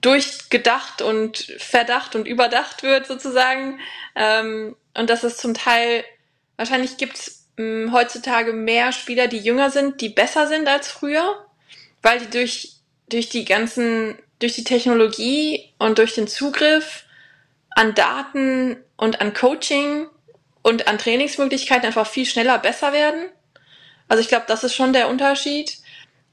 durchgedacht 0.00 1.02
und 1.02 1.38
verdacht 1.58 2.14
und 2.14 2.26
überdacht 2.26 2.82
wird 2.82 3.06
sozusagen. 3.06 3.78
Ähm, 4.14 4.76
und 4.94 5.10
dass 5.10 5.22
es 5.22 5.36
zum 5.36 5.54
Teil, 5.54 6.04
wahrscheinlich 6.56 6.96
gibt 6.96 7.18
es 7.18 7.46
hm, 7.56 7.92
heutzutage 7.92 8.52
mehr 8.52 8.92
Spieler, 8.92 9.28
die 9.28 9.38
jünger 9.38 9.70
sind, 9.70 10.00
die 10.00 10.08
besser 10.08 10.46
sind 10.46 10.68
als 10.68 10.88
früher, 10.88 11.46
weil 12.02 12.18
die 12.20 12.30
durch, 12.30 12.74
durch 13.08 13.28
die 13.28 13.44
ganzen, 13.44 14.18
durch 14.38 14.54
die 14.54 14.64
Technologie 14.64 15.72
und 15.78 15.98
durch 15.98 16.14
den 16.14 16.28
Zugriff 16.28 17.04
an 17.70 17.94
Daten 17.94 18.76
und 18.96 19.20
an 19.20 19.34
Coaching 19.34 20.06
und 20.62 20.88
an 20.88 20.98
Trainingsmöglichkeiten 20.98 21.86
einfach 21.86 22.06
viel 22.06 22.26
schneller 22.26 22.58
besser 22.58 22.92
werden. 22.92 23.26
Also 24.08 24.20
ich 24.20 24.28
glaube, 24.28 24.46
das 24.48 24.64
ist 24.64 24.74
schon 24.74 24.92
der 24.92 25.08
Unterschied. 25.08 25.78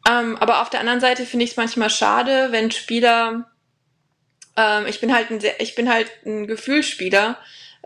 Ähm, 0.10 0.38
aber 0.38 0.62
auf 0.62 0.70
der 0.70 0.82
anderen 0.82 1.00
Seite 1.00 1.26
finde 1.26 1.46
ich 1.46 1.52
es 1.52 1.58
manchmal 1.58 1.90
schade, 1.90 2.48
wenn 2.52 2.72
Spieler 2.72 3.50
ähm, 4.58 4.86
ich 4.88 5.00
bin 5.00 5.14
halt 5.14 5.32
ein 5.32 5.40
sehr, 5.40 5.60
ich 5.60 5.76
bin 5.76 5.92
halt 5.92 6.10
ein 6.26 6.48
Gefühlsspieler. 6.48 7.38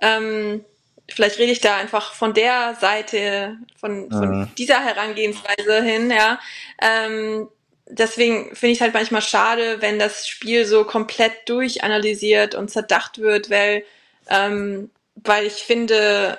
Ähm, 0.02 0.64
vielleicht 1.10 1.40
rede 1.40 1.52
ich 1.52 1.62
da 1.62 1.78
einfach 1.78 2.14
von 2.14 2.34
der 2.34 2.76
Seite, 2.80 3.58
von, 3.80 4.10
von 4.12 4.40
mhm. 4.40 4.52
dieser 4.58 4.84
Herangehensweise 4.84 5.82
hin, 5.82 6.12
ja. 6.12 6.40
Ähm, 6.82 7.48
deswegen 7.88 8.56
finde 8.56 8.74
ich 8.74 8.78
es 8.78 8.82
halt 8.82 8.94
manchmal 8.94 9.22
schade, 9.22 9.82
wenn 9.82 10.00
das 10.00 10.28
Spiel 10.28 10.66
so 10.66 10.84
komplett 10.84 11.34
durchanalysiert 11.48 12.56
und 12.56 12.70
zerdacht 12.70 13.20
wird, 13.20 13.50
weil, 13.50 13.84
ähm, 14.30 14.90
weil 15.16 15.46
ich 15.46 15.54
finde, 15.54 16.38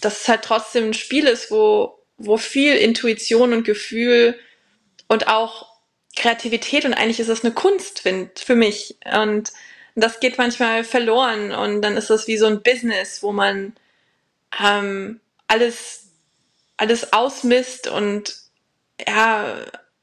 dass 0.00 0.22
es 0.22 0.28
halt 0.28 0.42
trotzdem 0.42 0.90
ein 0.90 0.94
Spiel 0.94 1.26
ist, 1.26 1.50
wo, 1.50 1.98
wo 2.16 2.36
viel 2.36 2.76
Intuition 2.76 3.52
und 3.52 3.64
Gefühl 3.64 4.38
und 5.08 5.26
auch 5.28 5.73
Kreativität 6.16 6.84
und 6.84 6.94
eigentlich 6.94 7.20
ist 7.20 7.28
es 7.28 7.44
eine 7.44 7.54
Kunst 7.54 8.00
für 8.00 8.54
mich. 8.54 8.96
Und 9.12 9.52
das 9.94 10.20
geht 10.20 10.38
manchmal 10.38 10.84
verloren 10.84 11.52
und 11.52 11.82
dann 11.82 11.96
ist 11.96 12.10
das 12.10 12.26
wie 12.26 12.36
so 12.36 12.46
ein 12.46 12.62
Business, 12.62 13.22
wo 13.22 13.32
man 13.32 13.74
ähm, 14.62 15.20
alles, 15.46 16.08
alles 16.76 17.12
ausmisst 17.12 17.88
und 17.88 18.36
ja, 19.06 19.56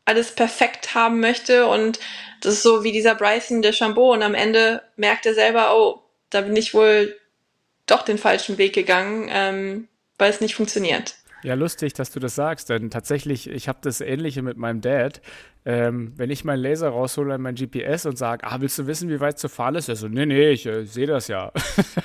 alles 0.06 0.34
perfekt 0.34 0.94
haben 0.96 1.20
möchte 1.20 1.68
und 1.68 2.00
das 2.42 2.56
ist 2.56 2.64
so 2.64 2.84
wie 2.84 2.92
dieser 2.92 3.16
Bryson 3.16 3.62
de 3.62 3.72
Chambeau 3.72 4.14
und 4.14 4.24
am 4.24 4.34
Ende 4.34 4.82
merkt 4.96 5.26
er 5.26 5.34
selber, 5.34 5.78
oh, 5.78 6.02
da 6.30 6.42
bin 6.42 6.56
ich 6.56 6.74
wohl 6.74 7.18
doch 7.86 8.04
den 8.04 8.18
falschen 8.18 8.58
Weg 8.58 8.74
gegangen, 8.74 9.30
ähm, 9.32 9.88
weil 10.18 10.32
es 10.32 10.42
nicht 10.42 10.56
funktioniert. 10.56 11.16
Ja, 11.44 11.56
lustig, 11.56 11.94
dass 11.94 12.12
du 12.12 12.20
das 12.20 12.36
sagst, 12.36 12.70
denn 12.70 12.90
tatsächlich, 12.90 13.50
ich 13.50 13.68
habe 13.68 13.80
das 13.82 14.02
Ähnliche 14.02 14.42
mit 14.42 14.58
meinem 14.58 14.82
Dad. 14.82 15.22
Ähm, 15.64 16.14
wenn 16.16 16.32
ich 16.32 16.44
meinen 16.44 16.60
Laser 16.60 16.90
raushole 16.90 17.36
an 17.36 17.42
mein 17.42 17.54
GPS 17.54 18.08
und 18.08 18.18
sage, 18.18 18.48
ah, 18.48 18.62
willst 18.62 18.80
du 18.80 18.88
wissen, 18.88 19.10
wie 19.10 19.20
weit 19.20 19.38
zur 19.38 19.52
Fahle 19.52 19.78
ist? 19.78 19.90
Er 19.90 19.96
so, 19.96 20.08
nee, 20.08 20.26
nee, 20.26 20.50
ich 20.50 20.66
äh, 20.66 20.86
sehe 20.86 21.06
das 21.06 21.28
ja. 21.28 21.52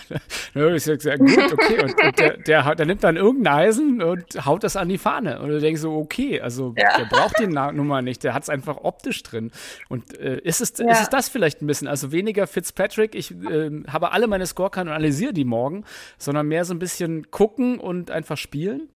ich 0.55 0.85
sage, 0.85 1.17
gut, 1.17 1.53
okay. 1.55 1.83
Und, 1.83 2.05
und 2.05 2.19
der, 2.19 2.37
der, 2.37 2.75
der, 2.75 2.87
nimmt 2.87 3.03
dann 3.03 3.17
irgendein 3.17 3.55
Eisen 3.55 4.03
und 4.03 4.45
haut 4.45 4.63
das 4.63 4.77
an 4.77 4.91
die 4.91 4.99
Fahne. 4.99 5.41
Und 5.41 5.49
du 5.49 5.59
denkst 5.59 5.81
so, 5.81 5.95
okay, 5.95 6.39
also 6.39 6.75
ja. 6.77 6.99
der 6.99 7.07
braucht 7.07 7.39
die 7.39 7.47
Nummer 7.47 8.03
nicht, 8.03 8.25
der 8.25 8.35
hat 8.35 8.43
es 8.43 8.51
einfach 8.51 8.77
optisch 8.83 9.23
drin. 9.23 9.51
Und 9.89 10.19
äh, 10.19 10.39
ist, 10.41 10.61
es, 10.61 10.75
ja. 10.77 10.91
ist 10.93 11.01
es 11.01 11.09
das 11.09 11.31
vielleicht 11.31 11.63
ein 11.63 11.67
bisschen? 11.67 11.89
Also 11.89 12.13
weniger 12.13 12.47
Fitzpatrick, 12.47 13.15
ich 13.15 13.31
äh, 13.31 13.71
habe 13.89 14.13
alle 14.13 14.27
meine 14.27 14.45
Scorekarten 14.45 14.91
und 14.91 14.95
analysiere 14.95 15.33
die 15.33 15.47
morgen, 15.47 15.85
sondern 16.19 16.47
mehr 16.47 16.67
so 16.67 16.75
ein 16.75 16.79
bisschen 16.79 17.31
gucken 17.31 17.79
und 17.81 18.11
einfach 18.11 18.37
spielen? 18.37 18.91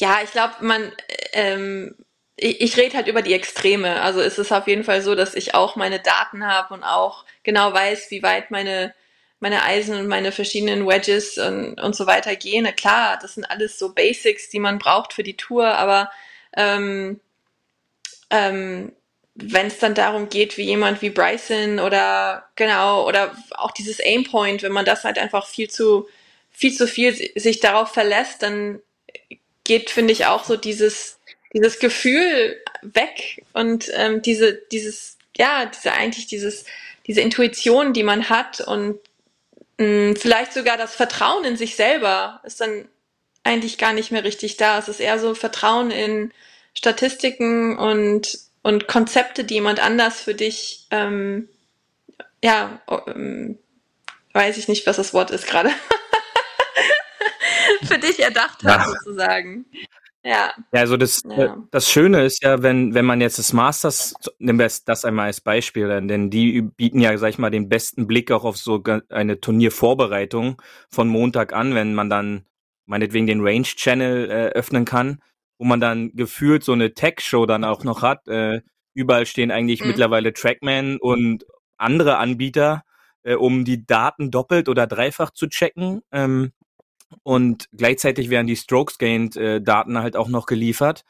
Ja, 0.00 0.20
ich 0.22 0.30
glaube, 0.30 0.54
man, 0.60 0.92
ähm, 1.32 1.96
ich, 2.36 2.60
ich 2.60 2.76
rede 2.76 2.96
halt 2.96 3.08
über 3.08 3.22
die 3.22 3.34
Extreme. 3.34 4.00
Also 4.02 4.20
es 4.20 4.38
ist 4.38 4.52
auf 4.52 4.66
jeden 4.68 4.84
Fall 4.84 5.02
so, 5.02 5.14
dass 5.14 5.34
ich 5.34 5.54
auch 5.54 5.76
meine 5.76 6.00
Daten 6.00 6.46
habe 6.46 6.74
und 6.74 6.84
auch 6.84 7.24
genau 7.42 7.72
weiß, 7.72 8.10
wie 8.10 8.22
weit 8.22 8.50
meine 8.50 8.94
meine 9.40 9.62
Eisen 9.62 9.96
und 9.96 10.08
meine 10.08 10.32
verschiedenen 10.32 10.86
Wedges 10.86 11.38
und, 11.38 11.80
und 11.80 11.94
so 11.94 12.06
weiter 12.06 12.34
gehen. 12.36 12.64
Na 12.64 12.72
klar, 12.72 13.18
das 13.20 13.34
sind 13.34 13.44
alles 13.44 13.78
so 13.78 13.94
Basics, 13.94 14.48
die 14.50 14.58
man 14.58 14.78
braucht 14.78 15.12
für 15.12 15.22
die 15.22 15.36
Tour, 15.36 15.66
aber 15.66 16.10
ähm, 16.56 17.20
ähm, 18.30 18.92
wenn 19.34 19.68
es 19.68 19.78
dann 19.78 19.94
darum 19.94 20.28
geht, 20.28 20.56
wie 20.58 20.64
jemand 20.64 21.00
wie 21.02 21.10
Bryson 21.10 21.78
oder 21.78 22.48
genau, 22.56 23.06
oder 23.06 23.36
auch 23.52 23.70
dieses 23.70 24.00
Aimpoint, 24.00 24.62
wenn 24.62 24.72
man 24.72 24.84
das 24.84 25.04
halt 25.04 25.18
einfach 25.18 25.46
viel 25.46 25.70
zu, 25.70 26.08
viel 26.50 26.74
zu 26.74 26.88
viel 26.88 27.14
sich 27.36 27.60
darauf 27.60 27.92
verlässt, 27.92 28.42
dann 28.42 28.80
geht, 29.68 29.90
finde 29.90 30.12
ich, 30.12 30.26
auch 30.26 30.44
so 30.44 30.56
dieses, 30.56 31.20
dieses 31.52 31.78
Gefühl 31.78 32.60
weg 32.82 33.44
und 33.52 33.88
ähm, 33.94 34.20
diese, 34.22 34.54
dieses, 34.54 35.16
ja, 35.36 35.66
diese 35.66 35.92
eigentlich 35.92 36.26
dieses, 36.26 36.64
diese 37.06 37.20
Intuition, 37.20 37.92
die 37.92 38.02
man 38.02 38.28
hat 38.28 38.60
und 38.60 38.98
mh, 39.78 39.86
hm, 39.86 40.16
vielleicht 40.16 40.52
sogar 40.52 40.76
das 40.76 40.96
Vertrauen 40.96 41.44
in 41.44 41.56
sich 41.56 41.76
selber 41.76 42.40
ist 42.44 42.60
dann 42.60 42.88
eigentlich 43.44 43.78
gar 43.78 43.92
nicht 43.92 44.10
mehr 44.10 44.24
richtig 44.24 44.56
da. 44.56 44.78
Es 44.78 44.88
ist 44.88 45.00
eher 45.00 45.18
so 45.18 45.34
Vertrauen 45.34 45.90
in 45.90 46.32
Statistiken 46.74 47.78
und, 47.78 48.38
und 48.62 48.88
Konzepte, 48.88 49.44
die 49.44 49.54
jemand 49.54 49.80
anders 49.80 50.20
für 50.20 50.34
dich, 50.34 50.86
ähm, 50.90 51.48
ja, 52.42 52.80
ähm, 53.06 53.58
weiß 54.32 54.58
ich 54.58 54.68
nicht, 54.68 54.86
was 54.86 54.96
das 54.96 55.14
Wort 55.14 55.30
ist 55.30 55.46
gerade. 55.46 55.70
für 57.84 57.98
dich 57.98 58.20
erdacht 58.20 58.62
hat, 58.64 58.80
ja. 58.80 58.86
sozusagen. 58.86 59.66
Ja. 60.24 60.52
Ja, 60.72 60.80
also 60.80 60.96
das, 60.96 61.22
ja. 61.24 61.44
Äh, 61.44 61.50
das 61.70 61.90
Schöne 61.90 62.24
ist 62.24 62.42
ja, 62.42 62.62
wenn, 62.62 62.92
wenn 62.92 63.04
man 63.04 63.20
jetzt 63.20 63.38
das 63.38 63.52
Masters, 63.52 64.14
nimm 64.38 64.58
das 64.58 65.04
einmal 65.04 65.26
als 65.26 65.40
Beispiel, 65.40 65.88
denn 66.06 66.30
die 66.30 66.60
bieten 66.60 67.00
ja, 67.00 67.16
sag 67.16 67.30
ich 67.30 67.38
mal, 67.38 67.50
den 67.50 67.68
besten 67.68 68.06
Blick 68.06 68.30
auch 68.30 68.44
auf 68.44 68.56
so 68.56 68.82
eine 69.08 69.40
Turniervorbereitung 69.40 70.60
von 70.90 71.08
Montag 71.08 71.52
an, 71.52 71.74
wenn 71.74 71.94
man 71.94 72.10
dann 72.10 72.44
meinetwegen 72.86 73.26
den 73.26 73.40
Range 73.40 73.62
Channel 73.62 74.30
äh, 74.30 74.48
öffnen 74.48 74.84
kann, 74.84 75.22
wo 75.58 75.64
man 75.64 75.80
dann 75.80 76.12
gefühlt 76.14 76.64
so 76.64 76.72
eine 76.72 76.94
Tech-Show 76.94 77.46
dann 77.46 77.64
auch 77.64 77.84
noch 77.84 78.02
hat. 78.02 78.26
Äh, 78.28 78.62
überall 78.94 79.26
stehen 79.26 79.50
eigentlich 79.50 79.82
mhm. 79.82 79.88
mittlerweile 79.88 80.32
Trackman 80.32 80.98
und 80.98 81.46
andere 81.76 82.16
Anbieter, 82.16 82.82
äh, 83.22 83.34
um 83.34 83.64
die 83.64 83.86
Daten 83.86 84.30
doppelt 84.30 84.68
oder 84.68 84.86
dreifach 84.86 85.30
zu 85.30 85.48
checken. 85.48 86.02
Ähm, 86.12 86.52
und 87.22 87.68
gleichzeitig 87.72 88.30
werden 88.30 88.46
die 88.46 88.56
Strokes 88.56 88.98
Gained 88.98 89.36
äh, 89.36 89.60
Daten 89.60 89.98
halt 89.98 90.16
auch 90.16 90.28
noch 90.28 90.46
geliefert. 90.46 91.04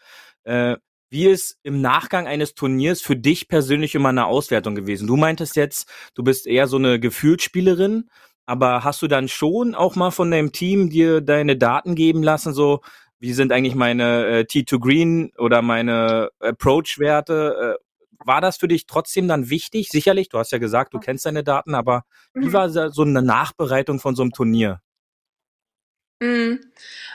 Äh, 0.45 0.77
wie 1.11 1.27
ist 1.27 1.59
im 1.63 1.81
Nachgang 1.81 2.27
eines 2.27 2.55
Turniers 2.55 3.01
für 3.01 3.17
dich 3.17 3.49
persönlich 3.49 3.95
immer 3.95 4.11
eine 4.11 4.27
Auswertung 4.27 4.75
gewesen? 4.75 5.07
Du 5.07 5.17
meintest 5.17 5.57
jetzt, 5.57 5.89
du 6.15 6.23
bist 6.23 6.47
eher 6.47 6.67
so 6.67 6.77
eine 6.77 7.01
Gefühlsspielerin, 7.01 8.11
aber 8.45 8.85
hast 8.85 9.01
du 9.03 9.09
dann 9.09 9.29
schon 9.29 9.75
auch 9.75 9.97
mal 9.97 10.11
von 10.11 10.31
deinem 10.31 10.53
Team 10.53 10.91
dir 10.91 11.21
deine 11.21 11.57
Daten 11.57 11.95
geben 11.95 12.23
lassen, 12.23 12.53
so 12.53 12.81
wie 13.21 13.33
sind 13.33 13.53
eigentlich 13.53 13.75
meine 13.75 14.27
äh, 14.27 14.41
T2 14.43 14.79
Green 14.79 15.33
oder 15.39 15.63
meine 15.63 16.31
Approach-Werte? 16.41 17.79
Äh, 17.79 17.85
war 18.25 18.41
das 18.41 18.59
für 18.59 18.69
dich 18.69 18.87
trotzdem 18.87 19.29
dann 19.29 19.51
wichtig? 19.51 19.89
Sicherlich, 19.89 20.29
du 20.29 20.39
hast 20.39 20.53
ja 20.53 20.59
gesagt, 20.59 20.95
du 20.95 20.99
kennst 20.99 21.27
deine 21.27 21.45
Daten, 21.45 21.75
aber 21.75 22.05
mhm. 22.35 22.43
wie 22.43 22.53
war 22.53 22.69
so 22.69 23.03
eine 23.03 23.23
Nachbereitung 23.23 23.99
von 23.99 24.15
so 24.15 24.23
einem 24.23 24.33
Turnier? 24.33 24.81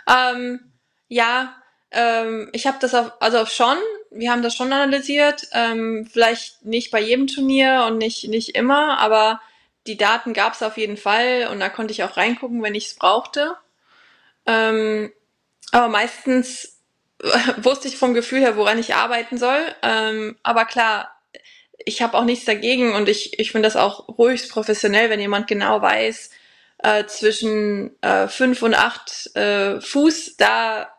Ähm, 0.08 0.60
ja, 1.08 1.56
ähm, 1.91 2.49
ich 2.54 2.68
habe 2.68 2.78
das 2.80 2.95
auf, 2.95 3.12
also 3.20 3.45
schon, 3.45 3.78
wir 4.12 4.32
haben 4.32 4.41
das 4.41 4.56
schon 4.56 4.74
analysiert, 4.74 5.47
ähm, 5.54 6.08
vielleicht 6.12 6.66
nicht 6.66 6.91
bei 6.91 6.99
jedem 6.99 7.28
Turnier 7.28 7.86
und 7.88 7.97
nicht, 7.97 8.28
nicht 8.28 8.56
immer, 8.56 8.99
aber 8.99 9.41
die 9.86 9.97
Daten 9.97 10.34
gab 10.34 10.54
es 10.54 10.64
auf 10.64 10.78
jeden 10.78 10.97
Fall 10.97 11.49
und 11.51 11.60
da 11.60 11.70
konnte 11.70 11.91
ich 11.91 12.04
auch 12.04 12.18
reingucken, 12.18 12.64
wenn 12.64 12.76
ich 12.76 12.88
es 12.88 12.95
brauchte. 12.95 13.56
Ähm, 14.45 15.12
aber 15.72 15.88
meistens 15.89 16.80
wusste 17.58 17.88
ich 17.88 17.97
vom 17.97 18.14
Gefühl 18.14 18.39
her, 18.39 18.58
woran 18.58 18.80
ich 18.80 18.95
arbeiten 18.95 19.38
soll. 19.38 19.62
Ähm, 19.82 20.38
aber 20.43 20.66
klar, 20.66 21.14
ich 21.86 22.01
habe 22.01 22.18
auch 22.18 22.26
nichts 22.26 22.45
dagegen 22.45 22.93
und 22.93 23.10
ich, 23.10 23.39
ich 23.39 23.51
finde 23.51 23.68
das 23.68 23.76
auch 23.76 24.08
ruhig 24.18 24.47
professionell, 24.49 25.10
wenn 25.10 25.20
jemand 25.20 25.47
genau 25.47 25.82
weiß, 25.82 26.32
äh, 26.84 27.06
zwischen 27.06 28.02
äh, 28.02 28.28
fünf 28.28 28.62
und 28.62 28.76
acht 28.76 29.36
äh, 29.36 29.82
Fuß, 29.82 30.38
da 30.38 30.90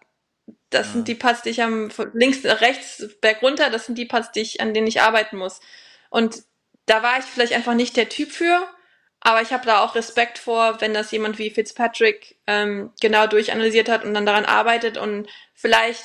das 0.71 0.89
ja. 0.89 0.93
sind 0.95 1.09
die 1.09 1.15
Parts, 1.15 1.43
die 1.43 1.51
ich 1.51 1.63
am 1.63 1.91
links, 2.15 2.45
rechts, 2.45 3.09
berg 3.21 3.43
runter, 3.43 3.71
das 3.71 3.87
sind 3.87 3.97
die 3.97 4.07
Parts, 4.07 4.33
die 4.33 4.41
ich, 4.41 4.61
an 4.61 4.75
denen 4.75 4.89
ich 4.89 5.03
arbeiten 5.03 5.37
muss. 5.37 5.61
Und 6.11 6.43
da 6.87 7.03
war 7.03 7.19
ich 7.19 7.25
vielleicht 7.25 7.53
einfach 7.53 7.75
nicht 7.75 7.97
der 7.97 8.09
Typ 8.09 8.33
für, 8.33 8.67
aber 9.21 9.41
ich 9.41 9.53
habe 9.53 9.65
da 9.67 9.85
auch 9.85 9.95
Respekt 9.95 10.39
vor, 10.39 10.81
wenn 10.81 10.93
das 10.93 11.11
jemand 11.13 11.39
wie 11.39 11.51
Fitzpatrick 11.51 12.37
ähm, 12.47 12.93
genau 13.01 13.27
durchanalysiert 13.27 13.89
hat 13.89 14.05
und 14.05 14.15
dann 14.15 14.27
daran 14.27 14.45
arbeitet 14.45 14.97
und 14.99 15.29
vielleicht 15.55 16.05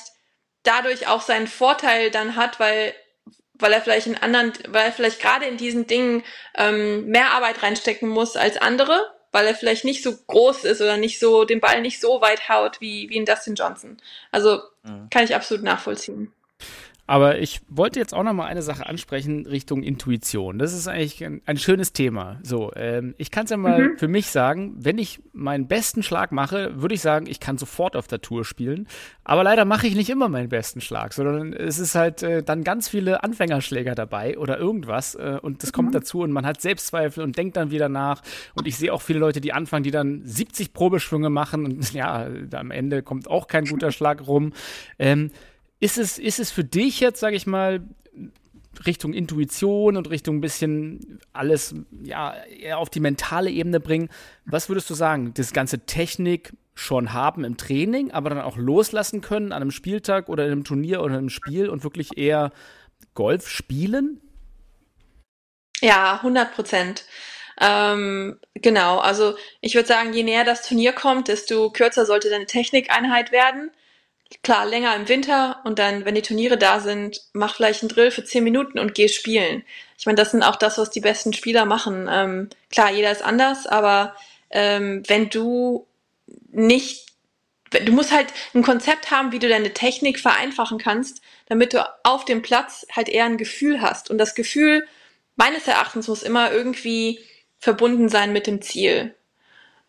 dadurch 0.62 1.08
auch 1.08 1.20
seinen 1.20 1.48
Vorteil 1.48 2.10
dann 2.10 2.36
hat, 2.36 2.60
weil 2.60 2.94
weil 3.54 3.74
er 3.74 3.82
vielleicht 3.82 4.06
in 4.06 4.16
anderen, 4.16 4.54
weil 4.68 4.86
er 4.86 4.92
vielleicht 4.92 5.20
gerade 5.20 5.44
in 5.44 5.58
diesen 5.58 5.86
Dingen 5.86 6.24
ähm, 6.56 7.06
mehr 7.06 7.32
Arbeit 7.32 7.62
reinstecken 7.62 8.08
muss 8.08 8.36
als 8.36 8.56
andere, 8.56 9.12
weil 9.32 9.46
er 9.46 9.54
vielleicht 9.54 9.84
nicht 9.84 10.02
so 10.02 10.16
groß 10.26 10.64
ist 10.64 10.80
oder 10.80 10.96
nicht 10.96 11.18
so 11.18 11.44
den 11.44 11.60
Ball 11.60 11.80
nicht 11.80 12.00
so 12.00 12.20
weit 12.20 12.48
haut 12.48 12.80
wie 12.80 13.08
wie 13.10 13.16
in 13.16 13.24
Dustin 13.24 13.54
Johnson. 13.54 13.96
Also 14.30 14.60
mhm. 14.82 15.08
kann 15.10 15.24
ich 15.24 15.34
absolut 15.34 15.64
nachvollziehen. 15.64 16.32
Aber 17.10 17.40
ich 17.40 17.60
wollte 17.68 17.98
jetzt 17.98 18.14
auch 18.14 18.22
noch 18.22 18.34
mal 18.34 18.46
eine 18.46 18.62
Sache 18.62 18.86
ansprechen 18.86 19.44
Richtung 19.44 19.82
Intuition. 19.82 20.60
Das 20.60 20.72
ist 20.72 20.86
eigentlich 20.86 21.24
ein, 21.24 21.42
ein 21.44 21.56
schönes 21.56 21.92
Thema. 21.92 22.38
So, 22.44 22.70
ähm, 22.76 23.16
ich 23.18 23.32
kann 23.32 23.46
es 23.46 23.50
ja 23.50 23.56
mal 23.56 23.82
mhm. 23.82 23.98
für 23.98 24.06
mich 24.06 24.28
sagen, 24.28 24.76
wenn 24.78 24.96
ich 24.96 25.20
meinen 25.32 25.66
besten 25.66 26.04
Schlag 26.04 26.30
mache, 26.30 26.80
würde 26.80 26.94
ich 26.94 27.00
sagen, 27.00 27.26
ich 27.26 27.40
kann 27.40 27.58
sofort 27.58 27.96
auf 27.96 28.06
der 28.06 28.20
Tour 28.20 28.44
spielen. 28.44 28.86
Aber 29.24 29.42
leider 29.42 29.64
mache 29.64 29.88
ich 29.88 29.96
nicht 29.96 30.08
immer 30.08 30.28
meinen 30.28 30.50
besten 30.50 30.80
Schlag, 30.80 31.12
sondern 31.12 31.52
es 31.52 31.80
ist 31.80 31.96
halt 31.96 32.22
äh, 32.22 32.44
dann 32.44 32.62
ganz 32.62 32.88
viele 32.88 33.24
Anfängerschläger 33.24 33.96
dabei 33.96 34.38
oder 34.38 34.58
irgendwas 34.58 35.16
äh, 35.16 35.36
und 35.42 35.64
das 35.64 35.72
mhm. 35.72 35.74
kommt 35.74 35.94
dazu 35.96 36.20
und 36.20 36.30
man 36.30 36.46
hat 36.46 36.60
Selbstzweifel 36.60 37.24
und 37.24 37.36
denkt 37.36 37.56
dann 37.56 37.72
wieder 37.72 37.88
nach. 37.88 38.22
Und 38.54 38.68
ich 38.68 38.76
sehe 38.76 38.94
auch 38.94 39.02
viele 39.02 39.18
Leute, 39.18 39.40
die 39.40 39.52
anfangen, 39.52 39.82
die 39.82 39.90
dann 39.90 40.22
70 40.24 40.72
Probeschwünge 40.72 41.28
machen 41.28 41.64
und 41.64 41.92
ja, 41.92 42.28
am 42.52 42.70
Ende 42.70 43.02
kommt 43.02 43.26
auch 43.26 43.48
kein 43.48 43.64
guter 43.64 43.90
Schlag 43.90 44.28
rum. 44.28 44.52
Ähm, 45.00 45.32
ist 45.80 45.98
es, 45.98 46.18
ist 46.18 46.38
es 46.38 46.50
für 46.50 46.64
dich 46.64 47.00
jetzt, 47.00 47.20
sage 47.20 47.36
ich 47.36 47.46
mal, 47.46 47.82
Richtung 48.86 49.12
Intuition 49.12 49.96
und 49.96 50.08
Richtung 50.10 50.36
ein 50.36 50.40
bisschen 50.40 51.18
alles 51.32 51.74
ja, 52.02 52.34
eher 52.44 52.78
auf 52.78 52.88
die 52.88 53.00
mentale 53.00 53.50
Ebene 53.50 53.80
bringen. 53.80 54.08
Was 54.44 54.68
würdest 54.68 54.88
du 54.88 54.94
sagen? 54.94 55.34
Das 55.34 55.52
ganze 55.52 55.80
Technik 55.80 56.52
schon 56.74 57.12
haben 57.12 57.44
im 57.44 57.56
Training, 57.56 58.10
aber 58.12 58.30
dann 58.30 58.40
auch 58.40 58.56
loslassen 58.56 59.20
können 59.20 59.52
an 59.52 59.60
einem 59.60 59.70
Spieltag 59.70 60.28
oder 60.28 60.46
in 60.46 60.52
einem 60.52 60.64
Turnier 60.64 61.02
oder 61.02 61.18
einem 61.18 61.30
Spiel 61.30 61.68
und 61.68 61.84
wirklich 61.84 62.16
eher 62.16 62.52
Golf 63.14 63.48
spielen? 63.48 64.20
Ja, 65.80 66.16
100 66.16 66.54
Prozent. 66.54 67.04
Ähm, 67.60 68.38
genau, 68.54 68.98
also 68.98 69.34
ich 69.60 69.74
würde 69.74 69.88
sagen, 69.88 70.14
je 70.14 70.22
näher 70.22 70.44
das 70.44 70.66
Turnier 70.66 70.92
kommt, 70.92 71.28
desto 71.28 71.70
kürzer 71.70 72.06
sollte 72.06 72.30
deine 72.30 72.46
Technikeinheit 72.46 73.32
werden 73.32 73.70
klar, 74.42 74.66
länger 74.66 74.94
im 74.96 75.08
Winter 75.08 75.60
und 75.64 75.78
dann, 75.78 76.04
wenn 76.04 76.14
die 76.14 76.22
Turniere 76.22 76.56
da 76.56 76.80
sind, 76.80 77.20
mach 77.32 77.56
vielleicht 77.56 77.82
einen 77.82 77.88
Drill 77.88 78.10
für 78.10 78.24
zehn 78.24 78.44
Minuten 78.44 78.78
und 78.78 78.94
geh 78.94 79.08
spielen. 79.08 79.64
Ich 79.98 80.06
meine, 80.06 80.16
das 80.16 80.30
sind 80.30 80.42
auch 80.42 80.56
das, 80.56 80.78
was 80.78 80.90
die 80.90 81.00
besten 81.00 81.32
Spieler 81.32 81.64
machen. 81.64 82.08
Ähm, 82.10 82.48
klar, 82.70 82.90
jeder 82.90 83.10
ist 83.10 83.22
anders, 83.22 83.66
aber 83.66 84.14
ähm, 84.50 85.02
wenn 85.08 85.28
du 85.28 85.86
nicht, 86.50 87.08
du 87.70 87.92
musst 87.92 88.12
halt 88.12 88.28
ein 88.54 88.62
Konzept 88.62 89.10
haben, 89.10 89.32
wie 89.32 89.38
du 89.38 89.48
deine 89.48 89.74
Technik 89.74 90.18
vereinfachen 90.18 90.78
kannst, 90.78 91.20
damit 91.46 91.74
du 91.74 91.86
auf 92.04 92.24
dem 92.24 92.42
Platz 92.42 92.86
halt 92.92 93.08
eher 93.08 93.24
ein 93.24 93.36
Gefühl 93.36 93.82
hast. 93.82 94.10
Und 94.10 94.18
das 94.18 94.34
Gefühl, 94.34 94.86
meines 95.36 95.66
Erachtens, 95.66 96.08
muss 96.08 96.22
immer 96.22 96.52
irgendwie 96.52 97.20
verbunden 97.58 98.08
sein 98.08 98.32
mit 98.32 98.46
dem 98.46 98.62
Ziel 98.62 99.14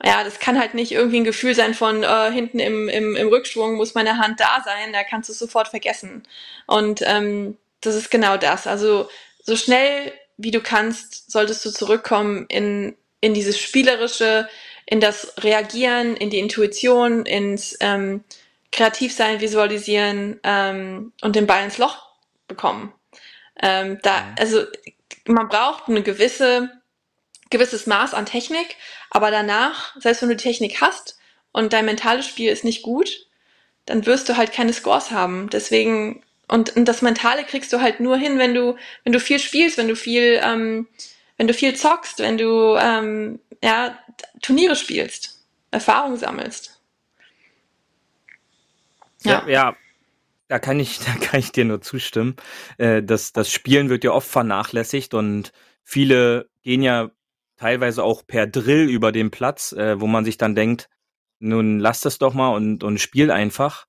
ja, 0.04 0.24
das 0.24 0.40
kann 0.40 0.60
halt 0.60 0.74
nicht 0.74 0.92
irgendwie 0.92 1.20
ein 1.20 1.26
Gefühl 1.26 1.54
sein 1.54 1.74
von 1.74 2.04
äh, 2.04 2.32
hinten 2.32 2.60
im, 2.60 2.90
im, 2.90 3.16
im 3.16 3.28
Rückschwung 3.28 3.76
muss 3.76 3.94
meine 3.94 4.18
Hand 4.18 4.40
da 4.40 4.62
sein, 4.66 4.94
da 4.94 5.04
kannst 5.04 5.30
du 5.30 5.34
es 5.34 5.40
sofort 5.40 5.68
vergessen. 5.68 6.24
Und 6.66 7.02
ähm, 7.06 7.58
das 7.82 7.96
ist 7.96 8.10
genau 8.10 8.38
das. 8.38 8.68
Also 8.68 9.10
so 9.44 9.56
schnell 9.56 10.12
wie 10.38 10.52
du 10.52 10.62
kannst, 10.62 11.32
solltest 11.32 11.64
du 11.66 11.72
zurückkommen 11.72 12.46
in, 12.48 12.96
in 13.20 13.34
dieses 13.34 13.60
Spielerische, 13.60 14.48
in 14.86 15.00
das 15.00 15.36
Reagieren, 15.40 16.16
in 16.16 16.32
die 16.32 16.40
Intuition, 16.40 17.26
ins 17.26 17.78
ähm, 17.80 18.24
Kreativsein, 18.72 19.40
Visualisieren 19.40 20.40
ähm, 20.44 21.14
und 21.22 21.36
den 21.36 21.46
Ball 21.46 21.64
ins 21.64 21.78
Loch 21.78 22.10
bekommen. 22.48 22.92
Ähm, 23.62 24.00
da, 24.02 24.34
also 24.40 24.64
man 25.26 25.48
braucht 25.48 25.88
eine 25.88 26.02
gewisse 26.02 26.70
gewisses 27.52 27.86
Maß 27.86 28.14
an 28.14 28.26
Technik, 28.26 28.76
aber 29.10 29.30
danach, 29.30 29.96
selbst 30.00 30.22
wenn 30.22 30.30
du 30.30 30.36
die 30.36 30.44
Technik 30.44 30.82
hast 30.82 31.18
und 31.52 31.74
dein 31.74 31.86
mentales 31.86 32.26
Spiel 32.26 32.52
ist 32.52 32.64
nicht 32.64 32.82
gut, 32.82 33.28
dann 33.86 34.06
wirst 34.06 34.30
du 34.30 34.38
halt 34.38 34.52
keine 34.52 34.74
Scores 34.74 35.12
haben. 35.12 35.50
Deswegen, 35.50 36.24
und, 36.48 36.76
und 36.76 36.86
das 36.86 37.02
Mentale 37.02 37.44
kriegst 37.44 37.72
du 37.74 37.82
halt 37.82 38.00
nur 38.00 38.18
hin, 38.18 38.38
wenn 38.40 38.54
du, 38.54 38.76
wenn 39.04 39.14
du 39.14 39.20
viel 39.20 39.40
spielst, 39.40 39.78
wenn 39.78 39.88
du 39.88 39.96
viel, 39.96 40.40
ähm, 40.44 40.88
wenn 41.38 41.48
du 41.48 41.54
viel 41.54 41.76
zockst, 41.76 42.20
wenn 42.20 42.38
du 42.38 42.76
ähm, 42.80 43.40
ja, 43.64 43.98
Turniere 44.42 44.76
spielst, 44.76 45.46
Erfahrung 45.72 46.18
sammelst. 46.18 46.82
Ja. 49.24 49.44
ja, 49.46 49.50
ja, 49.50 49.76
da 50.48 50.60
kann 50.60 50.80
ich, 50.80 51.00
da 51.06 51.14
kann 51.14 51.40
ich 51.40 51.52
dir 51.52 51.66
nur 51.66 51.82
zustimmen. 51.82 52.36
Äh, 52.78 53.04
das, 53.04 53.34
das 53.34 53.52
Spielen 53.52 53.90
wird 53.90 54.04
ja 54.04 54.12
oft 54.12 54.30
vernachlässigt 54.30 55.14
und 55.14 55.52
viele 55.84 56.50
gehen 56.64 56.82
ja 56.82 57.12
teilweise 57.62 58.04
auch 58.04 58.26
per 58.26 58.48
Drill 58.48 58.90
über 58.90 59.12
den 59.12 59.30
Platz, 59.30 59.72
äh, 59.72 60.02
wo 60.02 60.08
man 60.08 60.26
sich 60.26 60.38
dann 60.38 60.56
denkt, 60.56 60.90
nun 61.38 61.80
lass 61.80 62.02
das 62.02 62.18
doch 62.18 62.34
mal 62.34 62.56
und, 62.56 62.84
und 62.84 63.00
spiel 63.00 63.30
einfach. 63.30 63.86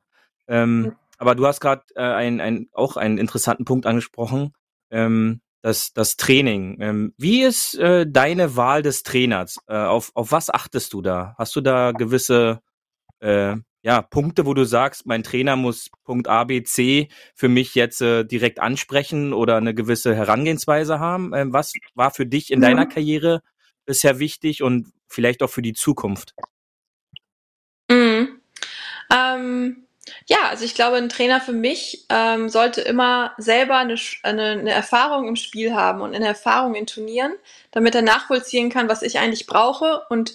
Ähm, 0.47 0.85
ja. 0.87 0.93
Aber 1.17 1.35
du 1.35 1.47
hast 1.47 1.61
gerade 1.61 1.83
äh, 1.95 2.03
ein, 2.03 2.41
ein, 2.41 2.69
auch 2.73 2.99
einen 2.99 3.17
interessanten 3.17 3.65
Punkt 3.65 3.87
angesprochen, 3.87 4.53
ähm, 4.91 5.41
das, 5.63 5.95
das 5.95 6.17
Training. 6.17 6.77
Ähm, 6.81 7.15
wie 7.17 7.43
ist 7.43 7.75
äh, 7.79 8.07
deine 8.07 8.57
Wahl 8.57 8.83
des 8.83 9.05
Trainers? 9.05 9.57
Äh, 9.69 9.77
auf, 9.77 10.11
auf 10.15 10.33
was 10.33 10.51
achtest 10.51 10.93
du 10.93 11.01
da? 11.01 11.35
Hast 11.39 11.57
du 11.57 11.63
da 11.63 11.93
gewisse 11.93 12.61
äh, 13.21 13.57
ja, 13.83 14.03
Punkte, 14.03 14.45
wo 14.45 14.53
du 14.53 14.65
sagst, 14.65 15.07
mein 15.07 15.23
Trainer 15.23 15.57
muss 15.57 15.89
Punkt 16.05 16.29
A, 16.29 16.45
B, 16.45 16.63
C 16.63 17.09
für 17.35 17.49
mich 17.49 17.75
jetzt 17.75 18.03
äh, 18.03 18.25
direkt 18.25 18.61
ansprechen 18.61 19.33
oder 19.33 19.57
eine 19.57 19.75
gewisse 19.75 20.15
Herangehensweise 20.15 20.99
haben? 20.99 21.33
Ähm, 21.33 21.55
was 21.55 21.73
war 21.95 22.11
für 22.11 22.27
dich 22.27 22.53
in 22.53 22.59
mhm. 22.59 22.65
deiner 22.65 22.87
Karriere 22.87 23.41
bisher 23.85 24.19
wichtig 24.19 24.63
und 24.63 24.93
vielleicht 25.07 25.43
auch 25.43 25.51
für 25.51 25.63
die 25.63 25.75
Zukunft? 25.75 26.35
Mhm. 27.91 28.41
Ähm, 29.13 29.87
ja, 30.27 30.39
also 30.49 30.65
ich 30.65 30.75
glaube, 30.75 30.97
ein 30.97 31.09
Trainer 31.09 31.41
für 31.41 31.53
mich 31.53 32.07
ähm, 32.09 32.49
sollte 32.49 32.81
immer 32.81 33.35
selber 33.39 33.77
eine, 33.77 33.97
eine, 34.23 34.51
eine, 34.51 34.71
Erfahrung 34.71 35.29
im 35.29 35.37
Spiel 35.37 35.75
haben 35.75 36.01
und 36.01 36.15
eine 36.15 36.27
Erfahrung 36.27 36.75
in 36.75 36.87
Turnieren, 36.87 37.33
damit 37.71 37.95
er 37.95 38.03
nachvollziehen 38.03 38.71
kann, 38.71 38.89
was 38.89 39.03
ich 39.03 39.19
eigentlich 39.19 39.47
brauche 39.47 40.03
und, 40.09 40.35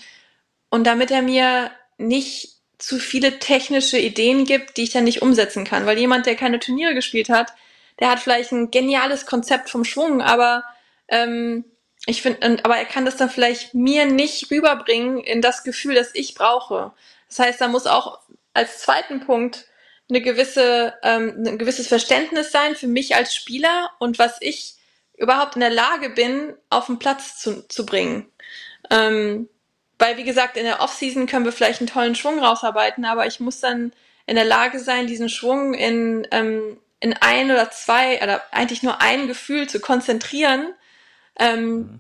und 0.70 0.86
damit 0.86 1.12
er 1.12 1.22
mir 1.22 1.72
nicht 1.98 2.58
zu 2.78 3.00
viele 3.00 3.40
technische 3.40 3.98
Ideen 3.98 4.46
gibt, 4.46 4.78
die 4.78 4.84
ich 4.84 4.92
dann 4.92 5.04
nicht 5.04 5.22
umsetzen 5.22 5.66
kann. 5.66 5.86
Weil 5.86 5.98
jemand, 5.98 6.26
der 6.26 6.36
keine 6.36 6.60
Turniere 6.60 6.94
gespielt 6.94 7.30
hat, 7.30 7.54
der 8.00 8.10
hat 8.10 8.20
vielleicht 8.20 8.52
ein 8.52 8.72
geniales 8.72 9.26
Konzept 9.26 9.70
vom 9.70 9.84
Schwung, 9.84 10.22
aber 10.22 10.64
ähm, 11.08 11.66
ich 12.08 12.22
finde, 12.22 12.64
aber 12.64 12.78
er 12.78 12.86
kann 12.86 13.06
das 13.06 13.18
dann 13.18 13.30
vielleicht 13.30 13.74
mir 13.74 14.06
nicht 14.06 14.50
rüberbringen 14.50 15.20
in 15.20 15.42
das 15.42 15.64
Gefühl, 15.64 15.94
das 15.94 16.12
ich 16.14 16.36
brauche. 16.36 16.94
Das 17.28 17.40
heißt, 17.40 17.62
da 17.62 17.68
muss 17.68 17.86
auch 17.86 18.20
als 18.54 18.80
zweiten 18.80 19.20
Punkt 19.20 19.66
eine 20.10 20.22
gewisse, 20.22 20.94
ähm, 21.04 21.44
ein 21.46 21.58
gewisses 21.58 21.88
Verständnis 21.88 22.52
sein 22.52 22.76
für 22.76 22.88
mich 22.88 23.16
als 23.16 23.36
Spieler 23.36 23.92
und 24.00 24.20
was 24.20 24.38
ich 24.40 24.76
überhaupt 25.18 25.56
in 25.56 25.60
der 25.60 25.70
Lage 25.70 26.10
bin, 26.10 26.54
auf 26.70 26.86
den 26.86 26.98
Platz 26.98 27.40
zu, 27.40 27.68
zu 27.68 27.86
bringen. 27.86 28.26
Ähm, 28.90 29.50
weil, 30.00 30.16
wie 30.16 30.24
gesagt, 30.24 30.56
in 30.56 30.64
der 30.64 30.80
Offseason 30.80 31.26
können 31.26 31.44
wir 31.44 31.52
vielleicht 31.52 31.82
einen 31.82 31.90
tollen 31.90 32.16
Schwung 32.16 32.40
rausarbeiten, 32.40 33.04
aber 33.04 33.28
ich 33.28 33.42
muss 33.42 33.60
dann 33.60 33.92
in 34.28 34.36
der 34.36 34.46
Lage 34.46 34.80
sein, 34.80 35.08
diesen 35.08 35.28
Schwung 35.28 35.74
in, 35.74 36.26
ähm, 36.32 36.78
in 37.02 37.14
ein 37.14 37.52
oder 37.52 37.70
zwei 37.72 38.24
oder 38.24 38.42
eigentlich 38.52 38.84
nur 38.84 39.02
ein 39.02 39.28
Gefühl 39.28 39.68
zu 39.68 39.82
konzentrieren, 39.82 40.74
ähm, 41.40 42.00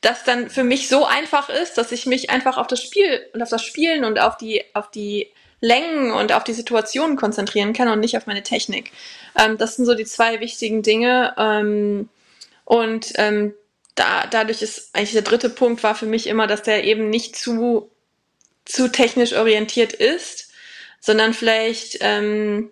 das 0.00 0.24
dann 0.24 0.48
für 0.48 0.64
mich 0.64 0.88
so 0.88 1.04
einfach 1.04 1.48
ist, 1.48 1.76
dass 1.76 1.92
ich 1.92 2.06
mich 2.06 2.30
einfach 2.30 2.56
auf 2.56 2.68
das 2.68 2.82
Spiel 2.82 3.26
und 3.32 3.42
auf 3.42 3.48
das 3.48 3.64
Spielen 3.64 4.04
und 4.04 4.20
auf 4.20 4.36
die, 4.36 4.62
auf 4.74 4.90
die 4.90 5.32
Längen 5.60 6.12
und 6.12 6.32
auf 6.32 6.44
die 6.44 6.52
Situationen 6.52 7.16
konzentrieren 7.16 7.72
kann 7.72 7.88
und 7.88 8.00
nicht 8.00 8.16
auf 8.16 8.26
meine 8.26 8.44
Technik. 8.44 8.92
Ähm, 9.36 9.58
das 9.58 9.76
sind 9.76 9.86
so 9.86 9.94
die 9.94 10.04
zwei 10.04 10.40
wichtigen 10.40 10.82
Dinge. 10.82 11.34
Ähm, 11.36 12.08
und 12.64 13.12
ähm, 13.16 13.54
da, 13.96 14.26
dadurch 14.26 14.62
ist 14.62 14.94
eigentlich 14.94 15.12
der 15.12 15.22
dritte 15.22 15.50
Punkt 15.50 15.82
war 15.82 15.96
für 15.96 16.06
mich 16.06 16.28
immer, 16.28 16.46
dass 16.46 16.62
der 16.62 16.84
eben 16.84 17.10
nicht 17.10 17.34
zu, 17.34 17.90
zu 18.64 18.88
technisch 18.88 19.32
orientiert 19.32 19.92
ist, 19.92 20.52
sondern 21.00 21.34
vielleicht 21.34 21.98
ähm, 22.00 22.70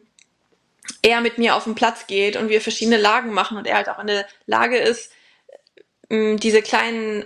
eher 1.02 1.20
mit 1.20 1.38
mir 1.38 1.56
auf 1.56 1.64
den 1.64 1.74
Platz 1.74 2.06
geht 2.06 2.36
und 2.36 2.48
wir 2.48 2.60
verschiedene 2.60 2.98
Lagen 2.98 3.32
machen 3.32 3.56
und 3.58 3.66
er 3.66 3.76
halt 3.76 3.88
auch 3.88 3.98
in 3.98 4.06
der 4.06 4.26
Lage 4.46 4.78
ist, 4.78 5.10
ähm, 6.10 6.38
diese 6.38 6.62
kleinen 6.62 7.24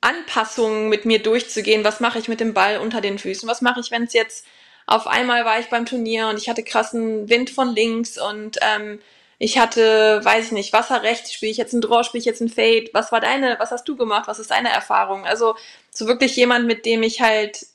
Anpassungen 0.00 0.88
mit 0.88 1.04
mir 1.04 1.22
durchzugehen. 1.22 1.84
Was 1.84 2.00
mache 2.00 2.18
ich 2.18 2.28
mit 2.28 2.40
dem 2.40 2.54
Ball 2.54 2.78
unter 2.78 3.00
den 3.00 3.18
Füßen? 3.18 3.48
Was 3.48 3.62
mache 3.62 3.80
ich, 3.80 3.90
wenn 3.90 4.04
es 4.04 4.12
jetzt 4.12 4.46
auf 4.86 5.06
einmal 5.06 5.44
war 5.44 5.60
ich 5.60 5.66
beim 5.68 5.84
Turnier 5.84 6.28
und 6.28 6.38
ich 6.38 6.48
hatte 6.48 6.62
krassen 6.62 7.28
Wind 7.28 7.50
von 7.50 7.74
links 7.74 8.16
und 8.18 8.58
ähm, 8.62 9.00
ich 9.38 9.58
hatte, 9.58 10.20
weiß 10.24 10.46
ich 10.46 10.52
nicht, 10.52 10.72
Wasser 10.72 11.02
rechts, 11.02 11.32
spiele 11.32 11.52
ich 11.52 11.58
jetzt 11.58 11.74
ein 11.74 11.80
Draw, 11.80 12.02
spiele 12.02 12.20
ich 12.20 12.24
jetzt 12.24 12.40
ein 12.40 12.48
Fade, 12.48 12.88
was 12.92 13.12
war 13.12 13.20
deine, 13.20 13.56
was 13.58 13.70
hast 13.70 13.86
du 13.88 13.96
gemacht, 13.96 14.26
was 14.26 14.38
ist 14.38 14.50
deine 14.50 14.70
Erfahrung? 14.70 15.26
Also 15.26 15.56
so 15.90 16.06
wirklich 16.06 16.34
jemand, 16.36 16.66
mit 16.66 16.86
dem 16.86 17.02
ich 17.02 17.20
halt 17.20 17.66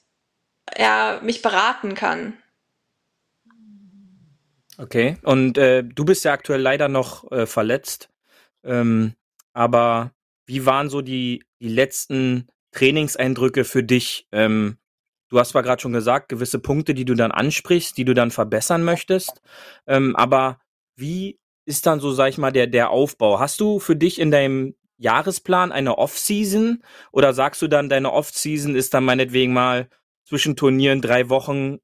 ja, 0.77 1.19
mich 1.21 1.41
beraten 1.41 1.93
kann. 1.93 2.37
Okay, 4.77 5.17
und 5.21 5.57
äh, 5.57 5.83
du 5.83 6.03
bist 6.03 6.25
ja 6.25 6.31
aktuell 6.31 6.61
leider 6.61 6.87
noch 6.87 7.31
äh, 7.31 7.45
verletzt, 7.45 8.09
ähm, 8.63 9.13
aber 9.53 10.11
wie 10.45 10.65
waren 10.65 10.89
so 10.89 11.01
die, 11.01 11.43
die 11.61 11.69
letzten 11.69 12.47
Trainingseindrücke 12.71 13.63
für 13.63 13.83
dich? 13.83 14.27
Ähm, 14.31 14.77
du 15.29 15.39
hast 15.39 15.49
zwar 15.49 15.63
gerade 15.63 15.81
schon 15.81 15.93
gesagt, 15.93 16.29
gewisse 16.29 16.59
Punkte, 16.59 16.93
die 16.93 17.05
du 17.05 17.15
dann 17.15 17.31
ansprichst, 17.31 17.97
die 17.97 18.05
du 18.05 18.13
dann 18.13 18.31
verbessern 18.31 18.83
möchtest, 18.83 19.41
ähm, 19.87 20.15
aber 20.15 20.59
wie 20.95 21.39
ist 21.65 21.85
dann 21.85 21.99
so, 21.99 22.11
sag 22.11 22.29
ich 22.29 22.37
mal, 22.37 22.51
der, 22.51 22.67
der 22.67 22.89
Aufbau? 22.89 23.39
Hast 23.39 23.59
du 23.61 23.79
für 23.79 23.95
dich 23.95 24.19
in 24.19 24.31
deinem 24.31 24.75
Jahresplan 24.97 25.71
eine 25.71 25.97
Off-Season 25.97 26.83
oder 27.11 27.33
sagst 27.33 27.61
du 27.61 27.67
dann, 27.67 27.89
deine 27.89 28.11
Off-Season 28.11 28.75
ist 28.75 28.93
dann 28.93 29.05
meinetwegen 29.05 29.53
mal 29.53 29.87
zwischen 30.25 30.55
Turnieren 30.55 31.01
drei 31.01 31.29
Wochen 31.29 31.79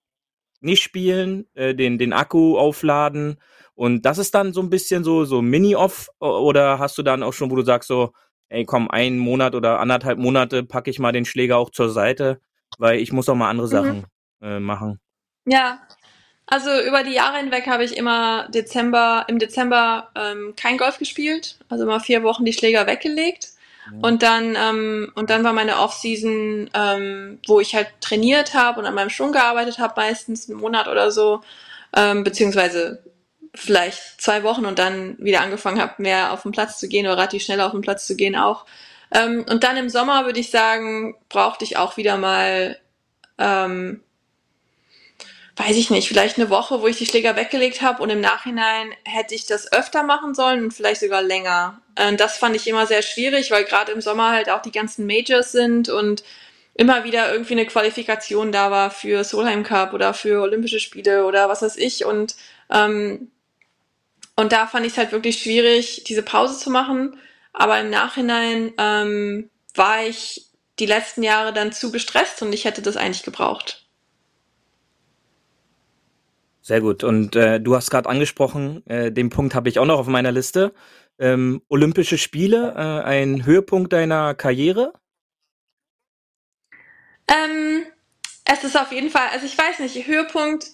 nicht 0.62 0.84
spielen, 0.84 1.48
äh, 1.54 1.74
den, 1.74 1.98
den 1.98 2.14
Akku 2.14 2.58
aufladen 2.58 3.38
und 3.80 4.02
das 4.02 4.18
ist 4.18 4.36
dann 4.36 4.52
so 4.52 4.60
ein 4.60 4.70
bisschen 4.70 5.06
so, 5.06 5.24
so 5.24 5.42
Mini-Off 5.42 6.10
oder 6.20 6.80
hast 6.80 6.98
du 6.98 7.02
dann 7.02 7.24
auch 7.24 7.32
schon, 7.32 7.50
wo 7.50 7.56
du 7.56 7.62
sagst 7.62 7.88
so, 7.88 8.12
ey 8.50 8.66
komm, 8.66 8.92
einen 8.92 9.18
Monat 9.18 9.56
oder 9.56 9.80
anderthalb 9.80 10.20
Monate 10.20 10.64
packe 10.64 10.90
ich 10.90 11.00
mal 11.00 11.14
den 11.14 11.24
Schläger 11.24 11.56
auch 11.58 11.70
zur 11.70 11.90
Seite, 11.90 12.42
weil 12.78 13.00
ich 13.00 13.14
muss 13.14 13.30
auch 13.30 13.36
mal 13.36 13.50
andere 13.50 13.68
mhm. 13.68 13.72
Sachen 13.72 14.06
äh, 14.42 14.60
machen. 14.60 15.00
Ja, 15.46 15.80
also 16.46 16.70
über 16.86 17.04
die 17.04 17.14
Jahre 17.14 17.38
hinweg 17.38 17.68
habe 17.68 17.86
ich 17.86 17.96
immer 17.96 18.50
Dezember, 18.50 19.24
im 19.30 19.40
Dezember 19.40 20.10
ähm, 20.14 20.56
kein 20.58 20.78
Golf 20.78 21.00
gespielt, 21.00 21.58
also 21.70 21.86
immer 21.86 22.02
vier 22.02 22.22
Wochen 22.24 22.44
die 22.44 22.52
Schläger 22.52 22.86
weggelegt. 22.86 23.48
Ja. 23.94 24.10
Und 24.10 24.24
dann 24.24 24.58
ähm, 24.58 25.10
und 25.16 25.30
dann 25.30 25.46
war 25.46 25.54
meine 25.54 25.78
Off-Season, 25.78 26.70
ähm, 26.74 27.40
wo 27.48 27.62
ich 27.62 27.76
halt 27.76 27.88
trainiert 28.02 28.54
habe 28.54 28.82
und 28.82 28.86
an 28.86 28.94
meinem 28.94 29.10
Schwung 29.10 29.32
gearbeitet 29.32 29.80
habe, 29.80 29.94
meistens 29.96 30.50
einen 30.50 30.60
Monat 30.60 30.90
oder 30.90 31.12
so, 31.12 31.40
ähm, 31.96 32.26
beziehungsweise 32.26 33.02
vielleicht 33.54 34.22
zwei 34.22 34.44
Wochen 34.44 34.66
und 34.66 34.80
dann 34.80 35.18
wieder 35.20 35.42
angefangen 35.42 35.82
habe, 35.82 36.02
mehr 36.02 36.34
auf 36.34 36.44
den 36.44 36.52
Platz 36.52 36.80
zu 36.80 36.88
gehen 36.88 37.06
oder 37.06 37.18
relativ 37.18 37.44
schneller 37.44 37.66
auf 37.66 37.72
den 37.72 37.82
Platz 37.82 38.06
zu 38.06 38.16
gehen 38.16 38.36
auch. 38.36 38.66
Ähm, 39.12 39.46
und 39.50 39.64
dann 39.64 39.78
im 39.78 39.90
Sommer 39.90 40.26
würde 40.26 40.40
ich 40.40 40.52
sagen, 40.52 41.16
brauchte 41.30 41.66
ich 41.66 41.78
auch 41.78 41.98
wieder 41.98 42.18
mal 42.18 42.80
ähm, 43.38 44.02
weiß 45.60 45.76
ich 45.76 45.90
nicht, 45.90 46.08
vielleicht 46.08 46.38
eine 46.38 46.50
Woche, 46.50 46.82
wo 46.82 46.88
ich 46.88 46.98
die 46.98 47.06
Schläger 47.06 47.36
weggelegt 47.36 47.82
habe 47.82 48.02
und 48.02 48.10
im 48.10 48.22
Nachhinein 48.22 48.94
hätte 49.04 49.36
ich 49.36 49.46
das 49.46 49.74
öfter 49.74 50.04
machen 50.04 50.34
sollen 50.34 50.64
und 50.64 50.74
vielleicht 50.74 51.02
sogar 51.02 51.22
länger. 51.22 51.82
Und 52.00 52.22
das 52.22 52.38
fand 52.38 52.56
ich 52.56 52.66
immer 52.66 52.88
sehr 52.88 53.02
schwierig, 53.02 53.52
weil 53.52 53.66
gerade 53.66 53.92
im 53.92 54.00
Sommer 54.00 54.32
halt 54.32 54.50
auch 54.50 54.62
die 54.62 54.72
ganzen 54.72 55.06
Majors 55.06 55.52
sind 55.52 55.90
und 55.90 56.24
immer 56.76 57.04
wieder 57.04 57.30
irgendwie 57.30 57.54
eine 57.54 57.66
Qualifikation 57.66 58.54
da 58.54 58.72
war 58.72 58.90
für 58.90 59.26
Solheim 59.26 59.64
Cup 59.64 59.94
oder 59.94 60.14
für 60.14 60.42
Olympische 60.42 60.80
Spiele 60.80 61.26
oder 61.26 61.50
was 61.50 61.62
weiß 61.62 61.76
ich 61.76 62.06
und 62.06 62.38
ähm, 62.70 63.30
und 64.40 64.54
da 64.54 64.68
fand 64.68 64.86
ich 64.86 64.94
es 64.94 64.98
halt 64.98 65.12
wirklich 65.12 65.42
schwierig, 65.42 66.06
diese 66.06 66.24
Pause 66.24 66.58
zu 66.58 66.70
machen. 66.70 67.18
Aber 67.52 67.78
im 67.82 67.90
Nachhinein 67.90 68.72
ähm, 68.78 69.50
war 69.76 70.06
ich 70.06 70.48
die 70.80 70.86
letzten 70.86 71.24
Jahre 71.24 71.52
dann 71.52 71.74
zu 71.74 71.92
gestresst 71.92 72.42
und 72.42 72.54
ich 72.54 72.64
hätte 72.64 72.82
das 72.82 72.96
eigentlich 72.96 73.24
gebraucht. 73.24 73.86
Sehr 76.62 76.80
gut. 76.80 77.04
Und 77.04 77.36
äh, 77.36 77.60
du 77.60 77.76
hast 77.76 77.92
gerade 77.92 78.08
angesprochen, 78.08 78.82
äh, 78.88 79.12
den 79.12 79.30
Punkt 79.30 79.56
habe 79.56 79.68
ich 79.68 79.78
auch 79.78 79.86
noch 79.86 80.00
auf 80.00 80.08
meiner 80.08 80.32
Liste. 80.32 80.74
Ähm, 81.18 81.62
Olympische 81.68 82.18
Spiele, 82.18 82.76
äh, 82.78 83.06
ein 83.06 83.46
Höhepunkt 83.46 83.92
deiner 83.92 84.36
Karriere? 84.36 84.94
Ähm, 87.28 87.84
es 88.46 88.64
ist 88.64 88.80
auf 88.80 88.94
jeden 88.94 89.10
Fall, 89.10 89.28
also 89.34 89.46
ich 89.46 89.58
weiß 89.58 89.80
nicht, 89.80 90.08
Höhepunkt 90.08 90.68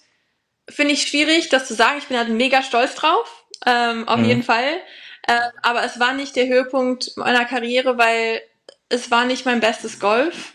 finde 0.70 0.94
ich 0.94 1.08
schwierig, 1.08 1.50
das 1.50 1.68
zu 1.68 1.74
sagen. 1.74 1.98
Ich 1.98 2.08
bin 2.08 2.18
halt 2.18 2.30
mega 2.30 2.62
stolz 2.64 2.96
drauf, 2.96 3.45
ähm, 3.66 4.08
auf 4.08 4.20
mhm. 4.20 4.26
jeden 4.26 4.44
Fall. 4.44 4.80
Äh, 5.28 5.40
aber 5.62 5.84
es 5.84 6.00
war 6.00 6.14
nicht 6.14 6.36
der 6.36 6.48
Höhepunkt 6.48 7.18
meiner 7.18 7.46
Karriere, 7.46 7.98
weil 7.98 8.42
es 8.90 9.10
war 9.12 9.26
nicht 9.26 9.46
mein 9.46 9.60
bestes 9.60 10.00
Golf. 10.00 10.54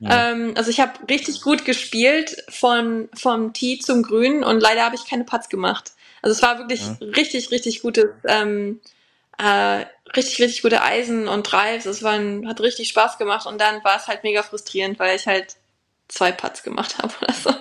Ja. 0.00 0.32
Ähm, 0.32 0.52
also 0.56 0.70
ich 0.70 0.80
habe 0.80 0.92
richtig 1.08 1.40
gut 1.40 1.64
gespielt 1.64 2.44
von 2.48 3.08
vom 3.14 3.52
Tee 3.52 3.78
zum 3.78 4.02
Grün 4.02 4.44
und 4.44 4.60
leider 4.60 4.84
habe 4.84 4.96
ich 4.96 5.08
keine 5.08 5.24
Putts 5.24 5.48
gemacht. 5.48 5.92
Also 6.20 6.36
es 6.36 6.42
war 6.42 6.58
wirklich 6.58 6.80
ja. 6.80 6.96
richtig, 7.00 7.50
richtig 7.50 7.82
gutes, 7.82 8.06
ähm, 8.26 8.80
äh, 9.38 9.84
richtig, 10.16 10.40
richtig 10.40 10.62
gute 10.62 10.82
Eisen 10.82 11.28
und 11.28 11.50
Drives. 11.50 11.86
Es 11.86 12.02
war 12.02 12.14
ein, 12.14 12.48
hat 12.48 12.60
richtig 12.60 12.88
Spaß 12.88 13.18
gemacht 13.18 13.46
und 13.46 13.60
dann 13.60 13.82
war 13.84 13.96
es 13.96 14.06
halt 14.06 14.24
mega 14.24 14.42
frustrierend, 14.42 14.98
weil 14.98 15.16
ich 15.16 15.26
halt 15.26 15.56
zwei 16.14 16.32
Putts 16.32 16.62
gemacht 16.62 16.98
habe 16.98 17.12
oder 17.20 17.32
so. 17.32 17.50
Ja. 17.50 17.58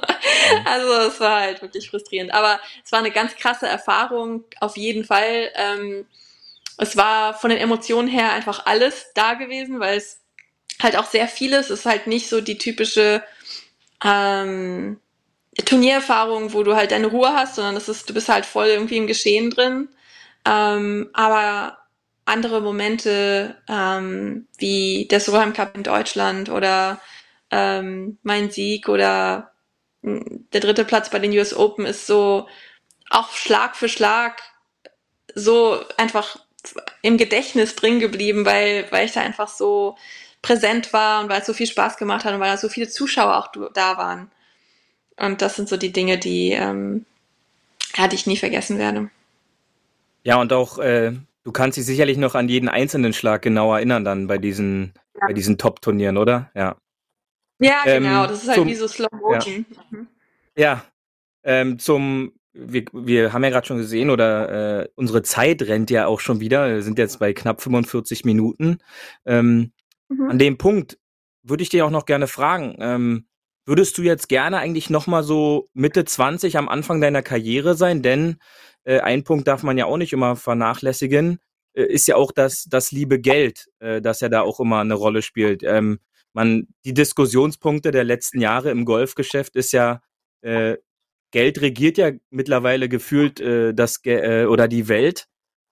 Also 0.66 0.94
es 1.08 1.20
war 1.20 1.42
halt 1.42 1.62
wirklich 1.62 1.90
frustrierend. 1.90 2.34
Aber 2.34 2.60
es 2.84 2.92
war 2.92 3.00
eine 3.00 3.12
ganz 3.12 3.36
krasse 3.36 3.68
Erfahrung, 3.68 4.44
auf 4.60 4.78
jeden 4.78 5.04
Fall. 5.04 5.52
Ähm, 5.56 6.06
es 6.78 6.96
war 6.98 7.34
von 7.34 7.50
den 7.50 7.60
Emotionen 7.60 8.08
her 8.08 8.32
einfach 8.32 8.66
alles 8.66 9.08
da 9.16 9.34
gewesen, 9.34 9.80
weil 9.80 9.98
es 9.98 10.20
halt 10.82 10.98
auch 10.98 11.06
sehr 11.06 11.28
vieles. 11.28 11.70
Es 11.70 11.80
ist 11.82 11.86
halt 11.86 12.08
nicht 12.08 12.30
so 12.30 12.42
die 12.42 12.58
typische 12.58 13.24
ähm, 14.04 15.00
Turniererfahrung, 15.66 16.54
wo 16.54 16.64
du 16.64 16.76
halt 16.76 16.92
deine 16.92 17.08
Ruhe 17.08 17.34
hast, 17.34 17.56
sondern 17.56 17.76
es 17.76 17.90
ist, 17.90 18.10
du 18.10 18.14
bist 18.14 18.30
halt 18.30 18.46
voll 18.46 18.68
irgendwie 18.68 18.98
im 18.98 19.08
Geschehen 19.08 19.50
drin. 19.50 19.90
Ähm, 20.46 21.10
aber 21.14 21.78
andere 22.26 22.62
Momente 22.62 23.56
ähm, 23.68 24.48
wie 24.58 25.08
der 25.10 25.20
Solheim 25.20 25.54
Cup 25.54 25.76
in 25.76 25.84
Deutschland 25.84 26.50
oder 26.50 27.00
ähm, 27.54 28.18
mein 28.24 28.50
Sieg 28.50 28.90
oder 28.90 29.52
der 30.02 30.62
dritte 30.62 30.86
Platz 30.86 31.10
bei 31.12 31.20
den 31.20 31.32
US 31.38 31.54
Open 31.54 31.86
ist 31.86 32.08
so 32.08 32.48
auch 33.10 33.32
Schlag 33.32 33.76
für 33.76 33.88
Schlag 33.88 34.42
so 35.36 35.80
einfach 35.98 36.40
im 37.04 37.18
Gedächtnis 37.18 37.76
drin 37.76 38.00
geblieben, 38.00 38.46
weil, 38.46 38.88
weil 38.90 39.06
ich 39.06 39.12
da 39.12 39.22
einfach 39.22 39.48
so 39.48 39.96
präsent 40.42 40.94
war 40.94 41.22
und 41.22 41.30
weil 41.30 41.42
es 41.42 41.46
so 41.46 41.54
viel 41.54 41.68
Spaß 41.68 41.98
gemacht 41.98 42.26
hat 42.26 42.34
und 42.34 42.40
weil 42.40 42.52
da 42.52 42.58
so 42.58 42.70
viele 42.70 42.90
Zuschauer 42.90 43.38
auch 43.38 43.52
da 43.74 43.98
waren. 43.98 44.32
Und 45.18 45.42
das 45.42 45.56
sind 45.56 45.70
so 45.70 45.78
die 45.78 45.94
Dinge, 45.94 46.18
die, 46.18 46.52
ähm, 46.52 47.06
ja, 47.96 48.08
die 48.08 48.16
ich 48.16 48.28
nie 48.28 48.38
vergessen 48.38 48.80
werde. 48.80 49.10
Ja, 50.24 50.42
und 50.42 50.52
auch, 50.54 50.80
äh, 50.80 51.14
du 51.44 51.52
kannst 51.52 51.78
dich 51.78 51.86
sicherlich 51.86 52.18
noch 52.18 52.34
an 52.34 52.50
jeden 52.50 52.68
einzelnen 52.68 53.14
Schlag 53.14 53.42
genau 53.44 53.74
erinnern 53.74 54.04
dann 54.04 54.28
bei 54.28 54.38
diesen, 54.38 54.94
ja. 55.20 55.28
bei 55.28 55.34
diesen 55.34 55.58
Top-Turnieren, 55.58 56.18
oder? 56.18 56.50
Ja. 56.56 56.78
Ja, 57.64 57.84
genau. 57.86 58.24
Ähm, 58.24 58.30
das 58.30 58.44
ist 58.44 58.48
halt 58.48 58.58
zum, 58.60 58.68
wie 58.68 58.76
so 58.76 58.88
Slow 58.88 59.10
Motion. 59.12 59.66
Ja, 59.70 59.84
mhm. 59.90 60.08
ja 60.56 60.84
ähm, 61.44 61.80
zum, 61.80 62.34
wir, 62.54 62.86
wir 62.94 63.34
haben 63.34 63.44
ja 63.44 63.50
gerade 63.50 63.68
schon 63.68 63.78
gesehen, 63.78 64.10
oder 64.10 64.82
äh, 64.82 64.88
unsere 64.96 65.24
Zeit 65.24 65.62
rennt 65.64 65.90
ja 65.90 66.08
auch 66.08 66.20
schon 66.20 66.40
wieder. 66.40 66.68
Wir 66.68 66.82
sind 66.82 66.98
jetzt 66.98 67.20
bei 67.20 67.34
knapp 67.34 67.62
45 67.62 68.26
Minuten. 68.26 68.78
Ähm, 69.26 69.72
Mhm. 70.14 70.30
An 70.30 70.40
dem 70.40 70.58
Punkt 70.58 70.98
würde 71.44 71.64
ich 71.64 71.70
dir 71.70 71.86
auch 71.86 71.92
noch 71.92 72.06
gerne 72.06 72.28
fragen, 72.28 72.76
ähm, 72.80 73.28
würdest 73.66 73.98
du 73.98 74.02
jetzt 74.02 74.30
gerne 74.30 74.58
eigentlich 74.58 74.90
nochmal 74.90 75.24
so 75.24 75.70
Mitte 75.74 76.06
20 76.06 76.58
am 76.58 76.70
Anfang 76.70 77.02
deiner 77.02 77.22
Karriere 77.22 77.76
sein? 77.76 78.02
Denn 78.02 78.38
äh, 78.84 79.00
ein 79.00 79.24
Punkt 79.24 79.48
darf 79.48 79.64
man 79.64 79.78
ja 79.78 79.86
auch 79.86 79.98
nicht 79.98 80.14
immer 80.14 80.36
vernachlässigen, 80.36 81.40
äh, 81.74 81.84
ist 81.84 82.08
ja 82.08 82.16
auch 82.16 82.32
das, 82.32 82.66
das 82.70 82.92
liebe 82.92 83.20
Geld, 83.20 83.70
äh, 83.80 84.02
das 84.02 84.20
ja 84.22 84.30
da 84.30 84.42
auch 84.42 84.60
immer 84.60 84.80
eine 84.80 84.96
Rolle 84.96 85.22
spielt. 85.22 85.64
Ähm, 85.64 86.00
man, 86.34 86.68
die 86.86 86.94
Diskussionspunkte 86.94 87.92
der 87.92 88.04
letzten 88.04 88.42
Jahre 88.42 88.72
im 88.72 88.86
Golfgeschäft 88.86 89.56
ist 89.56 89.72
ja, 89.72 90.02
äh, 90.42 90.78
Geld 91.32 91.62
regiert 91.62 91.98
ja 91.98 92.12
mittlerweile 92.30 92.90
gefühlt 92.90 93.40
äh, 93.40 93.74
das 93.74 94.00
äh, 94.06 94.46
oder 94.46 94.68
die 94.68 94.88
Welt. 94.88 95.28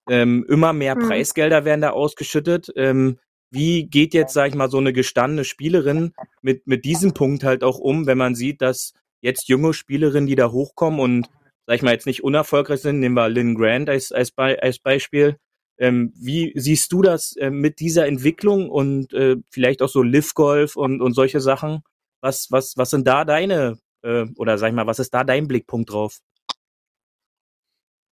Ähm, 0.09 0.45
immer 0.49 0.73
mehr 0.73 0.95
mhm. 0.95 1.07
Preisgelder 1.07 1.65
werden 1.65 1.81
da 1.81 1.91
ausgeschüttet. 1.91 2.71
Ähm, 2.75 3.19
wie 3.51 3.87
geht 3.87 4.13
jetzt, 4.13 4.33
sag 4.33 4.49
ich 4.49 4.55
mal, 4.55 4.69
so 4.69 4.77
eine 4.77 4.93
gestandene 4.93 5.43
Spielerin 5.43 6.13
mit, 6.41 6.65
mit 6.67 6.85
diesem 6.85 7.13
Punkt 7.13 7.43
halt 7.43 7.63
auch 7.63 7.79
um, 7.79 8.07
wenn 8.07 8.17
man 8.17 8.33
sieht, 8.33 8.61
dass 8.61 8.93
jetzt 9.21 9.49
junge 9.49 9.73
Spielerinnen, 9.73 10.25
die 10.25 10.35
da 10.35 10.51
hochkommen 10.51 10.99
und, 10.99 11.29
sag 11.67 11.75
ich 11.75 11.81
mal, 11.81 11.93
jetzt 11.93 12.07
nicht 12.07 12.23
unerfolgreich 12.23 12.81
sind, 12.81 12.99
nehmen 12.99 13.15
wir 13.15 13.29
Lynn 13.29 13.55
Grant 13.55 13.89
als, 13.89 14.11
als, 14.11 14.31
Be 14.31 14.57
als 14.61 14.79
Beispiel. 14.79 15.37
Ähm, 15.81 16.13
wie 16.15 16.53
siehst 16.55 16.91
du 16.91 17.01
das 17.01 17.35
äh, 17.37 17.49
mit 17.49 17.79
dieser 17.79 18.05
Entwicklung 18.05 18.69
und 18.69 19.13
äh, 19.13 19.37
vielleicht 19.49 19.81
auch 19.81 19.89
so 19.89 20.03
Live 20.03 20.35
Golf 20.35 20.75
und, 20.75 21.01
und 21.01 21.15
solche 21.15 21.39
Sachen? 21.39 21.81
Was, 22.21 22.51
was, 22.51 22.77
was 22.77 22.91
sind 22.91 23.07
da 23.07 23.25
deine, 23.25 23.79
äh, 24.03 24.25
oder 24.35 24.59
sag 24.59 24.67
ich 24.67 24.75
mal, 24.75 24.85
was 24.85 24.99
ist 24.99 25.11
da 25.11 25.23
dein 25.23 25.47
Blickpunkt 25.47 25.91
drauf? 25.91 26.19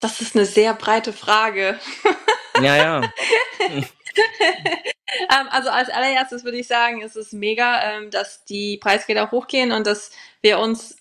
Das 0.00 0.20
ist 0.20 0.34
eine 0.34 0.46
sehr 0.46 0.74
breite 0.74 1.12
Frage. 1.12 1.78
Ja, 2.60 2.76
ja. 2.76 3.12
ähm, 3.70 3.86
also 5.50 5.70
als 5.70 5.90
allererstes 5.90 6.42
würde 6.42 6.58
ich 6.58 6.66
sagen, 6.66 7.02
es 7.02 7.14
ist 7.14 7.32
mega, 7.32 7.82
ähm, 7.84 8.10
dass 8.10 8.44
die 8.46 8.78
Preisgelder 8.78 9.30
hochgehen 9.30 9.70
und 9.70 9.86
dass 9.86 10.10
wir 10.42 10.58
uns 10.58 10.96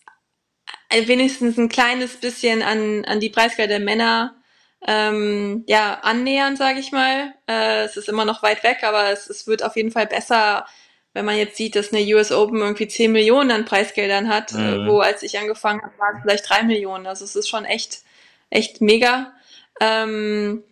wenigstens 0.91 1.57
ein 1.57 1.70
kleines 1.70 2.17
bisschen 2.17 2.61
an, 2.61 3.05
an 3.05 3.20
die 3.20 3.30
Preisgelder 3.30 3.78
der 3.78 3.86
Männer 3.86 4.39
ähm, 4.88 5.63
ja, 5.67 5.99
annähern, 6.01 6.55
sage 6.55 6.80
ich 6.80 6.91
mal. 6.91 7.34
Äh, 7.47 7.84
es 7.84 7.97
ist 7.97 8.09
immer 8.09 8.25
noch 8.25 8.43
weit 8.43 8.63
weg, 8.63 8.84
aber 8.84 9.09
es, 9.11 9.30
es 9.30 9.47
wird 9.47 9.63
auf 9.63 9.75
jeden 9.75 9.91
Fall 9.91 10.07
besser, 10.07 10.65
wenn 11.13 11.25
man 11.25 11.38
jetzt 11.38 11.57
sieht, 11.57 11.75
dass 11.75 11.91
eine 11.91 12.01
US 12.15 12.32
Open 12.32 12.59
irgendwie 12.59 12.88
10 12.88 13.11
Millionen 13.11 13.51
an 13.51 13.65
Preisgeldern 13.65 14.30
hat, 14.30 14.53
äh, 14.53 14.57
mhm. 14.57 14.88
wo 14.88 14.99
als 14.99 15.23
ich 15.23 15.38
angefangen 15.38 15.82
habe, 15.82 15.97
waren 15.97 16.15
es 16.15 16.21
vielleicht 16.21 16.49
3 16.49 16.63
Millionen. 16.63 17.07
Also 17.07 17.25
es 17.25 17.36
ist 17.36 17.49
schon 17.49 17.65
echt, 17.65 18.03
echt 18.49 18.80
mega. 18.80 19.34
Ähm, 19.82 20.63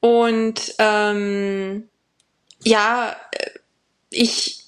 und 0.00 0.74
ähm, 0.78 1.88
ja, 2.62 3.16
äh, 3.32 3.50
ich 4.10 4.64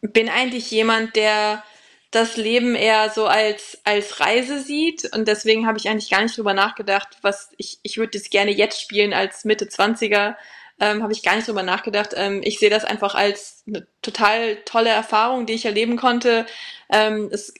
bin 0.00 0.28
eigentlich 0.28 0.70
jemand, 0.70 1.16
der 1.16 1.64
das 2.10 2.36
Leben 2.36 2.74
eher 2.74 3.10
so 3.10 3.26
als, 3.26 3.78
als 3.84 4.20
Reise 4.20 4.60
sieht. 4.60 5.14
Und 5.14 5.28
deswegen 5.28 5.66
habe 5.66 5.78
ich 5.78 5.88
eigentlich 5.88 6.10
gar 6.10 6.22
nicht 6.22 6.36
drüber 6.36 6.54
nachgedacht, 6.54 7.18
was 7.22 7.50
ich, 7.58 7.78
ich 7.82 7.98
würde 7.98 8.18
das 8.18 8.30
gerne 8.30 8.50
jetzt 8.52 8.80
spielen 8.80 9.12
als 9.12 9.44
Mitte 9.44 9.66
20er. 9.66 10.36
Ähm, 10.80 11.02
habe 11.02 11.12
ich 11.12 11.22
gar 11.22 11.36
nicht 11.36 11.48
drüber 11.48 11.62
nachgedacht. 11.62 12.10
Ähm, 12.14 12.40
ich 12.44 12.58
sehe 12.58 12.70
das 12.70 12.84
einfach 12.84 13.14
als 13.14 13.64
eine 13.66 13.86
total 14.00 14.56
tolle 14.64 14.90
Erfahrung, 14.90 15.44
die 15.44 15.54
ich 15.54 15.64
erleben 15.66 15.96
konnte. 15.96 16.46
Ähm, 16.88 17.28
es, 17.32 17.52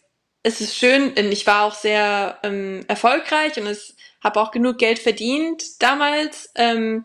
es 0.42 0.61
ist 0.61 0.76
schön, 0.76 1.14
ich 1.16 1.46
war 1.46 1.64
auch 1.64 1.74
sehr 1.74 2.38
ähm, 2.42 2.84
erfolgreich 2.88 3.59
und 3.59 3.66
es 3.66 3.96
habe 4.22 4.40
auch 4.40 4.51
genug 4.51 4.78
Geld 4.78 4.99
verdient 4.99 5.82
damals 5.82 6.51
ähm, 6.55 7.05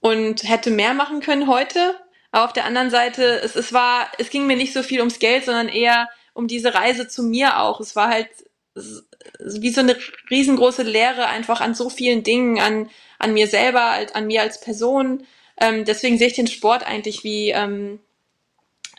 und 0.00 0.42
hätte 0.42 0.70
mehr 0.70 0.94
machen 0.94 1.20
können 1.20 1.46
heute. 1.46 1.96
Aber 2.32 2.44
auf 2.46 2.52
der 2.52 2.64
anderen 2.64 2.90
Seite, 2.90 3.40
es, 3.40 3.56
es 3.56 3.72
war, 3.72 4.10
es 4.18 4.30
ging 4.30 4.46
mir 4.46 4.56
nicht 4.56 4.72
so 4.72 4.82
viel 4.82 4.98
ums 5.00 5.20
Geld, 5.20 5.44
sondern 5.44 5.68
eher 5.68 6.08
um 6.34 6.48
diese 6.48 6.74
Reise 6.74 7.08
zu 7.08 7.22
mir 7.22 7.60
auch. 7.60 7.80
Es 7.80 7.96
war 7.96 8.08
halt 8.08 8.28
wie 8.74 9.70
so 9.70 9.80
eine 9.80 9.96
riesengroße 10.30 10.82
Lehre 10.82 11.26
einfach 11.26 11.60
an 11.60 11.74
so 11.74 11.90
vielen 11.90 12.22
Dingen, 12.22 12.58
an, 12.58 12.90
an 13.18 13.34
mir 13.34 13.46
selber, 13.46 13.98
an 14.14 14.26
mir 14.26 14.42
als 14.42 14.60
Person. 14.60 15.26
Ähm, 15.60 15.84
deswegen 15.84 16.18
sehe 16.18 16.28
ich 16.28 16.34
den 16.34 16.46
Sport 16.46 16.86
eigentlich 16.86 17.22
wie 17.24 17.50
ähm, 17.50 18.00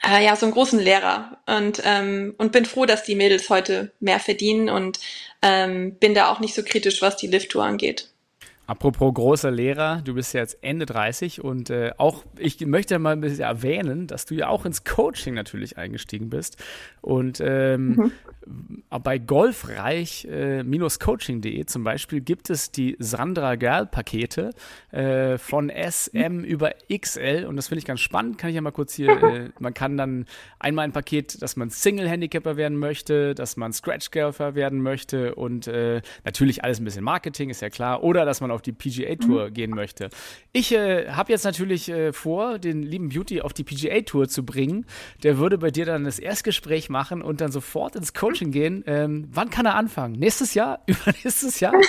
äh, 0.04 0.24
ja 0.24 0.36
so 0.36 0.46
einen 0.46 0.54
großen 0.54 0.80
Lehrer 0.80 1.40
und 1.48 1.82
ähm, 1.86 2.36
und 2.38 2.52
bin 2.52 2.66
froh, 2.66 2.86
dass 2.86 3.04
die 3.04 3.16
Mädels 3.16 3.50
heute 3.50 3.92
mehr 4.00 4.20
verdienen 4.20 4.70
und 4.70 5.00
ähm, 5.42 5.96
bin 5.96 6.14
da 6.14 6.32
auch 6.32 6.40
nicht 6.40 6.54
so 6.54 6.64
kritisch, 6.64 7.02
was 7.02 7.18
die 7.18 7.28
Lift-Tour 7.28 7.64
angeht. 7.64 8.13
Apropos 8.66 9.14
großer 9.14 9.52
Lehrer, 9.52 10.02
du 10.06 10.14
bist 10.14 10.34
jetzt 10.34 10.58
Ende 10.62 10.86
30 10.86 11.44
und 11.44 11.70
äh, 11.70 11.92
auch 11.98 12.24
ich 12.38 12.66
möchte 12.66 12.98
mal 12.98 13.12
ein 13.12 13.20
bisschen 13.20 13.44
erwähnen, 13.44 14.08
dass 14.08 14.26
du 14.26 14.36
ja 14.36 14.48
auch 14.48 14.66
ins 14.66 14.86
Coaching 14.86 15.34
natürlich 15.34 15.78
eingestiegen 15.78 16.30
bist. 16.30 16.64
Und 17.02 17.42
ähm, 17.46 17.88
mhm. 17.96 18.12
Bei 18.90 19.18
golfreich-coaching.de 19.18 21.60
äh, 21.60 21.66
zum 21.66 21.84
Beispiel 21.84 22.22
gibt 22.22 22.50
es 22.50 22.72
die 22.72 22.96
Sandra 23.00 23.56
Gerl-Pakete 23.56 24.52
äh, 24.92 25.38
von 25.38 25.70
SM 25.70 26.44
über 26.44 26.74
XL 26.94 27.46
und 27.48 27.56
das 27.56 27.70
finde 27.70 27.80
ich 27.80 27.86
ganz 27.86 28.02
spannend. 28.02 28.38
Kann 28.38 28.50
ich 28.50 28.56
ja 28.56 28.62
mal 28.62 28.72
kurz 28.72 28.94
hier, 28.94 29.10
äh, 29.24 29.50
man 29.60 29.74
kann 29.74 29.98
dann 29.98 30.26
einmal 30.60 30.86
ein 30.86 30.92
Paket, 30.92 31.42
dass 31.42 31.56
man 31.56 31.70
Single-Handicapper 31.70 32.58
werden 32.58 32.78
möchte, 32.78 33.34
dass 33.34 33.56
man 33.58 33.74
Scratch-Golfer 33.74 34.54
werden 34.56 34.82
möchte 34.82 35.36
und 35.36 35.68
äh, 35.68 36.02
natürlich 36.24 36.64
alles 36.64 36.80
ein 36.80 36.86
bisschen 36.86 37.04
Marketing, 37.04 37.50
ist 37.50 37.62
ja 37.62 37.70
klar, 37.70 38.04
oder 38.04 38.26
dass 38.26 38.42
man 38.42 38.52
auf 38.52 38.62
die 38.62 38.74
PGA 38.74 39.16
Tour 39.16 39.50
mhm. 39.50 39.54
gehen 39.54 39.72
möchte. 39.72 40.10
Ich 40.52 40.72
äh, 40.74 41.10
habe 41.10 41.32
jetzt 41.32 41.46
natürlich 41.46 41.90
äh, 41.90 42.14
vor, 42.14 42.60
den 42.60 42.84
lieben 42.84 43.10
Beauty 43.10 43.42
auf 43.42 43.54
die 43.54 43.64
PGA 43.64 44.02
Tour 44.02 44.28
zu 44.28 44.46
bringen. 44.46 44.86
Der 45.24 45.38
würde 45.38 45.58
bei 45.58 45.72
dir 45.72 45.86
dann 45.86 46.04
das 46.04 46.20
Erstgespräch 46.20 46.90
machen 46.90 47.22
und 47.22 47.42
dann 47.42 47.52
sofort 47.52 47.96
ins 47.96 48.14
Coaching 48.14 48.33
gehen. 48.34 48.84
Ähm, 48.88 49.28
wann 49.32 49.50
kann 49.50 49.66
er 49.66 49.76
anfangen? 49.76 50.14
Nächstes 50.14 50.54
Jahr? 50.54 50.84
Übernächstes 50.88 51.60
Jahr? 51.60 51.74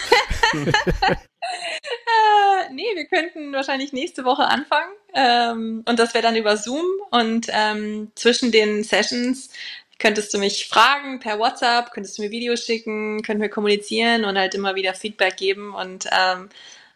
nee, 2.72 2.86
wir 2.94 3.06
könnten 3.06 3.52
wahrscheinlich 3.52 3.92
nächste 3.92 4.24
Woche 4.24 4.44
anfangen. 4.44 4.92
Ähm, 5.14 5.82
und 5.86 5.98
das 5.98 6.14
wäre 6.14 6.22
dann 6.22 6.36
über 6.36 6.56
Zoom. 6.56 6.84
Und 7.10 7.48
ähm, 7.50 8.10
zwischen 8.14 8.52
den 8.52 8.84
Sessions 8.84 9.50
könntest 9.98 10.34
du 10.34 10.38
mich 10.38 10.66
fragen 10.68 11.20
per 11.20 11.38
WhatsApp, 11.38 11.92
könntest 11.92 12.18
du 12.18 12.22
mir 12.22 12.30
Videos 12.30 12.64
schicken, 12.64 13.22
können 13.22 13.40
wir 13.40 13.48
kommunizieren 13.48 14.24
und 14.24 14.36
halt 14.36 14.54
immer 14.54 14.74
wieder 14.74 14.94
Feedback 14.94 15.36
geben. 15.36 15.74
Und 15.74 16.06
ähm, 16.12 16.48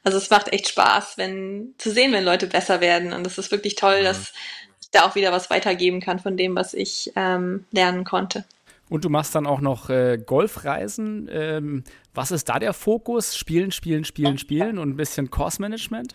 also 0.05 0.19
es 0.19 0.31
macht 0.31 0.53
echt 0.53 0.69
Spaß, 0.69 1.19
wenn 1.19 1.75
zu 1.79 1.91
sehen, 1.91 2.13
wenn 2.13 2.25
Leute 2.25 2.47
besser 2.47 2.81
werden. 2.81 3.13
Und 3.13 3.27
es 3.27 3.39
ist 3.39 3.51
wirklich 3.51 3.75
toll, 3.77 4.01
mhm. 4.01 4.05
dass 4.05 4.33
ich 4.81 4.91
da 4.91 5.07
auch 5.07 5.15
wieder 5.15 5.33
was 5.33 5.51
weitergeben 5.51 6.01
kann 6.01 6.19
von 6.19 6.37
dem, 6.37 6.57
was 6.57 6.75
ich 6.75 7.13
ähm, 7.17 7.67
lernen 7.73 8.05
konnte. 8.05 8.45
Und 8.89 9.05
du 9.05 9.11
machst 9.11 9.35
dann 9.35 9.47
auch 9.47 9.61
noch 9.61 9.91
äh, 9.91 10.19
Golfreisen. 10.25 11.29
Ähm, 11.31 11.85
was 12.15 12.31
ist 12.31 12.49
da 12.49 12.59
der 12.59 12.73
Fokus? 12.73 13.37
Spielen, 13.37 13.71
spielen, 13.71 14.05
spielen, 14.05 14.39
spielen 14.39 14.79
und 14.79 14.91
ein 14.91 14.97
bisschen 14.97 15.31
Course-Management? 15.31 16.15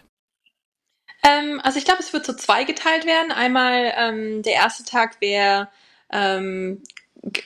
Ähm, 1.23 1.61
also 1.63 1.77
ich 1.77 1.85
glaube, 1.85 2.01
es 2.01 2.13
wird 2.13 2.25
so 2.25 2.33
zweigeteilt 2.33 3.05
werden. 3.05 3.31
Einmal 3.31 3.93
ähm, 3.97 4.41
der 4.41 4.53
erste 4.53 4.83
Tag 4.83 5.21
wäre 5.21 5.69
ähm, 6.11 6.83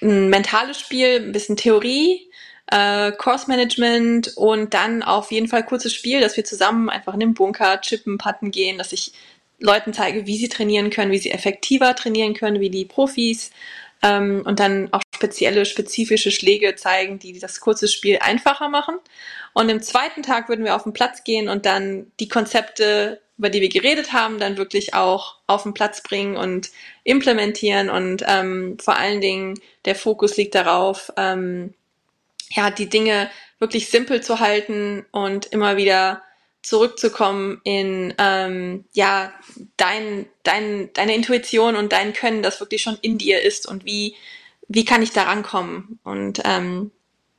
ein 0.01 0.30
mentales 0.30 0.80
Spiel, 0.80 1.21
ein 1.21 1.32
bisschen 1.32 1.57
Theorie, 1.57 2.32
äh, 2.67 3.11
Course 3.11 3.47
Management 3.47 4.36
und 4.36 4.73
dann 4.73 5.03
auf 5.03 5.32
jeden 5.32 5.47
Fall 5.47 5.63
kurzes 5.63 5.93
Spiel, 5.93 6.19
dass 6.19 6.36
wir 6.38 6.43
zusammen 6.43 6.89
einfach 6.89 7.13
in 7.13 7.19
den 7.19 7.34
Bunker 7.34 7.80
chippen, 7.82 8.17
putten 8.17 8.51
gehen, 8.51 8.78
dass 8.78 8.91
ich 8.91 9.13
Leuten 9.59 9.93
zeige, 9.93 10.25
wie 10.25 10.38
sie 10.38 10.49
trainieren 10.49 10.89
können, 10.89 11.11
wie 11.11 11.17
sie 11.17 11.32
effektiver 11.32 11.95
trainieren 11.95 12.34
können, 12.34 12.59
wie 12.59 12.69
die 12.69 12.86
Profis 12.86 13.51
ähm, 14.04 14.43
und 14.45 14.60
dann 14.60 14.91
auch 14.93 15.02
spezielle, 15.16 15.66
spezifische 15.66 16.32
Schläge 16.32 16.76
zeigen, 16.76 17.20
die 17.20 17.39
das 17.39 17.60
kurze 17.60 17.88
Spiel 17.88 18.20
einfacher 18.22 18.70
machen. 18.70 18.95
Und 19.54 19.70
im 19.70 19.82
zweiten 19.82 20.24
Tag 20.24 20.50
würden 20.50 20.66
wir 20.66 20.76
auf 20.76 20.84
den 20.84 20.93
Platz 20.93 21.24
gehen 21.24 21.50
und 21.50 21.66
dann 21.66 22.12
die 22.20 22.28
Konzepte 22.28 23.22
über 23.38 23.50
die 23.50 23.62
wir 23.62 23.70
geredet 23.70 24.14
haben, 24.14 24.39
dann 24.39 24.58
wirklich 24.58 24.93
auch 24.93 25.36
auf 25.45 25.64
den 25.64 25.74
Platz 25.74 26.02
bringen 26.02 26.38
und 26.38 26.72
implementieren. 27.04 27.89
Und 27.89 28.24
ähm, 28.28 28.78
vor 28.80 28.98
allen 28.98 29.22
Dingen 29.22 29.60
der 29.86 29.95
Fokus 29.95 30.38
liegt 30.38 30.56
darauf, 30.56 31.14
ähm, 31.18 31.74
ja, 32.50 32.72
die 32.72 32.89
Dinge 32.89 33.30
wirklich 33.60 33.89
simpel 33.89 34.22
zu 34.22 34.39
halten 34.39 35.06
und 35.12 35.48
immer 35.48 35.78
wieder 35.78 36.24
zurückzukommen 36.68 37.61
in 37.63 38.13
ähm, 38.18 38.86
ja 38.93 39.32
dein, 39.78 40.26
dein, 40.43 40.91
deine 40.93 41.15
Intuition 41.15 41.76
und 41.76 41.93
dein 41.93 42.13
Können, 42.13 42.43
das 42.43 42.59
wirklich 42.59 42.82
schon 42.82 42.97
in 43.01 43.18
dir 43.18 43.41
ist 43.41 43.68
und 43.68 43.86
wie 43.86 44.15
wie 44.70 44.84
kann 44.84 45.01
ich 45.01 45.11
da 45.13 45.24
rankommen 45.24 45.99
und 46.03 46.41
ähm, 46.43 46.91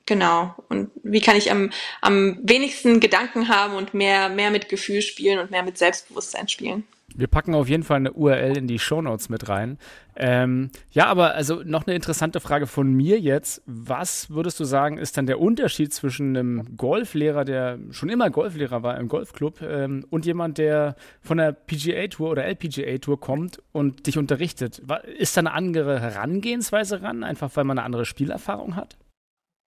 Genau. 0.08 0.54
Und 0.70 0.90
wie 1.02 1.20
kann 1.20 1.36
ich 1.36 1.50
am, 1.50 1.68
am 2.00 2.38
wenigsten 2.42 2.98
Gedanken 2.98 3.48
haben 3.48 3.74
und 3.74 3.92
mehr, 3.92 4.30
mehr 4.30 4.50
mit 4.50 4.70
Gefühl 4.70 5.02
spielen 5.02 5.38
und 5.38 5.50
mehr 5.50 5.62
mit 5.62 5.76
Selbstbewusstsein 5.76 6.48
spielen? 6.48 6.84
Wir 7.14 7.26
packen 7.26 7.54
auf 7.54 7.68
jeden 7.68 7.84
Fall 7.84 7.96
eine 7.96 8.12
URL 8.12 8.58
in 8.58 8.66
die 8.66 8.78
Shownotes 8.78 9.28
mit 9.28 9.48
rein. 9.48 9.78
Ähm, 10.14 10.70
ja, 10.90 11.06
aber 11.06 11.34
also 11.34 11.62
noch 11.64 11.86
eine 11.86 11.96
interessante 11.96 12.38
Frage 12.38 12.66
von 12.66 12.92
mir 12.92 13.18
jetzt. 13.18 13.62
Was 13.66 14.30
würdest 14.30 14.60
du 14.60 14.64
sagen, 14.64 14.98
ist 14.98 15.16
dann 15.16 15.26
der 15.26 15.40
Unterschied 15.40 15.92
zwischen 15.92 16.36
einem 16.36 16.76
Golflehrer, 16.76 17.44
der 17.44 17.78
schon 17.90 18.10
immer 18.10 18.30
Golflehrer 18.30 18.82
war 18.82 18.98
im 18.98 19.08
Golfclub, 19.08 19.62
ähm, 19.62 20.04
und 20.10 20.26
jemand, 20.26 20.58
der 20.58 20.96
von 21.22 21.38
der 21.38 21.52
PGA 21.52 22.08
Tour 22.08 22.30
oder 22.30 22.44
LPGA 22.44 22.98
Tour 22.98 23.18
kommt 23.18 23.62
und 23.72 24.06
dich 24.06 24.18
unterrichtet? 24.18 24.82
Ist 25.18 25.36
da 25.36 25.40
eine 25.40 25.52
andere 25.52 26.00
Herangehensweise 26.00 27.02
ran, 27.02 27.24
einfach 27.24 27.50
weil 27.54 27.64
man 27.64 27.78
eine 27.78 27.86
andere 27.86 28.04
Spielerfahrung 28.04 28.76
hat? 28.76 28.98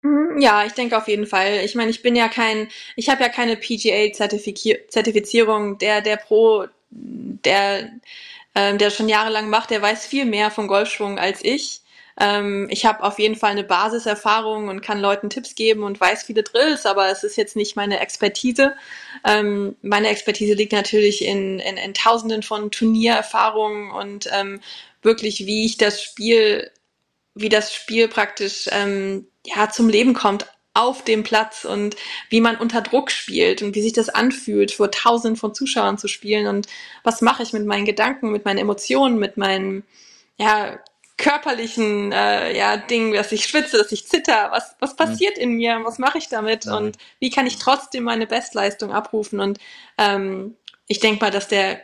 Mhm, 0.04 0.40
ja, 0.40 0.66
ich 0.66 0.74
denke 0.74 0.98
auf 0.98 1.08
jeden 1.08 1.26
Fall. 1.26 1.62
Ich 1.64 1.76
meine, 1.76 1.90
ich 1.90 2.02
bin 2.02 2.14
ja 2.16 2.28
kein, 2.28 2.68
ich 2.96 3.10
habe 3.10 3.24
ja 3.24 3.30
keine 3.30 3.56
PGA-Zertifizierung. 3.56 5.78
Der, 5.80 6.02
der 6.02 6.18
Pro, 6.18 6.66
der, 6.94 7.90
ähm, 8.56 8.78
der 8.78 8.90
schon 8.90 9.10
jahrelang 9.10 9.50
macht, 9.50 9.72
der 9.72 9.82
weiß 9.82 10.06
viel 10.06 10.26
mehr 10.26 10.52
vom 10.52 10.68
Golfschwung 10.68 11.20
als 11.20 11.44
ich. 11.44 11.82
Ähm, 12.20 12.68
ich 12.70 12.86
habe 12.86 13.04
auf 13.04 13.18
jeden 13.18 13.36
Fall 13.36 13.52
eine 13.52 13.64
Basiserfahrung 13.64 14.68
und 14.68 14.82
kann 14.82 15.00
Leuten 15.00 15.30
Tipps 15.30 15.56
geben 15.56 15.84
und 15.84 16.00
weiß 16.00 16.24
viele 16.24 16.44
Drills, 16.44 16.86
aber 16.86 17.10
es 17.10 17.24
ist 17.24 17.38
jetzt 17.38 17.56
nicht 17.56 17.76
meine 17.76 18.00
Expertise. 18.00 18.76
Ähm, 19.26 19.76
meine 19.82 20.10
Expertise 20.10 20.54
liegt 20.54 20.74
natürlich 20.74 21.26
in, 21.26 21.60
in, 21.60 21.78
in 21.78 21.94
Tausenden 21.94 22.44
von 22.44 22.70
Turniererfahrungen 22.70 23.92
und 23.92 24.30
ähm, 24.32 24.62
wirklich, 25.02 25.46
wie 25.46 25.66
ich 25.66 25.78
das 25.78 26.04
Spiel, 26.04 26.70
wie 27.34 27.50
das 27.50 27.74
Spiel 27.74 28.08
praktisch 28.08 28.68
ähm, 28.72 29.28
ja 29.46 29.70
zum 29.70 29.90
Leben 29.90 30.14
kommt 30.14 30.46
auf 30.74 31.04
dem 31.04 31.24
Platz 31.24 31.66
und 31.66 31.96
wie 32.30 32.42
man 32.42 32.58
unter 32.58 32.82
Druck 32.82 33.12
spielt 33.12 33.62
und 33.62 33.76
wie 33.76 33.82
sich 33.82 33.94
das 33.94 34.10
anfühlt, 34.10 34.72
vor 34.72 34.90
tausenden 34.90 35.38
von 35.38 35.54
Zuschauern 35.54 35.98
zu 35.98 36.08
spielen. 36.08 36.48
Und 36.48 36.68
was 37.04 37.22
mache 37.22 37.44
ich 37.44 37.54
mit 37.54 37.66
meinen 37.66 37.86
Gedanken, 37.86 38.32
mit 38.32 38.46
meinen 38.46 38.58
Emotionen, 38.58 39.20
mit 39.20 39.38
meinen 39.38 39.84
ja, 40.38 40.80
körperlichen 41.18 42.12
äh, 42.12 42.58
ja, 42.58 42.78
Dingen, 42.78 43.14
dass 43.14 43.32
ich 43.32 43.46
schwitze, 43.46 43.78
dass 43.78 43.92
ich 43.92 44.08
zitter, 44.08 44.50
was, 44.52 44.76
was 44.80 44.96
passiert 44.96 45.38
in 45.38 45.54
mir, 45.54 45.80
was 45.84 46.00
mache 46.00 46.18
ich 46.18 46.28
damit? 46.28 46.66
Und 46.66 46.98
wie 47.20 47.30
kann 47.30 47.46
ich 47.46 47.60
trotzdem 47.60 48.04
meine 48.04 48.26
Bestleistung 48.26 48.92
abrufen? 48.92 49.40
Und 49.40 49.60
ähm, 50.00 50.56
ich 50.88 51.00
denke 51.00 51.24
mal, 51.24 51.32
dass 51.32 51.48
der 51.48 51.82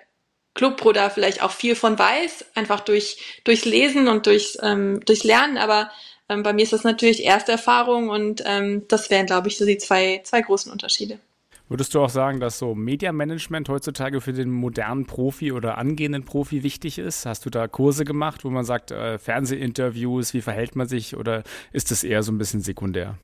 Clubpro 0.55 0.93
da 0.93 1.11
vielleicht 1.11 1.43
auch 1.43 1.51
viel 1.51 1.75
von 1.75 1.97
weiß, 1.97 2.45
einfach 2.55 2.79
durch, 2.79 3.41
durchs 3.43 3.65
Lesen 3.65 4.07
und 4.07 4.25
durchs, 4.25 4.57
ähm, 4.61 4.99
durchs 5.05 5.23
Lernen, 5.23 5.59
aber 5.59 5.91
ähm, 6.29 6.43
bei 6.43 6.53
mir 6.53 6.63
ist 6.63 6.73
das 6.73 6.83
natürlich 6.83 7.25
Ersterfahrung 7.25 8.09
und 8.09 8.43
ähm, 8.45 8.87
das 8.87 9.09
wären, 9.09 9.25
glaube 9.25 9.47
ich, 9.47 9.57
so 9.57 9.65
die 9.65 9.77
zwei, 9.77 10.21
zwei 10.23 10.41
großen 10.41 10.71
Unterschiede. 10.71 11.19
Würdest 11.67 11.93
du 11.93 12.01
auch 12.01 12.09
sagen, 12.09 12.39
dass 12.39 12.57
so 12.57 12.73
Mediamanagement 12.73 13.69
heutzutage 13.69 14.21
für 14.21 14.33
den 14.33 14.49
modernen 14.49 15.05
Profi 15.05 15.51
oder 15.51 15.77
angehenden 15.77 16.25
Profi 16.25 16.63
wichtig 16.63 16.97
ist? 16.97 17.27
Hast 17.27 17.45
du 17.45 17.51
da 17.51 17.67
Kurse 17.67 18.05
gemacht, 18.05 18.43
wo 18.43 18.49
man 18.49 18.65
sagt, 18.65 18.89
äh, 18.89 19.19
Fernsehinterviews, 19.19 20.33
wie 20.33 20.41
verhält 20.41 20.75
man 20.75 20.87
sich 20.87 21.15
oder 21.15 21.43
ist 21.71 21.91
das 21.91 22.03
eher 22.03 22.23
so 22.23 22.31
ein 22.31 22.39
bisschen 22.39 22.61
sekundär? 22.61 23.19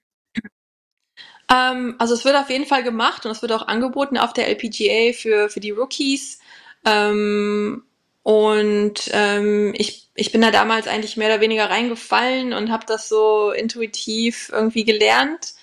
Ähm, 1.52 1.96
also 1.98 2.14
es 2.14 2.24
wird 2.24 2.36
auf 2.36 2.50
jeden 2.50 2.66
Fall 2.66 2.84
gemacht 2.84 3.26
und 3.26 3.32
es 3.32 3.42
wird 3.42 3.52
auch 3.52 3.68
angeboten 3.68 4.18
auf 4.18 4.34
der 4.34 4.48
LPGA 4.48 5.14
für, 5.14 5.50
für 5.50 5.60
die 5.60 5.72
Rookies. 5.72 6.40
Ähm, 6.86 7.84
und 8.22 9.10
ähm, 9.12 9.74
ich, 9.76 10.05
ich 10.16 10.32
bin 10.32 10.42
da 10.42 10.50
damals 10.50 10.88
eigentlich 10.88 11.18
mehr 11.18 11.28
oder 11.28 11.42
weniger 11.42 11.70
reingefallen 11.70 12.54
und 12.54 12.72
habe 12.72 12.86
das 12.88 13.10
so 13.10 13.52
intuitiv 13.52 14.50
irgendwie 14.52 14.86
gelernt. 14.86 15.54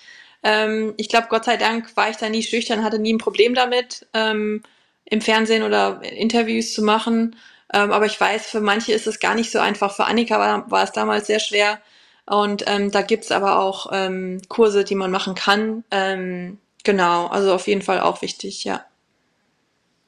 Ähm, 0.43 0.93
ich 0.97 1.09
glaube, 1.09 1.27
Gott 1.29 1.45
sei 1.45 1.57
Dank 1.57 1.95
war 1.97 2.09
ich 2.09 2.17
da 2.17 2.29
nie 2.29 2.43
schüchtern, 2.43 2.83
hatte 2.83 2.99
nie 2.99 3.13
ein 3.13 3.17
Problem 3.17 3.55
damit, 3.55 4.07
ähm, 4.13 4.61
im 5.05 5.21
Fernsehen 5.21 5.63
oder 5.63 6.01
Interviews 6.03 6.73
zu 6.73 6.83
machen. 6.83 7.35
Ähm, 7.73 7.91
aber 7.91 8.05
ich 8.05 8.19
weiß, 8.19 8.45
für 8.45 8.61
manche 8.61 8.93
ist 8.93 9.07
es 9.07 9.19
gar 9.19 9.33
nicht 9.35 9.51
so 9.51 9.59
einfach. 9.59 9.95
Für 9.95 10.05
Annika 10.05 10.37
war, 10.37 10.69
war 10.69 10.83
es 10.83 10.91
damals 10.91 11.27
sehr 11.27 11.39
schwer. 11.39 11.79
Und 12.25 12.63
ähm, 12.67 12.91
da 12.91 13.01
gibt's 13.01 13.31
aber 13.31 13.59
auch 13.59 13.87
ähm, 13.91 14.41
Kurse, 14.47 14.83
die 14.83 14.95
man 14.95 15.11
machen 15.11 15.35
kann. 15.35 15.83
Ähm, 15.91 16.59
genau, 16.83 17.27
also 17.27 17.53
auf 17.53 17.67
jeden 17.67 17.81
Fall 17.81 17.99
auch 17.99 18.21
wichtig, 18.21 18.63
ja. 18.63 18.85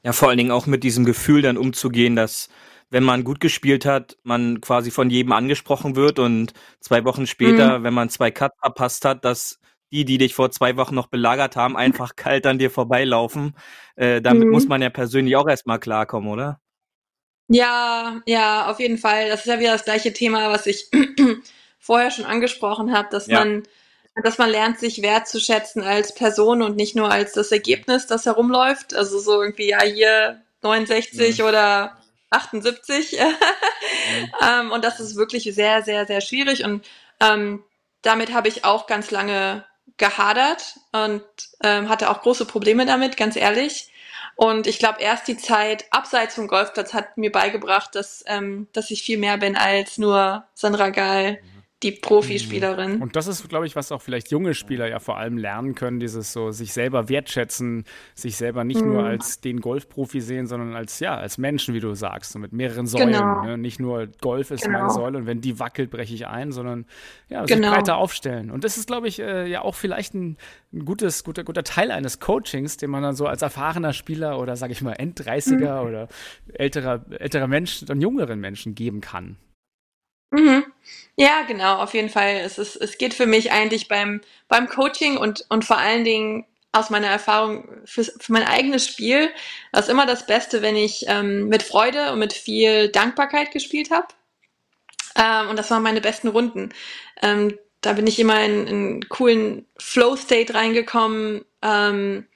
Ja, 0.03 0.13
vor 0.13 0.29
allen 0.29 0.37
Dingen 0.37 0.51
auch 0.51 0.67
mit 0.67 0.83
diesem 0.83 1.03
Gefühl 1.03 1.41
dann 1.41 1.57
umzugehen, 1.57 2.15
dass 2.15 2.49
wenn 2.95 3.03
man 3.03 3.25
gut 3.25 3.41
gespielt 3.41 3.85
hat, 3.85 4.15
man 4.23 4.61
quasi 4.61 4.89
von 4.89 5.09
jedem 5.09 5.33
angesprochen 5.33 5.97
wird 5.97 6.17
und 6.17 6.53
zwei 6.79 7.03
Wochen 7.03 7.27
später, 7.27 7.79
mhm. 7.79 7.83
wenn 7.83 7.93
man 7.93 8.09
zwei 8.09 8.31
Cuts 8.31 8.55
verpasst 8.61 9.03
hat, 9.03 9.25
dass 9.25 9.59
die, 9.91 10.05
die 10.05 10.17
dich 10.17 10.33
vor 10.33 10.49
zwei 10.49 10.77
Wochen 10.77 10.95
noch 10.95 11.07
belagert 11.07 11.57
haben, 11.57 11.75
einfach 11.75 12.15
kalt 12.15 12.47
an 12.47 12.57
dir 12.57 12.71
vorbeilaufen. 12.71 13.53
Äh, 13.97 14.21
damit 14.21 14.45
mhm. 14.45 14.51
muss 14.51 14.69
man 14.69 14.81
ja 14.81 14.89
persönlich 14.89 15.35
auch 15.35 15.49
erstmal 15.49 15.77
klarkommen, 15.77 16.29
oder? 16.29 16.61
Ja, 17.49 18.21
ja, 18.25 18.71
auf 18.71 18.79
jeden 18.79 18.97
Fall. 18.97 19.27
Das 19.27 19.41
ist 19.41 19.47
ja 19.47 19.59
wieder 19.59 19.73
das 19.73 19.83
gleiche 19.83 20.13
Thema, 20.13 20.49
was 20.49 20.65
ich 20.65 20.89
vorher 21.79 22.11
schon 22.11 22.23
angesprochen 22.23 22.93
habe, 22.93 23.09
dass 23.11 23.27
ja. 23.27 23.39
man 23.39 23.63
dass 24.23 24.37
man 24.37 24.49
lernt, 24.49 24.79
sich 24.79 25.01
wertzuschätzen 25.01 25.83
als 25.83 26.15
Person 26.15 26.61
und 26.61 26.77
nicht 26.77 26.95
nur 26.95 27.11
als 27.11 27.33
das 27.33 27.51
Ergebnis, 27.51 28.07
das 28.07 28.25
herumläuft. 28.25 28.95
Also 28.95 29.19
so 29.19 29.41
irgendwie, 29.41 29.67
ja, 29.67 29.81
hier 29.83 30.41
69 30.61 31.39
ja. 31.39 31.45
oder 31.45 31.97
78. 32.29 33.11
ja. 33.11 33.29
ähm, 34.61 34.71
und 34.71 34.83
das 34.83 34.99
ist 34.99 35.15
wirklich 35.15 35.43
sehr, 35.43 35.83
sehr, 35.83 36.05
sehr 36.05 36.21
schwierig. 36.21 36.63
Und 36.63 36.85
ähm, 37.19 37.63
damit 38.01 38.33
habe 38.33 38.47
ich 38.47 38.65
auch 38.65 38.87
ganz 38.87 39.11
lange 39.11 39.65
gehadert 39.97 40.75
und 40.91 41.23
ähm, 41.63 41.89
hatte 41.89 42.09
auch 42.09 42.21
große 42.21 42.45
Probleme 42.45 42.85
damit, 42.85 43.17
ganz 43.17 43.35
ehrlich. 43.35 43.91
Und 44.35 44.67
ich 44.67 44.79
glaube, 44.79 45.01
erst 45.01 45.27
die 45.27 45.37
Zeit 45.37 45.85
abseits 45.91 46.35
vom 46.35 46.47
Golfplatz 46.47 46.93
hat 46.93 47.17
mir 47.17 47.31
beigebracht, 47.31 47.95
dass, 47.95 48.23
ähm, 48.27 48.67
dass 48.73 48.91
ich 48.91 49.03
viel 49.03 49.17
mehr 49.17 49.37
bin 49.37 49.55
als 49.55 49.97
nur 49.97 50.45
Sandra 50.53 50.89
Gall. 50.89 51.39
Mhm 51.41 51.54
die 51.85 51.91
Profispielerin. 51.91 53.01
Und 53.01 53.15
das 53.15 53.27
ist, 53.27 53.47
glaube 53.47 53.67
ich, 53.67 53.75
was 53.75 53.91
auch 53.91 54.01
vielleicht 54.01 54.31
junge 54.31 54.55
Spieler 54.55 54.89
ja 54.89 54.99
vor 54.99 55.17
allem 55.17 55.37
lernen 55.37 55.75
können, 55.75 55.99
dieses 55.99 56.33
so 56.33 56.49
sich 56.49 56.73
selber 56.73 57.09
wertschätzen, 57.09 57.85
sich 58.15 58.37
selber 58.37 58.63
nicht 58.63 58.81
mhm. 58.81 58.93
nur 58.93 59.03
als 59.03 59.39
den 59.39 59.61
Golfprofi 59.61 60.19
sehen, 60.19 60.47
sondern 60.47 60.75
als 60.75 60.99
ja, 60.99 61.15
als 61.15 61.37
Menschen, 61.37 61.75
wie 61.75 61.79
du 61.79 61.93
sagst, 61.93 62.31
so 62.31 62.39
mit 62.39 62.53
mehreren 62.53 62.87
Säulen. 62.87 63.11
Genau. 63.11 63.43
Ne? 63.43 63.57
Nicht 63.57 63.79
nur 63.79 64.07
Golf 64.19 64.49
ist 64.49 64.63
genau. 64.63 64.79
meine 64.79 64.89
Säule 64.89 65.17
und 65.19 65.27
wenn 65.27 65.41
die 65.41 65.59
wackelt, 65.59 65.91
breche 65.91 66.15
ich 66.15 66.25
ein, 66.25 66.51
sondern 66.51 66.85
ja, 67.29 67.45
sich 67.45 67.55
genau. 67.55 67.71
breiter 67.71 67.97
aufstellen. 67.97 68.49
Und 68.49 68.63
das 68.63 68.77
ist, 68.77 68.87
glaube 68.87 69.07
ich, 69.07 69.19
äh, 69.19 69.47
ja 69.47 69.61
auch 69.61 69.75
vielleicht 69.75 70.15
ein, 70.15 70.37
ein, 70.73 70.85
gutes, 70.85 71.23
guter, 71.23 71.43
guter 71.43 71.63
Teil 71.63 71.91
eines 71.91 72.19
Coachings, 72.19 72.77
den 72.77 72.89
man 72.89 73.03
dann 73.03 73.15
so 73.15 73.27
als 73.27 73.43
erfahrener 73.43 73.93
Spieler 73.93 74.39
oder 74.39 74.55
sage 74.55 74.73
ich 74.73 74.81
mal 74.81 74.93
End-30er 74.93 75.81
mhm. 75.81 75.87
oder 75.87 76.07
älterer, 76.51 77.05
älterer 77.11 77.47
Mensch 77.47 77.85
dann 77.85 78.01
jüngeren 78.01 78.39
Menschen 78.39 78.73
geben 78.73 79.01
kann. 79.01 79.37
Mhm. 80.31 80.63
Ja, 81.15 81.43
genau, 81.47 81.77
auf 81.77 81.93
jeden 81.93 82.09
Fall. 82.09 82.41
Es, 82.43 82.57
ist, 82.57 82.75
es 82.75 82.97
geht 82.97 83.13
für 83.13 83.25
mich 83.25 83.51
eigentlich 83.51 83.87
beim, 83.87 84.21
beim 84.47 84.67
Coaching 84.67 85.17
und, 85.17 85.45
und 85.49 85.65
vor 85.65 85.77
allen 85.77 86.03
Dingen 86.03 86.45
aus 86.73 86.89
meiner 86.89 87.07
Erfahrung 87.07 87.69
für, 87.85 88.03
für 88.03 88.33
mein 88.33 88.43
eigenes 88.43 88.85
Spiel, 88.85 89.29
das 89.71 89.85
ist 89.85 89.91
immer 89.91 90.05
das 90.05 90.25
Beste, 90.25 90.61
wenn 90.61 90.75
ich 90.75 91.05
ähm, 91.07 91.47
mit 91.47 91.63
Freude 91.63 92.11
und 92.11 92.19
mit 92.19 92.33
viel 92.33 92.89
Dankbarkeit 92.89 93.51
gespielt 93.51 93.91
habe. 93.91 94.07
Ähm, 95.15 95.49
und 95.49 95.57
das 95.57 95.71
waren 95.71 95.83
meine 95.83 96.01
besten 96.01 96.27
Runden. 96.27 96.73
Ähm, 97.21 97.57
da 97.79 97.93
bin 97.93 98.07
ich 98.07 98.19
immer 98.19 98.43
in, 98.43 98.67
in 98.67 98.75
einen 98.75 99.09
coolen 99.09 99.65
Flow-State 99.79 100.53
reingekommen 100.53 101.45
ähm, 101.61 102.27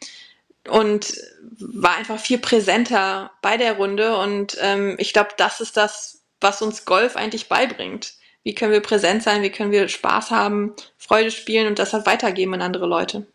und 0.70 1.18
war 1.60 1.98
einfach 1.98 2.20
viel 2.20 2.38
präsenter 2.38 3.32
bei 3.42 3.58
der 3.58 3.74
Runde. 3.74 4.16
Und 4.18 4.58
ähm, 4.62 4.96
ich 5.00 5.12
glaube, 5.12 5.32
das 5.36 5.60
ist 5.60 5.76
das, 5.76 6.24
was 6.40 6.62
uns 6.62 6.86
Golf 6.86 7.18
eigentlich 7.18 7.50
beibringt. 7.50 8.14
Wie 8.44 8.56
können 8.56 8.72
wir 8.72 8.82
präsent 8.82 9.24
sein, 9.24 9.42
wie 9.42 9.50
können 9.50 9.72
wir 9.72 9.88
Spaß 9.88 10.32
haben, 10.32 10.74
Freude 10.98 11.32
spielen 11.32 11.68
und 11.68 11.80
das 11.80 11.94
halt 11.94 12.06
weitergeben 12.06 12.54
an 12.54 12.62
andere 12.62 12.88
Leute. 12.88 13.28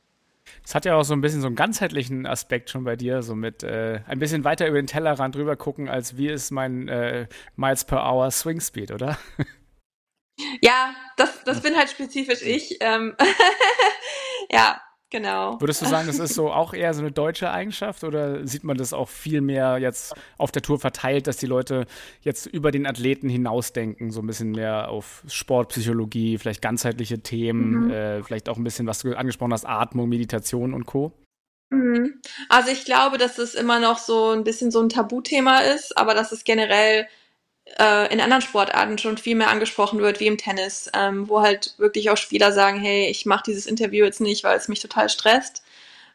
Es 0.64 0.74
hat 0.74 0.86
ja 0.86 0.96
auch 0.96 1.05
so 1.05 1.12
ein 1.14 1.20
bisschen 1.20 1.42
so 1.42 1.46
einen 1.46 1.57
ganzheitlichen 1.57 2.26
Aspekt 2.26 2.70
schon 2.70 2.84
bei 2.84 2.96
dir, 2.96 3.22
so 3.22 3.34
mit 3.34 3.62
äh, 3.62 4.00
ein 4.07 4.18
bisschen 4.18 4.44
weiter 4.44 4.66
über 4.66 4.80
den 4.80 4.86
Tellerrand 4.86 5.34
drüber 5.34 5.57
gucken, 5.57 5.88
als 5.88 6.16
wie 6.16 6.28
ist 6.28 6.50
mein 6.50 6.88
äh, 6.88 7.26
Miles 7.57 7.84
per 7.84 8.05
Hour 8.05 8.30
Swing 8.30 8.61
Speed, 8.61 8.90
oder? 8.90 9.18
Ja, 10.61 10.94
das, 11.16 11.44
das 11.44 11.61
bin 11.61 11.76
halt 11.76 11.90
spezifisch 11.90 12.42
ich. 12.42 12.78
Ähm 12.80 13.16
ja, 14.50 14.80
Genau. 15.14 15.60
Würdest 15.60 15.80
du 15.80 15.86
sagen, 15.86 16.08
das 16.08 16.18
ist 16.18 16.34
so 16.34 16.50
auch 16.50 16.74
eher 16.74 16.92
so 16.92 17.00
eine 17.00 17.12
deutsche 17.12 17.48
Eigenschaft 17.48 18.02
oder 18.02 18.44
sieht 18.48 18.64
man 18.64 18.76
das 18.76 18.92
auch 18.92 19.08
viel 19.08 19.42
mehr 19.42 19.78
jetzt 19.78 20.12
auf 20.38 20.50
der 20.50 20.60
Tour 20.60 20.80
verteilt, 20.80 21.28
dass 21.28 21.36
die 21.36 21.46
Leute 21.46 21.86
jetzt 22.22 22.46
über 22.46 22.72
den 22.72 22.84
Athleten 22.84 23.28
hinausdenken, 23.28 24.10
so 24.10 24.22
ein 24.22 24.26
bisschen 24.26 24.50
mehr 24.50 24.88
auf 24.88 25.22
Sportpsychologie, 25.28 26.36
vielleicht 26.36 26.62
ganzheitliche 26.62 27.20
Themen, 27.20 27.84
mhm. 27.84 27.90
äh, 27.92 28.22
vielleicht 28.24 28.48
auch 28.48 28.56
ein 28.56 28.64
bisschen, 28.64 28.88
was 28.88 29.02
du 29.02 29.16
angesprochen 29.16 29.52
hast, 29.52 29.66
Atmung, 29.66 30.08
Meditation 30.08 30.74
und 30.74 30.84
Co. 30.84 31.12
Mhm. 31.70 32.20
Also 32.48 32.72
ich 32.72 32.84
glaube, 32.84 33.16
dass 33.16 33.38
es 33.38 33.54
immer 33.54 33.78
noch 33.78 33.98
so 33.98 34.30
ein 34.30 34.42
bisschen 34.42 34.72
so 34.72 34.80
ein 34.80 34.88
Tabuthema 34.88 35.60
ist, 35.60 35.96
aber 35.96 36.14
dass 36.14 36.32
es 36.32 36.42
generell 36.42 37.06
äh, 37.78 38.12
in 38.12 38.20
anderen 38.20 38.42
Sportarten 38.42 38.98
schon 38.98 39.18
viel 39.18 39.36
mehr 39.36 39.50
angesprochen 39.50 40.00
wird, 40.00 40.20
wie 40.20 40.26
im 40.26 40.38
Tennis, 40.38 40.90
ähm, 40.94 41.28
wo 41.28 41.40
halt 41.42 41.74
wirklich 41.78 42.10
auch 42.10 42.16
Spieler 42.16 42.52
sagen, 42.52 42.78
hey, 42.80 43.08
ich 43.08 43.26
mache 43.26 43.44
dieses 43.46 43.66
Interview 43.66 44.04
jetzt 44.04 44.20
nicht, 44.20 44.44
weil 44.44 44.56
es 44.56 44.68
mich 44.68 44.80
total 44.80 45.08
stresst. 45.08 45.62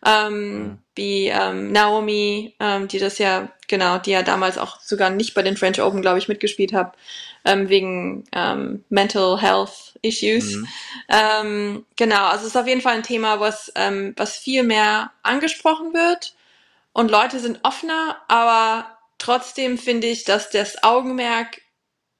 ähm, 0.06 0.64
mhm. 0.64 0.78
wie 0.96 1.28
ähm, 1.28 1.72
Naomi, 1.72 2.56
ähm, 2.60 2.88
die 2.88 3.00
das 3.00 3.18
ja, 3.18 3.50
genau, 3.68 3.98
die 3.98 4.12
ja 4.12 4.24
damals 4.24 4.58
auch 4.58 4.80
sogar 4.80 5.10
nicht 5.10 5.34
bei 5.34 5.42
den 5.44 5.58
French 5.58 5.82
Open, 5.82 6.02
glaube 6.02 6.20
ich, 6.20 6.28
mitgespielt 6.28 6.74
hat, 6.74 6.96
ähm, 7.46 7.70
wegen 7.70 8.24
ähm, 8.32 8.84
Mental 8.90 9.42
Health 9.42 9.98
Issues. 10.02 10.56
Mhm. 10.56 10.68
Ähm, 11.10 11.86
genau, 11.98 12.28
also 12.28 12.44
es 12.44 12.54
ist 12.54 12.58
auf 12.58 12.68
jeden 12.68 12.82
Fall 12.82 12.96
ein 12.96 13.04
Thema, 13.04 13.40
was, 13.40 13.72
ähm, 13.76 14.14
was 14.18 14.38
viel 14.38 14.64
mehr 14.64 15.12
angesprochen 15.24 15.94
wird 15.94 16.34
und 16.94 17.12
Leute 17.12 17.40
sind 17.40 17.60
offener, 17.64 18.18
aber 18.28 18.99
trotzdem 19.20 19.78
finde 19.78 20.08
ich, 20.08 20.24
dass 20.24 20.50
das 20.50 20.84
Augenmerk 20.84 21.62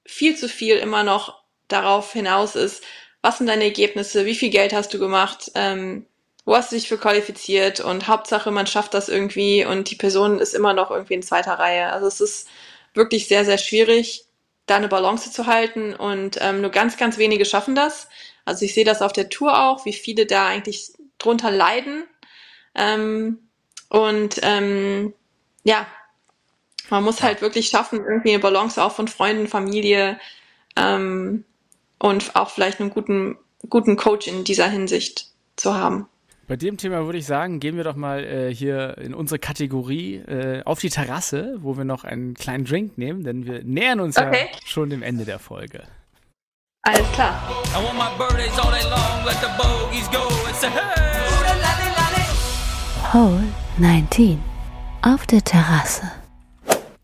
viel 0.06 0.36
zu 0.36 0.48
viel 0.48 0.76
immer 0.76 1.02
noch 1.02 1.42
darauf 1.68 2.12
hinaus 2.12 2.56
ist, 2.56 2.82
was 3.22 3.38
sind 3.38 3.48
deine 3.48 3.64
Ergebnisse, 3.64 4.24
wie 4.26 4.34
viel 4.34 4.50
Geld 4.50 4.72
hast 4.72 4.94
du 4.94 4.98
gemacht, 4.98 5.50
ähm, 5.54 6.06
wo 6.44 6.56
hast 6.56 6.72
du 6.72 6.76
dich 6.76 6.88
für 6.88 6.98
qualifiziert 6.98 7.80
und 7.80 8.08
Hauptsache, 8.08 8.50
man 8.50 8.66
schafft 8.66 8.94
das 8.94 9.08
irgendwie 9.08 9.64
und 9.64 9.90
die 9.90 9.96
Person 9.96 10.38
ist 10.38 10.54
immer 10.54 10.72
noch 10.72 10.90
irgendwie 10.90 11.14
in 11.14 11.22
zweiter 11.22 11.54
Reihe. 11.54 11.92
Also 11.92 12.06
es 12.06 12.20
ist 12.20 12.48
wirklich 12.94 13.28
sehr, 13.28 13.44
sehr 13.44 13.58
schwierig, 13.58 14.24
da 14.66 14.76
eine 14.76 14.88
Balance 14.88 15.30
zu 15.30 15.46
halten 15.46 15.94
und 15.94 16.38
ähm, 16.40 16.60
nur 16.60 16.70
ganz, 16.70 16.96
ganz 16.96 17.18
wenige 17.18 17.44
schaffen 17.44 17.74
das. 17.74 18.08
Also 18.44 18.64
ich 18.64 18.74
sehe 18.74 18.84
das 18.84 19.02
auf 19.02 19.12
der 19.12 19.28
Tour 19.28 19.68
auch, 19.68 19.84
wie 19.84 19.92
viele 19.92 20.26
da 20.26 20.46
eigentlich 20.46 20.92
drunter 21.18 21.50
leiden. 21.50 22.04
Ähm, 22.74 23.50
und 23.88 24.40
ähm, 24.42 25.14
ja, 25.64 25.86
man 26.90 27.04
muss 27.04 27.22
halt 27.22 27.40
wirklich 27.42 27.68
schaffen, 27.68 28.04
irgendwie 28.04 28.30
eine 28.30 28.38
Balance 28.38 28.82
auch 28.82 28.92
von 28.92 29.08
Freunden, 29.08 29.46
Familie 29.46 30.18
ähm, 30.76 31.44
und 31.98 32.36
auch 32.36 32.50
vielleicht 32.50 32.80
einen 32.80 32.90
guten, 32.90 33.36
guten 33.68 33.96
Coach 33.96 34.26
in 34.26 34.44
dieser 34.44 34.68
Hinsicht 34.68 35.28
zu 35.56 35.74
haben. 35.74 36.06
Bei 36.50 36.56
dem 36.56 36.78
Thema 36.78 37.04
würde 37.04 37.18
ich 37.18 37.26
sagen, 37.26 37.60
gehen 37.60 37.76
wir 37.76 37.84
doch 37.84 37.94
mal 37.94 38.24
äh, 38.24 38.52
hier 38.52 38.98
in 38.98 39.14
unsere 39.14 39.38
Kategorie 39.38 40.16
äh, 40.16 40.64
auf 40.64 40.80
die 40.80 40.90
Terrasse, 40.90 41.56
wo 41.60 41.76
wir 41.76 41.84
noch 41.84 42.02
einen 42.02 42.34
kleinen 42.34 42.64
Drink 42.64 42.98
nehmen, 42.98 43.22
denn 43.22 43.46
wir 43.46 43.62
nähern 43.62 44.00
uns 44.00 44.18
okay. 44.18 44.48
ja 44.50 44.58
schon 44.66 44.90
dem 44.90 45.04
Ende 45.04 45.24
der 45.24 45.38
Folge. 45.38 45.84
Alles 46.82 47.06
klar. 47.12 47.40
Hole 53.12 53.44
19 53.78 54.40
auf 55.02 55.26
der 55.26 55.44
Terrasse. 55.44 56.19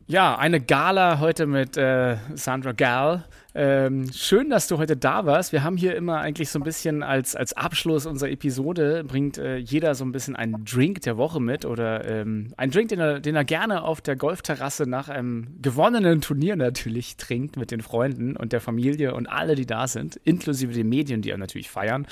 Ja, 0.08 0.38
eine 0.38 0.60
Gala 0.60 1.18
heute 1.18 1.46
mit 1.46 1.76
äh, 1.76 2.16
Sandra 2.36 2.70
Gall. 2.70 3.24
Ähm, 3.58 4.12
schön, 4.12 4.50
dass 4.50 4.68
du 4.68 4.76
heute 4.76 4.98
da 4.98 5.24
warst. 5.24 5.50
Wir 5.50 5.64
haben 5.64 5.78
hier 5.78 5.96
immer 5.96 6.18
eigentlich 6.18 6.50
so 6.50 6.58
ein 6.58 6.62
bisschen 6.62 7.02
als, 7.02 7.34
als 7.34 7.54
Abschluss 7.54 8.04
unserer 8.04 8.28
Episode, 8.28 9.02
bringt 9.02 9.38
äh, 9.38 9.56
jeder 9.56 9.94
so 9.94 10.04
ein 10.04 10.12
bisschen 10.12 10.36
einen 10.36 10.66
Drink 10.66 11.00
der 11.00 11.16
Woche 11.16 11.40
mit 11.40 11.64
oder 11.64 12.04
ähm, 12.04 12.52
einen 12.58 12.70
Drink, 12.70 12.90
den 12.90 13.00
er, 13.00 13.18
den 13.18 13.34
er 13.34 13.46
gerne 13.46 13.82
auf 13.82 14.02
der 14.02 14.14
Golfterrasse 14.14 14.84
nach 14.84 15.08
einem 15.08 15.46
gewonnenen 15.62 16.20
Turnier 16.20 16.54
natürlich 16.54 17.16
trinkt 17.16 17.56
mit 17.56 17.70
den 17.70 17.80
Freunden 17.80 18.36
und 18.36 18.52
der 18.52 18.60
Familie 18.60 19.14
und 19.14 19.26
alle, 19.26 19.54
die 19.54 19.64
da 19.64 19.86
sind, 19.86 20.16
inklusive 20.16 20.74
den 20.74 20.90
Medien, 20.90 21.22
die 21.22 21.30
er 21.30 21.38
natürlich 21.38 21.70
feiern. 21.70 22.06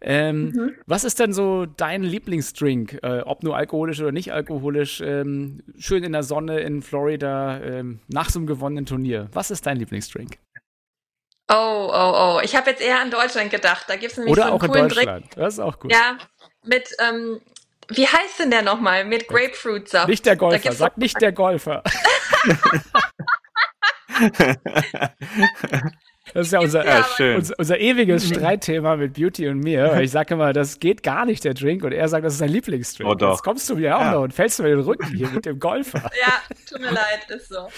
Ähm, 0.00 0.44
mhm. 0.44 0.70
Was 0.86 1.04
ist 1.04 1.20
denn 1.20 1.34
so 1.34 1.66
dein 1.66 2.04
Lieblingsdrink, 2.04 3.00
äh, 3.02 3.20
ob 3.20 3.42
nur 3.42 3.54
alkoholisch 3.54 4.00
oder 4.00 4.12
nicht 4.12 4.32
alkoholisch, 4.32 5.02
ähm, 5.04 5.58
schön 5.76 6.04
in 6.04 6.12
der 6.12 6.22
Sonne 6.22 6.60
in 6.60 6.80
Florida 6.80 7.60
ähm, 7.60 7.98
nach 8.08 8.30
so 8.30 8.38
einem 8.38 8.46
gewonnenen 8.46 8.86
Turnier? 8.86 9.28
Was 9.34 9.50
ist 9.50 9.66
dein 9.66 9.76
Lieblingsdrink? 9.76 10.38
Oh, 11.48 11.90
oh, 11.92 12.12
oh. 12.14 12.40
Ich 12.42 12.56
habe 12.56 12.70
jetzt 12.70 12.82
eher 12.82 13.00
an 13.00 13.10
Deutschland 13.10 13.50
gedacht. 13.50 13.84
Da 13.88 13.96
gibt 13.96 14.12
es 14.12 14.18
nämlich 14.18 14.32
Oder 14.32 14.42
so 14.42 14.48
einen 14.48 14.58
auch 14.58 14.62
in 14.64 14.70
coolen 14.70 14.88
Deutschland. 14.88 15.24
Drink. 15.26 15.36
Das 15.36 15.54
ist 15.54 15.60
auch 15.60 15.78
gut. 15.78 15.92
Ja, 15.92 16.18
mit, 16.64 16.88
ähm, 16.98 17.40
wie 17.88 18.06
heißt 18.06 18.40
denn 18.40 18.50
der 18.50 18.62
nochmal? 18.62 19.04
Mit 19.04 19.28
Grapefruitsaft. 19.28 20.08
Nicht 20.08 20.26
der 20.26 20.36
Golfer. 20.36 20.72
Sag 20.72 20.98
nicht 20.98 21.20
der 21.20 21.32
Golfer. 21.32 21.82
Das 26.34 26.48
ist 26.48 26.52
ja 26.52 26.60
unser, 26.60 26.84
ja, 26.84 27.06
unser, 27.36 27.54
unser, 27.58 27.78
ewiges 27.78 28.28
Streitthema 28.28 28.96
mit 28.96 29.14
Beauty 29.14 29.48
und 29.48 29.60
mir. 29.60 30.00
Ich 30.00 30.10
sage 30.10 30.34
immer, 30.34 30.52
das 30.52 30.80
geht 30.80 31.02
gar 31.02 31.24
nicht, 31.24 31.44
der 31.44 31.54
Drink. 31.54 31.84
Und 31.84 31.92
er 31.92 32.08
sagt, 32.08 32.24
das 32.24 32.34
ist 32.34 32.40
sein 32.40 32.48
Lieblingsdrink. 32.48 33.08
Oh, 33.08 33.14
doch. 33.14 33.32
Jetzt 33.32 33.42
kommst 33.42 33.70
du 33.70 33.76
mir 33.76 33.96
auch 33.96 34.00
ja. 34.00 34.12
noch 34.12 34.22
und 34.22 34.34
fällst 34.34 34.60
mir 34.60 34.68
den 34.68 34.80
Rücken 34.80 35.14
hier 35.14 35.28
mit 35.28 35.46
dem 35.46 35.58
Golfer. 35.58 36.10
Ja, 36.26 36.32
tut 36.68 36.80
mir 36.80 36.92
leid, 36.92 37.28
ist 37.28 37.48
so. 37.48 37.68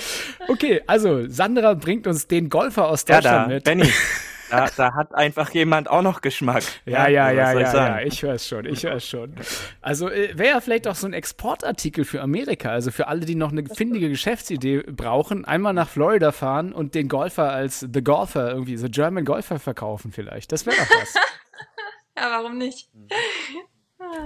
Okay, 0.46 0.80
also 0.86 1.26
Sandra 1.28 1.74
bringt 1.74 2.06
uns 2.06 2.26
den 2.26 2.48
Golfer 2.48 2.86
aus 2.88 3.04
Deutschland 3.04 3.24
ja, 3.24 3.42
da, 3.42 3.48
mit. 3.48 3.64
Benny. 3.64 3.90
Da, 4.50 4.68
da, 4.76 4.94
hat 4.94 5.14
einfach 5.14 5.50
jemand 5.50 5.88
auch 5.88 6.02
noch 6.02 6.20
Geschmack. 6.20 6.62
Ja, 6.86 7.08
ja, 7.08 7.30
ja, 7.30 7.52
ja, 7.52 7.60
ja, 7.60 8.00
ich 8.00 8.22
höre 8.22 8.34
es 8.34 8.46
schon, 8.46 8.64
ich 8.66 8.84
höre 8.84 8.96
es 8.96 9.06
schon. 9.06 9.34
Also 9.80 10.08
äh, 10.08 10.36
wäre 10.36 10.54
ja 10.54 10.60
vielleicht 10.60 10.88
auch 10.88 10.94
so 10.94 11.06
ein 11.06 11.12
Exportartikel 11.12 12.04
für 12.04 12.22
Amerika, 12.22 12.70
also 12.70 12.90
für 12.90 13.08
alle, 13.08 13.26
die 13.26 13.34
noch 13.34 13.52
eine 13.52 13.64
findige 13.66 14.08
Geschäftsidee 14.08 14.82
brauchen, 14.82 15.44
einmal 15.44 15.74
nach 15.74 15.88
Florida 15.88 16.32
fahren 16.32 16.72
und 16.72 16.94
den 16.94 17.08
Golfer 17.08 17.52
als 17.52 17.80
The 17.80 18.02
Golfer 18.02 18.50
irgendwie, 18.50 18.76
The 18.76 18.90
German 18.90 19.24
Golfer 19.24 19.58
verkaufen 19.58 20.12
vielleicht. 20.12 20.52
Das 20.52 20.66
wäre 20.66 20.76
doch 20.76 21.00
was. 21.00 21.14
ja, 22.16 22.30
warum 22.30 22.58
nicht? 22.58 22.88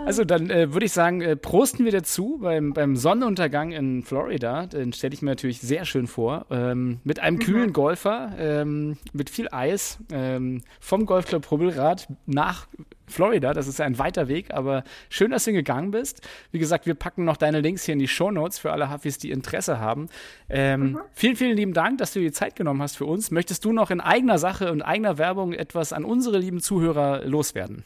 Also 0.04 0.24
dann 0.24 0.50
äh, 0.50 0.72
würde 0.72 0.86
ich 0.86 0.92
sagen, 0.92 1.22
äh, 1.22 1.36
prosten 1.36 1.84
wir 1.84 1.92
dazu 1.92 2.38
beim, 2.40 2.72
beim 2.72 2.96
Sonnenuntergang 2.96 3.72
in 3.72 4.02
Florida. 4.02 4.66
Den 4.66 4.92
stelle 4.92 5.14
ich 5.14 5.22
mir 5.22 5.30
natürlich 5.30 5.60
sehr 5.60 5.84
schön 5.84 6.06
vor. 6.06 6.46
Ähm, 6.50 7.00
mit 7.04 7.20
einem 7.20 7.36
mhm. 7.36 7.40
kühlen 7.40 7.72
Golfer, 7.72 8.32
ähm, 8.38 8.98
mit 9.12 9.30
viel 9.30 9.48
Eis, 9.50 9.98
ähm, 10.12 10.62
vom 10.80 11.06
Golfclub 11.06 11.50
Hubbelrad 11.50 12.08
nach 12.26 12.66
Florida. 13.06 13.54
Das 13.54 13.66
ist 13.66 13.80
ein 13.80 13.98
weiter 13.98 14.28
Weg, 14.28 14.52
aber 14.52 14.84
schön, 15.08 15.30
dass 15.30 15.44
du 15.44 15.52
gegangen 15.52 15.90
bist. 15.90 16.20
Wie 16.50 16.58
gesagt, 16.58 16.86
wir 16.86 16.94
packen 16.94 17.24
noch 17.24 17.36
deine 17.36 17.60
Links 17.60 17.84
hier 17.84 17.92
in 17.94 17.98
die 17.98 18.08
Show 18.08 18.30
Notes 18.30 18.58
für 18.58 18.72
alle 18.72 18.90
Hafis, 18.90 19.18
die 19.18 19.30
Interesse 19.30 19.78
haben. 19.78 20.08
Ähm, 20.48 20.80
mhm. 20.80 20.98
Vielen, 21.12 21.36
vielen 21.36 21.56
lieben 21.56 21.74
Dank, 21.74 21.98
dass 21.98 22.12
du 22.12 22.20
dir 22.20 22.26
die 22.26 22.32
Zeit 22.32 22.56
genommen 22.56 22.82
hast 22.82 22.96
für 22.96 23.06
uns. 23.06 23.30
Möchtest 23.30 23.64
du 23.64 23.72
noch 23.72 23.90
in 23.90 24.00
eigener 24.00 24.38
Sache 24.38 24.70
und 24.70 24.82
eigener 24.82 25.18
Werbung 25.18 25.52
etwas 25.52 25.92
an 25.92 26.04
unsere 26.04 26.38
lieben 26.38 26.60
Zuhörer 26.60 27.24
loswerden? 27.24 27.84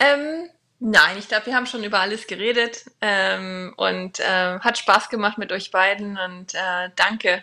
Ähm, 0.00 0.50
nein, 0.80 1.18
ich 1.18 1.28
glaube, 1.28 1.46
wir 1.46 1.54
haben 1.54 1.66
schon 1.66 1.84
über 1.84 2.00
alles 2.00 2.26
geredet 2.26 2.84
ähm, 3.00 3.72
und 3.76 4.20
äh, 4.20 4.58
hat 4.60 4.78
Spaß 4.78 5.08
gemacht 5.08 5.38
mit 5.38 5.52
euch 5.52 5.70
beiden 5.70 6.18
und 6.18 6.54
äh, 6.54 6.90
danke 6.96 7.42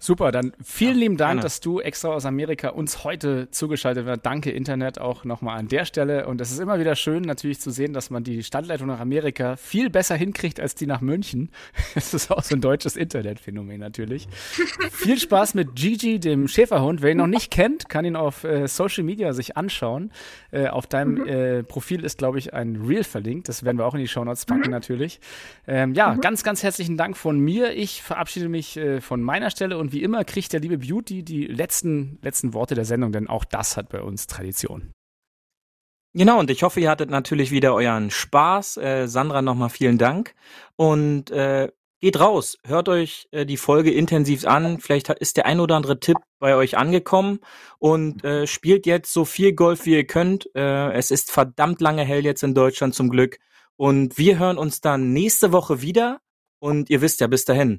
Super, 0.00 0.30
dann 0.30 0.52
vielen 0.62 0.94
ja, 0.94 1.00
lieben 1.00 1.16
Dank, 1.16 1.30
gerne. 1.30 1.40
dass 1.42 1.60
du 1.60 1.80
extra 1.80 2.10
aus 2.10 2.24
Amerika 2.24 2.68
uns 2.68 3.02
heute 3.02 3.50
zugeschaltet 3.50 4.06
wirst. 4.06 4.24
Danke 4.24 4.52
Internet 4.52 5.00
auch 5.00 5.24
nochmal 5.24 5.58
an 5.58 5.66
der 5.66 5.84
Stelle. 5.84 6.28
Und 6.28 6.40
es 6.40 6.52
ist 6.52 6.60
immer 6.60 6.78
wieder 6.78 6.94
schön 6.94 7.22
natürlich 7.22 7.58
zu 7.58 7.70
sehen, 7.70 7.92
dass 7.92 8.08
man 8.08 8.22
die 8.22 8.44
Standleitung 8.44 8.86
nach 8.86 9.00
Amerika 9.00 9.56
viel 9.56 9.90
besser 9.90 10.14
hinkriegt 10.14 10.60
als 10.60 10.76
die 10.76 10.86
nach 10.86 11.00
München. 11.00 11.50
Das 11.94 12.14
ist 12.14 12.30
auch 12.30 12.42
so 12.42 12.54
ein 12.54 12.60
deutsches 12.60 12.96
Internetphänomen 12.96 13.80
natürlich. 13.80 14.28
Viel 14.92 15.18
Spaß 15.18 15.54
mit 15.54 15.74
Gigi, 15.74 16.20
dem 16.20 16.46
Schäferhund. 16.46 17.02
Wer 17.02 17.10
ihn 17.10 17.16
noch 17.16 17.26
nicht 17.26 17.50
kennt, 17.50 17.88
kann 17.88 18.04
ihn 18.04 18.14
auf 18.14 18.44
äh, 18.44 18.68
Social 18.68 19.02
Media 19.02 19.32
sich 19.32 19.56
anschauen. 19.56 20.12
Äh, 20.52 20.68
auf 20.68 20.86
deinem 20.86 21.14
mhm. 21.14 21.26
äh, 21.26 21.62
Profil 21.64 22.04
ist, 22.04 22.18
glaube 22.18 22.38
ich, 22.38 22.54
ein 22.54 22.76
Reel 22.76 23.04
verlinkt. 23.04 23.48
Das 23.48 23.64
werden 23.64 23.78
wir 23.78 23.86
auch 23.86 23.94
in 23.94 24.00
die 24.00 24.08
Show 24.08 24.24
Notes 24.24 24.46
packen 24.46 24.66
mhm. 24.66 24.70
natürlich. 24.70 25.18
Ähm, 25.66 25.94
ja, 25.94 26.14
mhm. 26.14 26.20
ganz, 26.20 26.44
ganz 26.44 26.62
herzlichen 26.62 26.96
Dank 26.96 27.16
von 27.16 27.40
mir. 27.40 27.72
Ich 27.72 28.02
verabschiede 28.02 28.48
mich 28.48 28.76
äh, 28.76 29.00
von 29.00 29.20
meiner 29.22 29.50
Stelle 29.50 29.76
und 29.76 29.87
und 29.88 29.94
wie 29.94 30.02
immer 30.02 30.22
kriegt 30.24 30.52
der 30.52 30.60
liebe 30.60 30.76
Beauty 30.76 31.22
die 31.22 31.46
letzten, 31.46 32.18
letzten 32.20 32.52
Worte 32.52 32.74
der 32.74 32.84
Sendung, 32.84 33.10
denn 33.10 33.26
auch 33.26 33.46
das 33.46 33.78
hat 33.78 33.88
bei 33.88 34.02
uns 34.02 34.26
Tradition. 34.26 34.92
Genau, 36.12 36.40
und 36.40 36.50
ich 36.50 36.62
hoffe, 36.62 36.80
ihr 36.80 36.90
hattet 36.90 37.08
natürlich 37.08 37.50
wieder 37.50 37.72
euren 37.74 38.10
Spaß. 38.10 38.76
Äh, 38.76 39.06
Sandra, 39.08 39.40
nochmal 39.40 39.70
vielen 39.70 39.96
Dank. 39.96 40.34
Und 40.76 41.30
äh, 41.30 41.72
geht 42.00 42.20
raus, 42.20 42.58
hört 42.66 42.90
euch 42.90 43.28
äh, 43.30 43.46
die 43.46 43.56
Folge 43.56 43.90
intensiv 43.90 44.46
an. 44.46 44.78
Vielleicht 44.78 45.08
ist 45.08 45.38
der 45.38 45.46
ein 45.46 45.58
oder 45.58 45.76
andere 45.76 46.00
Tipp 46.00 46.18
bei 46.38 46.54
euch 46.54 46.76
angekommen 46.76 47.38
und 47.78 48.24
äh, 48.24 48.46
spielt 48.46 48.84
jetzt 48.84 49.10
so 49.10 49.24
viel 49.24 49.54
Golf, 49.54 49.86
wie 49.86 49.94
ihr 49.94 50.06
könnt. 50.06 50.54
Äh, 50.54 50.92
es 50.92 51.10
ist 51.10 51.30
verdammt 51.30 51.80
lange 51.80 52.04
hell 52.04 52.26
jetzt 52.26 52.42
in 52.42 52.52
Deutschland 52.52 52.94
zum 52.94 53.08
Glück. 53.08 53.38
Und 53.76 54.18
wir 54.18 54.38
hören 54.38 54.58
uns 54.58 54.82
dann 54.82 55.14
nächste 55.14 55.50
Woche 55.52 55.80
wieder. 55.80 56.20
Und 56.58 56.90
ihr 56.90 57.00
wisst 57.00 57.20
ja, 57.20 57.26
bis 57.26 57.46
dahin, 57.46 57.78